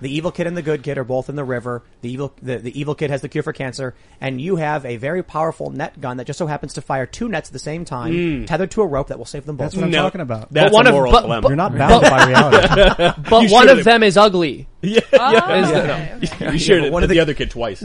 [0.01, 1.83] The evil kid and the good kid are both in the river.
[2.01, 4.97] The evil, the, the evil kid has the cure for cancer, and you have a
[4.97, 7.85] very powerful net gun that just so happens to fire two nets at the same
[7.85, 8.47] time, Mm.
[8.47, 9.65] tethered to a rope that will save them both.
[9.65, 10.01] That's what I'm No.
[10.01, 10.51] talking about.
[10.51, 11.41] That's But one a of- but- dilemma.
[11.43, 13.21] but- You're not bound by reality.
[13.29, 14.67] But You one of them is ugly.
[14.81, 16.51] yeah, Oh, Is the- okay.
[16.53, 17.79] you shared but it one of the, the- other kid twice.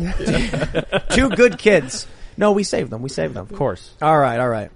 [1.10, 2.06] two good kids.
[2.38, 3.02] No, we saved them.
[3.02, 3.46] We saved them.
[3.50, 3.94] Of course.
[4.02, 4.70] All right, all right.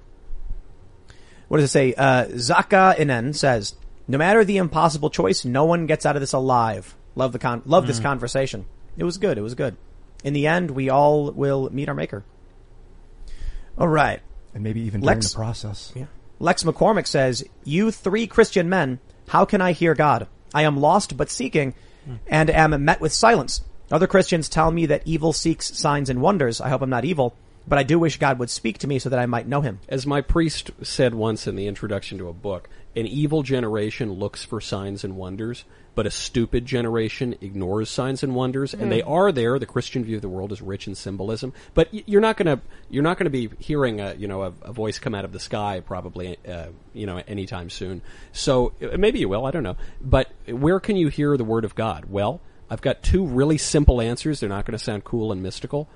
[1.48, 1.94] What does it say?
[1.94, 3.74] Uh, Zaka Inen says,
[4.06, 7.62] "No matter the impossible choice, no one gets out of this alive." Love the con.
[7.66, 8.04] Love this mm.
[8.04, 8.66] conversation.
[8.96, 9.38] It was good.
[9.38, 9.76] It was good.
[10.22, 12.24] In the end, we all will meet our maker.
[13.78, 14.20] All right.
[14.54, 15.92] and maybe even during the process.
[15.94, 16.06] Yeah.
[16.38, 20.26] Lex McCormick says, You three Christian men, how can I hear God?
[20.54, 21.74] I am lost but seeking
[22.04, 22.16] hmm.
[22.26, 23.62] and am met with silence.
[23.90, 26.60] Other Christians tell me that evil seeks signs and wonders.
[26.60, 27.34] I hope I'm not evil,
[27.66, 29.80] but I do wish God would speak to me so that I might know him.
[29.88, 34.44] As my priest said once in the introduction to a book, an evil generation looks
[34.44, 35.64] for signs and wonders,
[35.94, 39.58] but a stupid generation ignores signs and wonders, and they are there.
[39.58, 42.60] The Christian view of the world is rich in symbolism, but y- you're not gonna
[42.88, 45.40] you're not gonna be hearing a you know a, a voice come out of the
[45.40, 48.02] sky probably uh, you know anytime soon.
[48.32, 49.76] So uh, maybe you will, I don't know.
[50.00, 52.06] But where can you hear the word of God?
[52.08, 52.40] Well,
[52.70, 54.40] I've got two really simple answers.
[54.40, 55.88] They're not going to sound cool and mystical.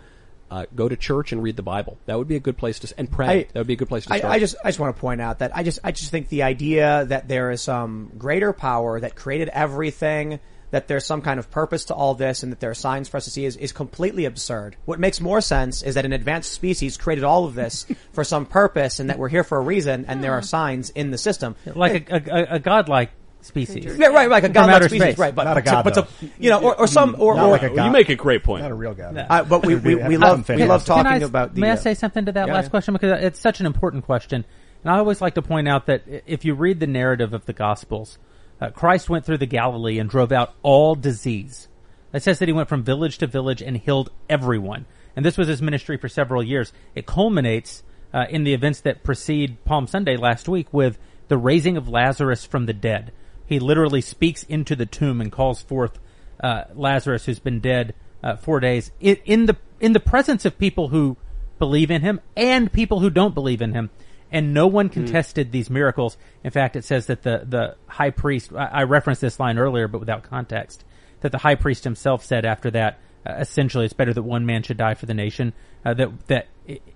[0.51, 1.99] Uh, go to church and read the Bible.
[2.07, 3.27] That would be a good place to and pray.
[3.27, 4.33] I- that would be a good place to I, start.
[4.35, 6.43] I just, I just want to point out that I just, I just think the
[6.45, 10.39] idea that there is some greater power that created everything,
[10.71, 13.17] that there's some kind of purpose to all this, and that there are signs for
[13.17, 14.77] us to see is, is completely absurd.
[14.85, 18.45] What makes more sense is that an advanced species created all of this for some
[18.45, 21.57] purpose, and that we're here for a reason, and there are signs in the system.
[21.75, 23.11] Like a, a, a, a godlike
[23.45, 23.97] species.
[23.99, 25.19] Yeah, right, like a From godlike outer species, space.
[25.19, 25.35] right?
[25.35, 26.29] But Not a god, but to, though.
[26.39, 27.85] you know, or, or some, or, Not or like a god.
[27.85, 28.63] you make a great point.
[28.63, 29.17] Not a real god.
[29.17, 31.61] uh, but we, we, we love, we love talking Can I, about the.
[31.61, 32.71] May I uh, say something to that yeah, last yeah.
[32.71, 34.45] question because it's such an important question,
[34.83, 37.53] and I always like to point out that if you read the narrative of the
[37.53, 38.19] Gospels,
[38.61, 41.69] uh, Christ went through the Galilee and drove out all disease.
[42.13, 45.49] It says that he went from village to village and healed everyone, and this was
[45.49, 46.73] his ministry for several years.
[46.95, 51.77] It culminates uh, in the events that precede Palm Sunday last week with the raising
[51.77, 53.13] of Lazarus from the dead.
[53.47, 55.99] He literally speaks into the tomb and calls forth
[56.41, 60.59] uh, Lazarus, who's been dead uh, four days, in, in the in the presence of
[60.59, 61.17] people who
[61.59, 63.91] believe in him and people who don't believe in him.
[64.31, 66.17] And no one contested these miracles.
[66.43, 69.87] In fact, it says that the, the high priest, I, I referenced this line earlier,
[69.87, 70.85] but without context,
[71.21, 74.63] that the high priest himself said after that, uh, essentially, it's better that one man
[74.63, 75.53] should die for the nation.
[75.85, 76.49] Uh, that, that,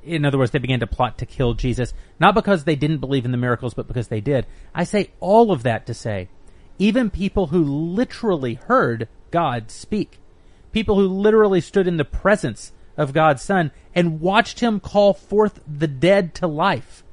[0.02, 3.24] in other words, they began to plot to kill Jesus, not because they didn't believe
[3.24, 4.46] in the miracles, but because they did.
[4.74, 6.28] I say all of that to say,
[6.78, 10.18] even people who literally heard God speak,
[10.72, 15.60] people who literally stood in the presence of God's Son and watched him call forth
[15.66, 17.04] the dead to life,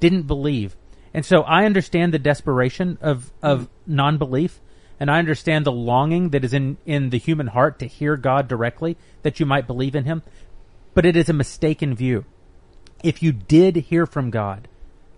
[0.00, 0.76] didn't believe.
[1.14, 4.60] And so I understand the desperation of, of non-belief,
[4.98, 8.48] and I understand the longing that is in, in the human heart to hear God
[8.48, 10.22] directly, that you might believe in him.
[10.94, 12.24] But it is a mistaken view.
[13.02, 14.68] If you did hear from God,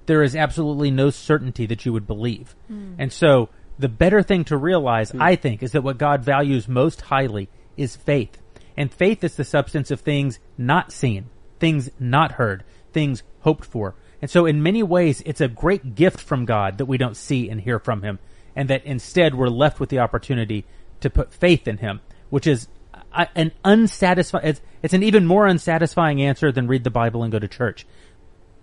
[0.07, 2.55] there is absolutely no certainty that you would believe.
[2.67, 2.95] Hmm.
[2.99, 5.23] And so the better thing to realize, Hmm.
[5.23, 8.41] I think, is that what God values most highly is faith.
[8.77, 11.27] And faith is the substance of things not seen,
[11.61, 13.95] things not heard, things hoped for.
[14.21, 17.49] And so in many ways, it's a great gift from God that we don't see
[17.49, 18.19] and hear from Him.
[18.57, 20.65] And that instead we're left with the opportunity
[21.01, 22.69] to put faith in Him, which is
[23.13, 27.39] an unsatisfying, it's, it's an even more unsatisfying answer than read the Bible and go
[27.39, 27.87] to church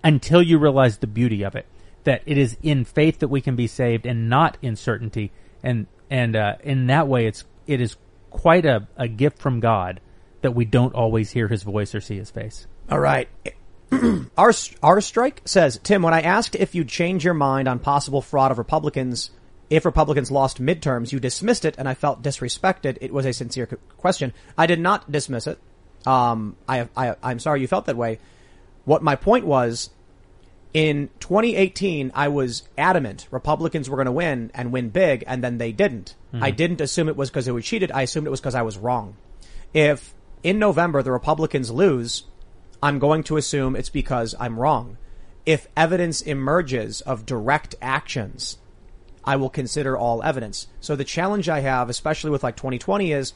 [0.03, 1.65] until you realize the beauty of it.
[2.03, 5.32] That it is in faith that we can be saved and not in certainty.
[5.64, 7.95] And, and, uh, in that way, it's, it is
[8.30, 9.99] quite a, a gift from God
[10.41, 12.68] that we don't always hear his voice or see his face.
[12.90, 13.30] All right.
[14.38, 14.52] our
[14.82, 16.02] our strike says Tim.
[16.02, 19.32] When I asked if you'd change your mind on possible fraud of Republicans,
[19.69, 22.98] if Republicans lost midterms, you dismissed it, and I felt disrespected.
[23.02, 23.68] It was a sincere
[23.98, 24.34] question.
[24.57, 25.60] I did not dismiss it.
[26.06, 28.19] Um, I, I I'm sorry you felt that way.
[28.86, 29.90] What my point was,
[30.73, 35.57] in 2018, I was adamant Republicans were going to win and win big, and then
[35.57, 36.15] they didn't.
[36.34, 36.41] Mhm.
[36.41, 37.91] I didn't assume it was because they were cheated.
[37.91, 39.15] I assumed it was because I was wrong.
[39.73, 42.23] If in November the Republicans lose,
[42.81, 44.98] I'm going to assume it's because I'm wrong.
[45.45, 48.57] If evidence emerges of direct actions,
[49.23, 50.68] I will consider all evidence.
[50.80, 53.34] So the challenge I have, especially with like 2020 is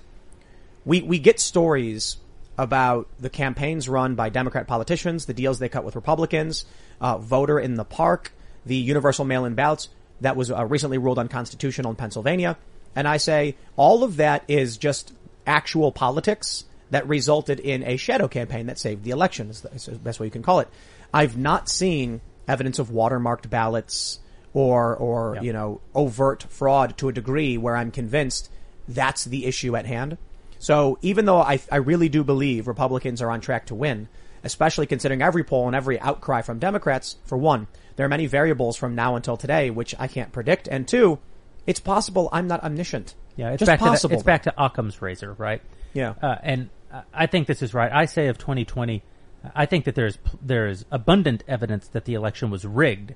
[0.86, 2.18] we, we get stories
[2.58, 6.66] about the campaigns run by Democrat politicians, the deals they cut with Republicans,
[7.02, 8.32] uh, voter in the park,
[8.66, 9.90] the universal mail-in ballots
[10.22, 12.58] that was uh, recently ruled unconstitutional in Pennsylvania.
[12.96, 15.14] And I say all of that is just
[15.46, 19.50] actual politics that resulted in a shadow campaign that saved the election.
[19.50, 20.70] Is the, is the best way you can call it.
[21.14, 24.20] I've not seen evidence of watermarked ballots
[24.54, 28.50] or, or, you know, overt fraud to a degree where I'm convinced
[28.88, 30.18] that's the issue at hand.
[30.66, 34.10] So even though I, I really do believe Republicans are on track to win,
[34.44, 37.68] especially considering every poll and every outcry from Democrats, for one,
[37.98, 41.20] there are many variables from now until today which I can't predict, and two,
[41.68, 43.14] it's possible I'm not omniscient.
[43.36, 44.10] Yeah, it's Just back possible.
[44.10, 45.62] to the, it's back to Occam's razor, right?
[45.94, 46.16] Yeah.
[46.20, 46.72] uh, and
[47.14, 47.92] I think this is right.
[47.92, 49.04] I say of 2020,
[49.54, 53.14] I think that there's there is abundant evidence that the election was rigged.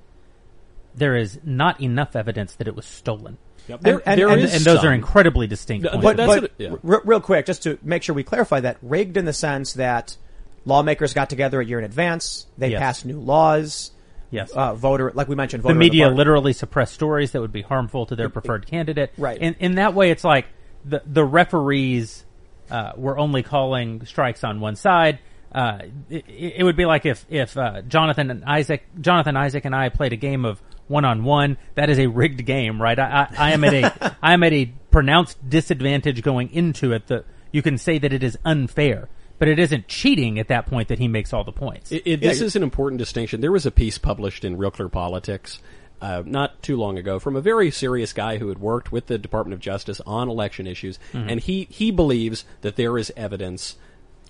[0.94, 3.38] There is not enough evidence that it was stolen.
[3.70, 3.80] Yep.
[3.84, 5.84] And, and, and, and those are incredibly distinct.
[5.84, 6.48] But, points.
[6.58, 9.74] but re- real quick, just to make sure we clarify that, rigged in the sense
[9.74, 10.16] that
[10.64, 12.80] lawmakers got together a year in advance, they Yes.
[12.80, 13.92] passed new laws.
[14.30, 14.50] Yes.
[14.52, 16.16] Uh, voter, like we mentioned, the voter in media park.
[16.16, 19.12] literally suppressed stories that would be harmful to their preferred candidate.
[19.18, 19.36] Right.
[19.38, 20.46] In in that way, it's like
[20.84, 22.24] the the referees
[22.70, 25.18] uh, were only calling strikes on one side.
[25.52, 25.78] Uh,
[26.08, 29.88] it, it would be like if if uh, Jonathan and Isaac, Jonathan Isaac and I
[29.88, 31.56] played a game of one on one.
[31.76, 32.98] That is a rigged game, right?
[32.98, 37.06] I, I, I am at a I am at a pronounced disadvantage going into it.
[37.06, 39.08] That you can say that it is unfair,
[39.38, 41.90] but it isn't cheating at that point that he makes all the points.
[41.92, 43.40] It, it, this is an important distinction.
[43.40, 45.60] There was a piece published in Real Clear Politics
[46.02, 49.18] uh, not too long ago from a very serious guy who had worked with the
[49.18, 51.30] Department of Justice on election issues, Mhm.
[51.30, 53.76] and he he believes that there is evidence,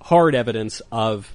[0.02, 1.32] hard evidence of s-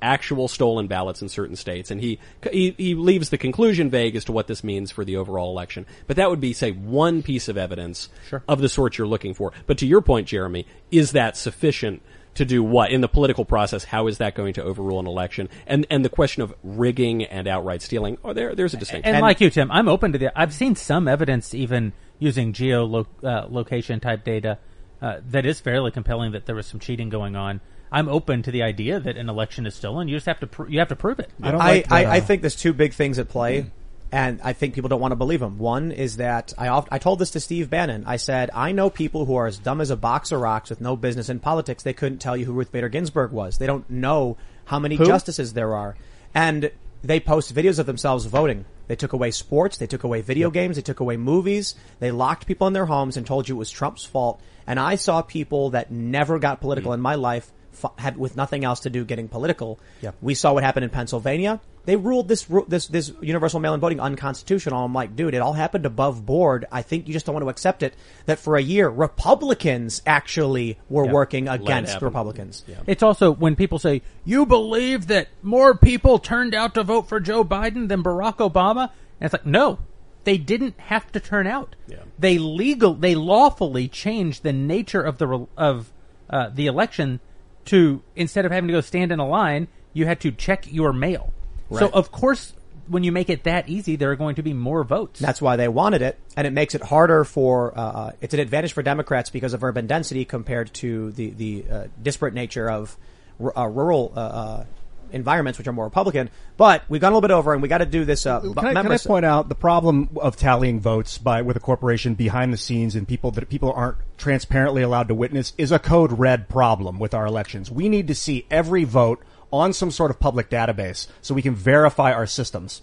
[0.00, 2.18] actual stolen ballots in certain states, and he,
[2.52, 5.86] he he leaves the conclusion vague as to what this means for the overall election.
[6.06, 8.42] But that would be, say, one piece of evidence Sure.
[8.46, 9.52] of the sort you're looking for.
[9.66, 12.02] But to your point, Jeremy, is that sufficient?
[12.34, 13.82] To do what in the political process?
[13.82, 15.48] How is that going to overrule an election?
[15.66, 18.16] And and the question of rigging and outright stealing.
[18.22, 19.12] Oh, there there's a distinction.
[19.12, 20.38] And, like you, Tim, I'm open to the.
[20.38, 24.58] I've seen some evidence, even using geolocation type data,
[25.02, 27.60] uh, that is fairly compelling that there was some cheating going on.
[27.90, 30.08] I'm open to the idea that an election is stolen.
[30.08, 31.30] You just have to pr- you have to prove it.
[31.42, 33.68] I, I, I think there's two big things at play, mm-hmm.
[34.12, 35.58] and I think people don't want to believe them.
[35.58, 38.04] One is that I oft, I told this to Steve Bannon.
[38.06, 40.80] I said I know people who are as dumb as a box of rocks with
[40.80, 41.82] no business in politics.
[41.82, 43.58] They couldn't tell you who Ruth Bader Ginsburg was.
[43.58, 44.36] They don't know
[44.66, 45.06] how many Who?
[45.06, 45.96] justices there are,
[46.34, 46.70] and
[47.02, 48.64] they post videos of themselves voting.
[48.88, 49.76] They took away sports.
[49.76, 50.76] They took away video games.
[50.76, 51.74] They took away movies.
[52.00, 54.40] They locked people in their homes and told you it was Trump's fault.
[54.66, 56.94] And I saw people that never got political mm.
[56.94, 57.52] in my life
[57.82, 59.78] f- had with nothing else to do getting political.
[60.02, 60.16] Yep.
[60.20, 61.60] We saw what happened in Pennsylvania.
[61.84, 64.84] They ruled this this this universal mail-in voting unconstitutional.
[64.84, 66.66] I'm like, dude, it all happened above board.
[66.70, 67.94] I think you just don't want to accept it.
[68.26, 71.12] That for a year, Republicans actually were Yeah.
[71.12, 72.06] working against happen.
[72.06, 72.64] Republicans.
[72.86, 77.20] It's also when people say you believe that more people turned out to vote for
[77.20, 78.90] Joe Biden than Barack Obama,
[79.20, 79.78] and it's like no,
[80.24, 81.74] they didn't have to turn out.
[82.18, 85.90] They legal, they lawfully changed the nature of the of
[86.28, 87.20] uh, the election
[87.68, 90.92] to instead of having to go stand in a line, you had to check your
[90.92, 91.32] mail.
[91.70, 92.54] So of course,
[92.88, 95.20] when you make it that easy, there are going to be more votes.
[95.20, 97.78] That's why they wanted it, and it makes it harder for.
[97.78, 101.84] Uh, it's an advantage for Democrats because of urban density compared to the the uh,
[102.02, 102.96] disparate nature of
[103.40, 104.64] r- uh, rural uh, uh,
[105.12, 106.30] environments, which are more Republican.
[106.56, 108.26] But we've gone a little bit over, and we got to do this.
[108.26, 111.60] Uh, Can I, can I point out the problem of tallying votes by with a
[111.60, 115.78] corporation behind the scenes and people that people aren't transparently allowed to witness is a
[115.78, 117.70] code red problem with our elections.
[117.70, 119.22] We need to see every vote
[119.52, 122.82] on some sort of public database so we can verify our systems.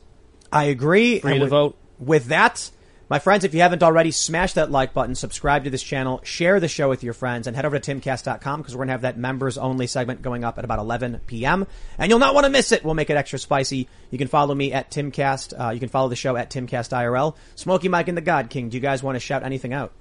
[0.52, 1.19] I agree.
[1.19, 1.77] Free to with, vote.
[1.99, 2.72] With that,
[3.10, 6.60] my friends, if you haven't already, smash that like button, subscribe to this channel, share
[6.60, 9.02] the show with your friends, and head over to timcast.com because we're going to have
[9.02, 11.68] that members only segment going up at about 11 p.m.
[11.98, 12.84] And you'll not want to miss it.
[12.84, 13.88] We'll make it extra spicy.
[14.10, 15.53] You can follow me at Timcast.
[15.60, 17.36] Uh, you can follow the show at Timcast IRL.
[17.56, 18.69] Smokey Mike and the God King.
[18.69, 19.91] Do you guys want to shout anything out?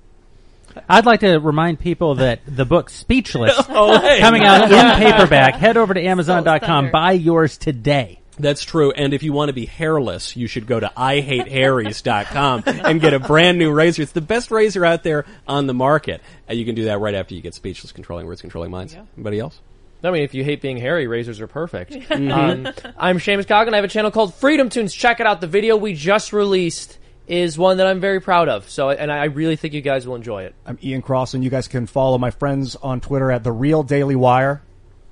[0.89, 4.18] I'd like to remind people that the book Speechless Oh, hey.
[4.20, 5.55] coming out in paperback.
[5.56, 6.90] Head over to Amazon.com.
[6.90, 8.20] Buy yours today.
[8.39, 8.90] That's true.
[8.93, 13.20] And if you want to be hairless, you should go to IHateHarrys.com and get a
[13.20, 14.02] brand new razor.
[14.02, 16.20] It's the best razor out there on the market.
[16.48, 18.97] And you can do that right after you get speechless controlling words, controlling minds.
[19.16, 19.61] Anybody else?
[20.02, 21.97] I mean, if you hate being hairy, razors are perfect.
[22.15, 22.66] Um,
[22.97, 23.73] I'm Seamus Coughlin.
[23.74, 24.97] I have a channel called FreedomToons.
[24.97, 25.40] Check it out.
[25.40, 28.69] The video we just released is one that I'm very proud of.
[28.69, 30.55] So, and I really think you guys will enjoy it.
[30.66, 33.82] I'm Ian Cross, and you guys can follow my friends on Twitter at the Real
[33.82, 34.62] Daily Wire.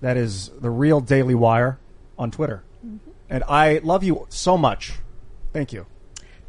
[0.01, 1.79] That is the Real Daily Wire
[2.19, 2.63] on Twitter.
[3.33, 4.93] And I love you so much.
[5.55, 5.87] Thank you.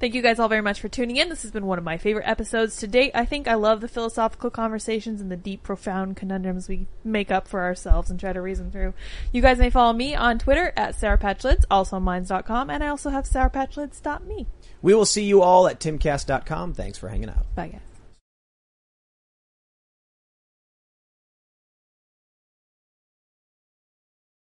[0.02, 1.30] Thank you guys all very much for tuning in.
[1.30, 3.12] This has been one of my favorite episodes to date.
[3.16, 7.48] I think I love the philosophical conversations and the deep, profound conundrums we make up
[7.48, 8.94] for ourselves and try to reason through.
[9.32, 13.12] You guys may follow me on Twitter at SarahPatchLids, also on Minds.com, and I also
[13.12, 14.46] have SarahPatchLids.me.
[14.82, 16.74] We will see you all at timcast.com.
[16.74, 17.46] Thanks for hanging out.
[17.56, 17.93] Bye, guys.